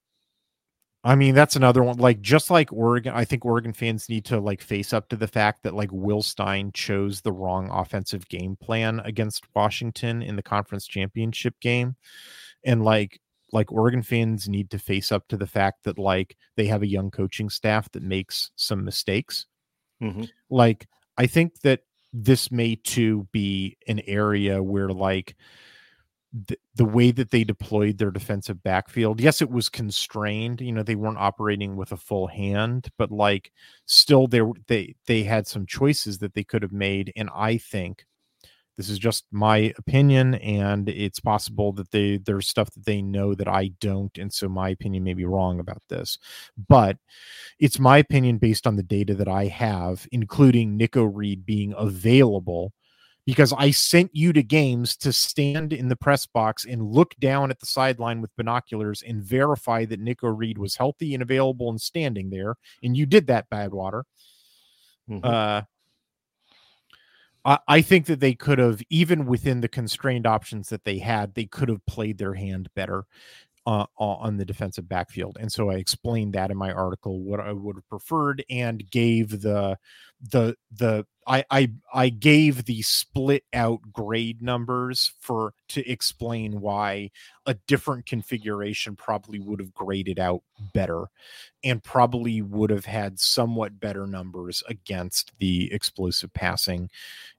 I 1.03 1.15
mean, 1.15 1.33
that's 1.33 1.55
another 1.55 1.81
one. 1.81 1.97
Like, 1.97 2.19
just 2.19 2.51
like 2.51 2.73
Oregon, 2.73 3.13
I 3.15 3.23
think 3.23 3.45
Oregon 3.45 3.71
fans 3.71 4.09
need 4.09 4.25
to 4.25 4.39
like 4.39 4.61
face 4.61 4.91
up 4.91 5.07
to 5.09 5.15
the 5.15 5.27
fact 5.27 5.63
that 5.63 5.73
like 5.73 5.89
Will 5.93 6.21
Stein 6.21 6.71
chose 6.73 7.21
the 7.21 7.31
wrong 7.31 7.69
offensive 7.71 8.27
game 8.27 8.57
plan 8.57 8.99
against 9.05 9.45
Washington 9.55 10.21
in 10.21 10.35
the 10.35 10.43
conference 10.43 10.85
championship 10.85 11.55
game. 11.61 11.95
And 12.65 12.83
like 12.83 13.21
like 13.51 13.71
Oregon 13.71 14.01
fans 14.01 14.47
need 14.47 14.69
to 14.71 14.79
face 14.79 15.11
up 15.11 15.27
to 15.29 15.37
the 15.37 15.47
fact 15.47 15.83
that 15.83 15.97
like 15.97 16.37
they 16.55 16.65
have 16.67 16.81
a 16.81 16.87
young 16.87 17.11
coaching 17.11 17.49
staff 17.49 17.91
that 17.91 18.03
makes 18.03 18.51
some 18.55 18.83
mistakes. 18.83 19.45
Mm-hmm. 20.01 20.25
Like 20.49 20.87
I 21.17 21.27
think 21.27 21.59
that 21.61 21.81
this 22.13 22.51
may 22.51 22.75
too 22.75 23.27
be 23.31 23.77
an 23.87 24.01
area 24.07 24.63
where 24.63 24.89
like 24.89 25.35
the, 26.31 26.57
the 26.75 26.85
way 26.85 27.11
that 27.11 27.31
they 27.31 27.43
deployed 27.43 27.97
their 27.97 28.11
defensive 28.11 28.61
backfield 28.61 29.19
yes 29.19 29.41
it 29.41 29.49
was 29.49 29.67
constrained 29.67 30.61
you 30.61 30.71
know 30.71 30.83
they 30.83 30.95
weren't 30.95 31.17
operating 31.17 31.75
with 31.75 31.91
a 31.91 31.97
full 31.97 32.27
hand 32.27 32.89
but 32.99 33.11
like 33.11 33.51
still 33.85 34.27
there 34.27 34.47
they 34.67 34.95
they 35.07 35.23
had 35.23 35.47
some 35.47 35.65
choices 35.65 36.19
that 36.19 36.35
they 36.35 36.43
could 36.43 36.61
have 36.61 36.71
made 36.71 37.11
and 37.15 37.29
i 37.33 37.57
think 37.57 38.05
this 38.79 38.89
is 38.89 38.97
just 38.97 39.25
my 39.29 39.73
opinion 39.77 40.35
and 40.35 40.87
it's 40.87 41.19
possible 41.19 41.73
that 41.73 41.91
they 41.91 42.15
there's 42.15 42.47
stuff 42.47 42.71
that 42.71 42.85
they 42.85 43.01
know 43.01 43.35
that 43.35 43.47
i 43.47 43.67
don't 43.81 44.17
and 44.17 44.31
so 44.33 44.47
my 44.47 44.69
opinion 44.69 45.03
may 45.03 45.13
be 45.13 45.25
wrong 45.25 45.59
about 45.59 45.83
this 45.89 46.17
but 46.69 46.97
it's 47.59 47.77
my 47.77 47.97
opinion 47.97 48.37
based 48.37 48.65
on 48.65 48.77
the 48.77 48.83
data 48.83 49.13
that 49.13 49.27
i 49.27 49.47
have 49.47 50.07
including 50.13 50.77
nikko 50.77 51.03
reed 51.03 51.45
being 51.45 51.73
available 51.77 52.71
because 53.25 53.53
I 53.53 53.69
sent 53.69 54.09
you 54.11 54.33
to 54.33 54.41
games 54.41 54.97
to 54.97 55.13
stand 55.13 55.71
in 55.71 55.87
the 55.87 55.95
press 55.95 56.25
box 56.25 56.65
and 56.65 56.81
look 56.81 57.15
down 57.19 57.51
at 57.51 57.59
the 57.59 57.67
sideline 57.67 58.21
with 58.21 58.35
binoculars 58.35 59.03
and 59.03 59.21
verify 59.21 59.85
that 59.85 59.99
Nikko 59.99 60.29
Reed 60.29 60.57
was 60.57 60.77
healthy 60.77 61.13
and 61.13 61.21
available 61.21 61.69
and 61.69 61.79
standing 61.79 62.31
there. 62.31 62.55
And 62.81 62.97
you 62.97 63.05
did 63.05 63.27
that, 63.27 63.47
Badwater. 63.51 64.01
Mm-hmm. 65.07 65.19
Uh, 65.23 65.61
I, 67.45 67.81
think 67.81 68.05
that 68.07 68.19
they 68.19 68.33
could 68.33 68.59
have, 68.59 68.81
even 68.89 69.25
within 69.25 69.61
the 69.61 69.67
constrained 69.67 70.27
options 70.27 70.69
that 70.69 70.83
they 70.83 70.99
had, 70.99 71.33
they 71.33 71.45
could 71.45 71.69
have 71.69 71.85
played 71.85 72.17
their 72.17 72.33
hand 72.33 72.69
better 72.75 73.05
uh, 73.69 73.85
on 73.99 74.37
the 74.37 74.45
defensive 74.45 74.89
backfield. 74.89 75.37
And 75.39 75.51
so 75.51 75.69
I 75.69 75.75
explained 75.75 76.33
that 76.33 76.49
in 76.49 76.57
my 76.57 76.71
article 76.71 77.21
what 77.21 77.39
I 77.39 77.51
would 77.53 77.75
have 77.75 77.87
preferred 77.87 78.43
and 78.49 78.89
gave 78.89 79.41
the 79.41 79.77
the 80.19 80.55
the 80.71 81.05
I 81.27 81.45
I 81.51 81.71
I 81.93 82.09
gave 82.09 82.65
the 82.65 82.81
split 82.81 83.43
out 83.53 83.81
grade 83.93 84.41
numbers 84.41 85.13
for 85.19 85.53
to 85.67 85.87
explain 85.87 86.61
why 86.61 87.11
a 87.45 87.53
different 87.67 88.07
configuration 88.07 88.95
probably 88.95 89.39
would 89.39 89.59
have 89.59 89.75
graded 89.75 90.17
out 90.17 90.41
better 90.73 91.05
and 91.63 91.83
probably 91.83 92.41
would 92.41 92.71
have 92.71 92.85
had 92.85 93.19
somewhat 93.19 93.79
better 93.79 94.07
numbers 94.07 94.63
against 94.67 95.31
the 95.37 95.71
explosive 95.71 96.33
passing 96.33 96.89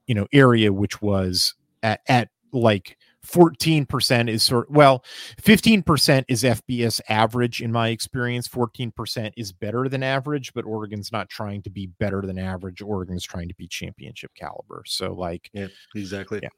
you 0.06 0.14
know 0.14 0.28
area 0.32 0.72
which 0.72 1.02
was 1.02 1.54
at, 1.82 2.02
at 2.06 2.28
like 2.52 2.96
14% 3.26 4.28
is 4.28 4.42
sort 4.42 4.70
well 4.70 5.04
15% 5.42 6.24
is 6.28 6.42
FBS 6.42 7.00
average 7.08 7.60
in 7.60 7.70
my 7.70 7.88
experience 7.88 8.48
14% 8.48 9.32
is 9.36 9.52
better 9.52 9.88
than 9.88 10.02
average 10.02 10.52
but 10.54 10.64
Oregon's 10.64 11.12
not 11.12 11.28
trying 11.28 11.62
to 11.62 11.70
be 11.70 11.86
better 11.98 12.22
than 12.22 12.38
average 12.38 12.80
Oregon's 12.80 13.24
trying 13.24 13.48
to 13.48 13.54
be 13.54 13.66
championship 13.66 14.32
caliber. 14.34 14.82
So 14.86 15.12
like 15.12 15.50
yeah 15.52 15.68
exactly. 15.94 16.40
Yeah 16.42 16.48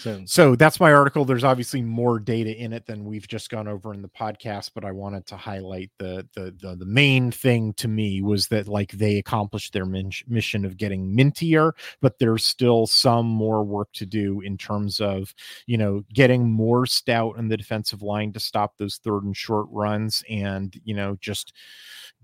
so, 0.00 0.22
so 0.24 0.56
that's 0.56 0.80
my 0.80 0.92
article. 0.92 1.26
There's 1.26 1.44
obviously 1.44 1.82
more 1.82 2.18
data 2.18 2.56
in 2.56 2.72
it 2.72 2.86
than 2.86 3.04
we've 3.04 3.28
just 3.28 3.50
gone 3.50 3.68
over 3.68 3.92
in 3.92 4.00
the 4.00 4.08
podcast, 4.08 4.70
but 4.74 4.82
I 4.82 4.92
wanted 4.92 5.26
to 5.26 5.36
highlight 5.36 5.90
the 5.98 6.26
the 6.34 6.54
the, 6.58 6.76
the 6.76 6.86
main 6.86 7.30
thing 7.30 7.74
to 7.74 7.86
me 7.86 8.22
was 8.22 8.48
that 8.48 8.66
like 8.66 8.92
they 8.92 9.18
accomplished 9.18 9.74
their 9.74 9.84
min- 9.84 10.10
mission 10.26 10.64
of 10.64 10.78
getting 10.78 11.14
mintier, 11.14 11.72
but 12.00 12.18
there's 12.18 12.44
still 12.44 12.86
some 12.86 13.26
more 13.26 13.62
work 13.62 13.92
to 13.94 14.06
do 14.06 14.40
in 14.40 14.56
terms 14.56 15.00
of 15.00 15.34
you 15.66 15.76
know 15.76 16.02
getting 16.14 16.50
more 16.50 16.86
stout 16.86 17.36
in 17.36 17.48
the 17.48 17.56
defensive 17.58 18.00
line 18.00 18.32
to 18.32 18.40
stop 18.40 18.78
those 18.78 18.96
third 18.96 19.24
and 19.24 19.36
short 19.36 19.66
runs, 19.70 20.24
and 20.30 20.80
you 20.84 20.94
know 20.94 21.18
just 21.20 21.52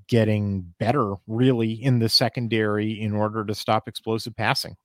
getting 0.09 0.63
better 0.79 1.15
really 1.27 1.73
in 1.73 1.99
the 1.99 2.09
secondary 2.09 3.03
in 3.03 3.13
order 3.13 3.45
to 3.45 3.55
stop 3.55 3.87
explosive 3.87 4.35
passing 4.35 4.77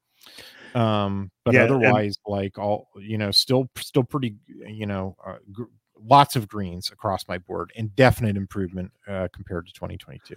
um 0.75 1.31
but 1.43 1.53
yeah, 1.53 1.63
otherwise 1.63 2.15
and, 2.25 2.31
like 2.31 2.57
all 2.57 2.87
you 2.97 3.17
know 3.17 3.31
still 3.31 3.69
still 3.77 4.03
pretty 4.03 4.35
you 4.47 4.85
know 4.85 5.15
uh, 5.25 5.35
gr- 5.51 5.63
lots 6.03 6.35
of 6.35 6.47
greens 6.47 6.89
across 6.91 7.27
my 7.27 7.37
board 7.37 7.71
and 7.75 7.95
definite 7.95 8.35
improvement 8.35 8.91
uh, 9.07 9.27
compared 9.33 9.65
to 9.67 9.73
2022 9.73 10.35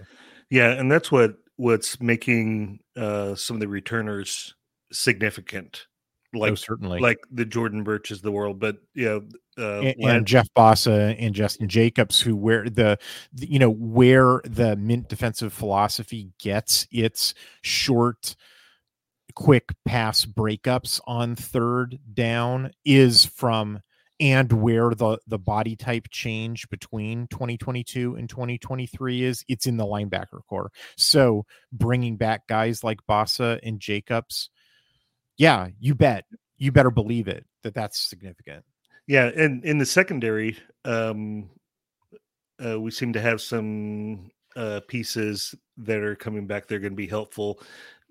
yeah 0.50 0.70
and 0.70 0.90
that's 0.90 1.10
what 1.10 1.36
what's 1.56 2.00
making 2.00 2.78
uh 2.96 3.34
some 3.34 3.56
of 3.56 3.60
the 3.60 3.68
returners 3.68 4.54
significant 4.92 5.86
oh, 6.34 6.38
like 6.38 6.52
oh, 6.52 6.56
certainly. 6.56 7.00
like 7.00 7.18
the 7.30 7.44
jordan 7.44 7.82
Burches 7.82 8.20
the 8.20 8.32
world 8.32 8.58
but 8.58 8.76
yeah 8.94 9.18
uh, 9.56 9.80
and, 9.80 9.94
and, 10.00 10.26
Jeff 10.26 10.48
Bassa 10.56 11.14
and 11.18 11.34
Jestin 11.34 11.68
Jacobs, 11.68 12.20
who 12.20 12.34
where 12.34 12.68
the, 12.68 12.98
the, 13.32 13.50
you 13.50 13.58
know 13.58 13.70
where 13.70 14.40
the 14.44 14.76
mint 14.76 15.08
defensive 15.08 15.52
philosophy 15.52 16.30
gets 16.40 16.88
its 16.90 17.34
short 17.62 18.34
quick 19.34 19.74
pass 19.84 20.24
breakups 20.24 21.00
on 21.06 21.34
third 21.36 21.98
down 22.12 22.70
is 22.84 23.24
from 23.24 23.80
and 24.20 24.52
where 24.52 24.90
the 24.90 25.18
the 25.26 25.38
body 25.38 25.74
type 25.74 26.06
change 26.10 26.68
between 26.70 27.26
2022 27.28 28.14
and 28.14 28.28
2023 28.28 29.24
is 29.24 29.44
it's 29.48 29.66
in 29.66 29.76
the 29.76 29.84
linebacker 29.84 30.40
core. 30.48 30.70
So 30.96 31.46
bringing 31.72 32.16
back 32.16 32.46
guys 32.46 32.84
like 32.84 33.00
Bassa 33.08 33.58
and 33.62 33.80
Jacobs 33.80 34.50
yeah 35.36 35.68
you 35.80 35.94
bet. 35.94 36.24
You 36.56 36.70
better 36.70 36.90
believe 36.90 37.26
it 37.26 37.44
that 37.64 37.74
that's 37.74 37.98
significant. 37.98 38.64
Yeah 39.06 39.30
and 39.34 39.64
in 39.64 39.78
the 39.78 39.86
secondary 39.86 40.56
um 40.84 41.50
uh, 42.64 42.80
we 42.80 42.92
seem 42.92 43.12
to 43.12 43.20
have 43.20 43.40
some 43.40 44.30
uh, 44.54 44.78
pieces 44.86 45.56
that 45.76 45.98
are 45.98 46.14
coming 46.14 46.46
back 46.46 46.68
they're 46.68 46.78
going 46.78 46.92
to 46.92 46.96
be 46.96 47.08
helpful 47.08 47.60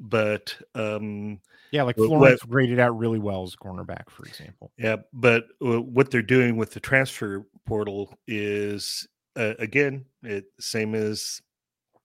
but 0.03 0.53
um 0.75 1.39
yeah 1.71 1.81
like 1.81 1.95
florence 1.95 2.43
what, 2.43 2.51
graded 2.51 2.77
out 2.77 2.97
really 2.97 3.19
well 3.19 3.43
as 3.43 3.53
a 3.53 3.57
cornerback 3.57 4.09
for 4.09 4.25
example 4.25 4.69
yeah 4.77 4.97
but 5.13 5.45
what 5.59 6.11
they're 6.11 6.21
doing 6.21 6.57
with 6.57 6.71
the 6.71 6.79
transfer 6.79 7.45
portal 7.65 8.13
is 8.27 9.07
uh, 9.37 9.53
again 9.59 10.03
it 10.23 10.43
same 10.59 10.93
as 10.93 11.41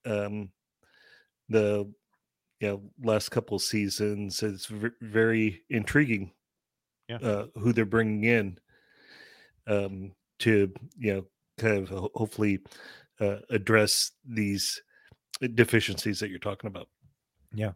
um 0.06 0.48
the 1.48 1.92
you 2.60 2.68
know 2.68 2.82
last 3.02 3.30
couple 3.30 3.58
seasons 3.58 4.42
it's 4.44 4.66
v- 4.66 4.90
very 5.02 5.62
intriguing 5.68 6.30
yeah. 7.08 7.16
uh, 7.16 7.46
who 7.56 7.72
they're 7.72 7.84
bringing 7.84 8.22
in 8.24 8.56
um 9.66 10.12
to 10.38 10.72
you 10.96 11.14
know 11.14 11.24
kind 11.58 11.78
of 11.78 11.88
hopefully 12.14 12.60
uh, 13.20 13.38
address 13.50 14.12
these 14.24 14.80
deficiencies 15.54 16.20
that 16.20 16.30
you're 16.30 16.38
talking 16.38 16.68
about 16.68 16.86
yeah. 17.54 17.72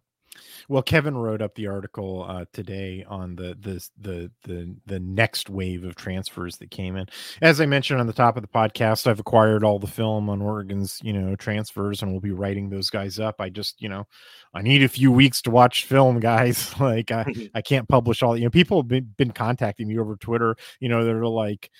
Well, 0.68 0.82
Kevin 0.82 1.16
wrote 1.16 1.42
up 1.42 1.54
the 1.54 1.66
article 1.66 2.24
uh, 2.28 2.44
today 2.52 3.04
on 3.08 3.36
the, 3.36 3.56
the 3.60 3.88
the 4.00 4.30
the 4.44 4.74
the 4.86 5.00
next 5.00 5.50
wave 5.50 5.84
of 5.84 5.96
transfers 5.96 6.56
that 6.58 6.70
came 6.70 6.96
in. 6.96 7.06
As 7.40 7.60
I 7.60 7.66
mentioned 7.66 8.00
on 8.00 8.06
the 8.06 8.12
top 8.12 8.36
of 8.36 8.42
the 8.42 8.48
podcast, 8.48 9.06
I've 9.06 9.20
acquired 9.20 9.64
all 9.64 9.78
the 9.78 9.86
film 9.86 10.30
on 10.30 10.40
Oregon's 10.40 11.00
you 11.02 11.12
know 11.12 11.36
transfers, 11.36 12.02
and 12.02 12.10
we'll 12.10 12.20
be 12.20 12.30
writing 12.30 12.70
those 12.70 12.90
guys 12.90 13.18
up. 13.18 13.40
I 13.40 13.48
just 13.48 13.82
you 13.82 13.88
know 13.88 14.06
I 14.54 14.62
need 14.62 14.82
a 14.82 14.88
few 14.88 15.12
weeks 15.12 15.42
to 15.42 15.50
watch 15.50 15.84
film, 15.84 16.20
guys. 16.20 16.78
like 16.80 17.10
I 17.10 17.32
I 17.54 17.62
can't 17.62 17.88
publish 17.88 18.22
all. 18.22 18.36
You 18.36 18.44
know, 18.44 18.50
people 18.50 18.80
have 18.80 18.88
been, 18.88 19.12
been 19.16 19.32
contacting 19.32 19.88
me 19.88 19.98
over 19.98 20.16
Twitter. 20.16 20.56
You 20.80 20.88
know, 20.88 21.04
they're 21.04 21.26
like 21.26 21.70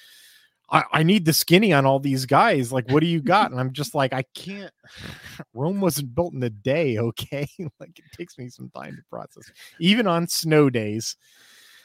I, 0.73 0.85
I 0.91 1.03
need 1.03 1.27
the 1.27 1.35
skinny 1.35 1.73
on 1.73 1.85
all 1.85 2.01
these 2.01 2.25
guys. 2.25 2.73
Like, 2.73 2.91
what 2.91 3.01
do 3.01 3.07
you 3.07 3.21
got? 3.21 3.43
And 3.53 3.61
I'm 3.61 3.73
just 3.73 3.95
like, 3.95 4.15
I 4.15 4.25
can't. 4.35 4.73
Rome 5.55 5.81
wasn't 5.81 6.15
built 6.15 6.33
in 6.33 6.43
a 6.43 6.51
day. 6.51 6.99
Okay. 7.03 7.47
like, 7.79 7.99
it 7.99 8.17
takes 8.17 8.39
me 8.39 8.49
some 8.49 8.71
time 8.71 8.97
to 8.97 9.03
process, 9.11 9.51
even 9.79 10.07
on 10.07 10.27
snow 10.27 10.71
days. 10.71 11.17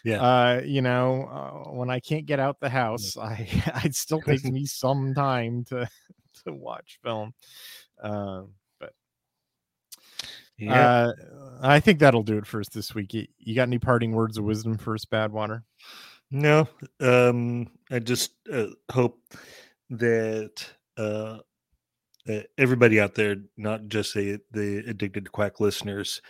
Yeah. 0.06 0.22
Uh, 0.22 0.62
you 0.64 0.82
know, 0.82 1.24
uh, 1.24 1.72
when 1.72 1.90
I 1.90 2.00
can't 2.00 2.26
get 2.26 2.40
out 2.40 2.60
the 2.62 2.70
house, 2.70 3.18
I 3.18 3.48
it 3.84 3.94
still 3.96 4.22
takes 4.22 4.46
me 4.46 4.66
some 4.66 5.14
time 5.14 5.66
to 5.66 5.90
to 6.46 6.54
watch 6.54 7.00
film. 7.04 7.34
Uh, 8.02 8.44
but 8.80 8.94
yeah, 10.58 11.08
uh, 11.08 11.14
I 11.62 11.80
think 11.82 12.00
that'll 12.00 12.24
do 12.24 12.38
it 12.38 12.46
for 12.46 12.62
us 12.62 12.70
this 12.70 12.96
week. 12.96 13.14
You, 13.14 13.28
you 13.40 13.56
got 13.56 13.64
any 13.64 13.80
parting 13.80 14.14
words 14.14 14.38
of 14.38 14.46
wisdom 14.46 14.78
for 14.78 14.94
us, 14.94 15.04
Badwater? 15.04 15.64
No, 16.30 16.68
um, 17.00 17.70
I 17.90 18.00
just 18.00 18.32
uh, 18.52 18.68
hope 18.92 19.22
that 19.90 20.52
uh, 20.98 21.38
everybody 22.58 23.00
out 23.00 23.16
there, 23.16 23.38
not 23.56 23.88
just 23.88 24.14
the, 24.14 24.40
the 24.52 24.84
addicted 24.88 25.26
to 25.26 25.32
quack 25.32 25.60
listeners, 25.60 26.22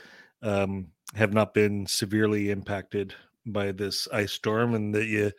um, 0.44 0.88
have 1.16 1.34
not 1.34 1.54
been 1.54 1.88
severely 1.88 2.52
impacted 2.52 3.16
by 3.46 3.72
this 3.72 4.08
ice 4.14 4.34
storm, 4.34 4.76
and 4.76 4.94
that 4.94 5.08
you 5.08 5.32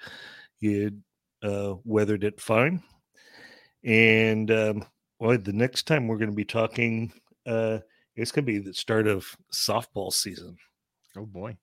you 0.61 0.93
uh, 1.43 1.75
weathered 1.85 2.25
it 2.25 2.41
fine. 2.41 2.83
And 3.85 4.51
um, 4.51 4.85
well, 5.21 5.39
the 5.39 5.53
next 5.53 5.87
time 5.87 6.09
we're 6.09 6.19
going 6.19 6.31
to 6.31 6.37
be 6.37 6.45
talking, 6.45 7.13
uh, 7.47 7.79
it's 8.17 8.33
going 8.33 8.45
to 8.45 8.53
be 8.53 8.59
the 8.59 8.75
start 8.75 9.07
of 9.07 9.37
softball 9.53 10.13
season. 10.13 10.57
Oh 11.17 11.27
boy, 11.27 11.57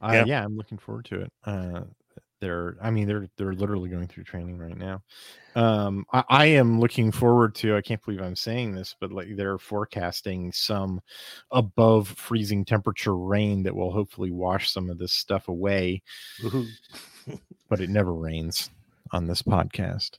uh, 0.00 0.10
yeah. 0.12 0.24
yeah, 0.24 0.44
I'm 0.44 0.56
looking 0.56 0.78
forward 0.78 1.04
to 1.06 1.20
it. 1.20 1.32
Uh, 1.44 1.82
they're 2.40 2.76
i 2.82 2.90
mean 2.90 3.06
they're 3.06 3.28
they're 3.36 3.52
literally 3.52 3.88
going 3.88 4.08
through 4.08 4.24
training 4.24 4.58
right 4.58 4.76
now. 4.76 5.02
Um 5.54 6.04
I, 6.12 6.24
I, 6.28 6.44
am 6.46 6.80
looking 6.80 7.12
forward 7.12 7.54
to 7.56 7.76
i 7.76 7.80
can't 7.80 8.04
believe 8.04 8.22
i'm 8.22 8.36
saying 8.36 8.74
this 8.74 8.94
but 9.00 9.12
like 9.12 9.36
they're 9.36 9.58
forecasting 9.58 10.52
some 10.52 11.00
above 11.50 12.08
freezing 12.08 12.64
temperature 12.64 13.16
rain 13.16 13.62
that 13.64 13.74
will 13.74 13.92
hopefully 13.92 14.30
wash 14.30 14.70
some 14.70 14.90
of 14.90 14.98
this 14.98 15.12
stuff 15.12 15.48
away. 15.48 16.02
But 17.68 17.80
it 17.80 17.90
never 17.90 18.12
rains 18.12 18.70
on 19.12 19.26
this 19.26 19.42
podcast 19.42 20.18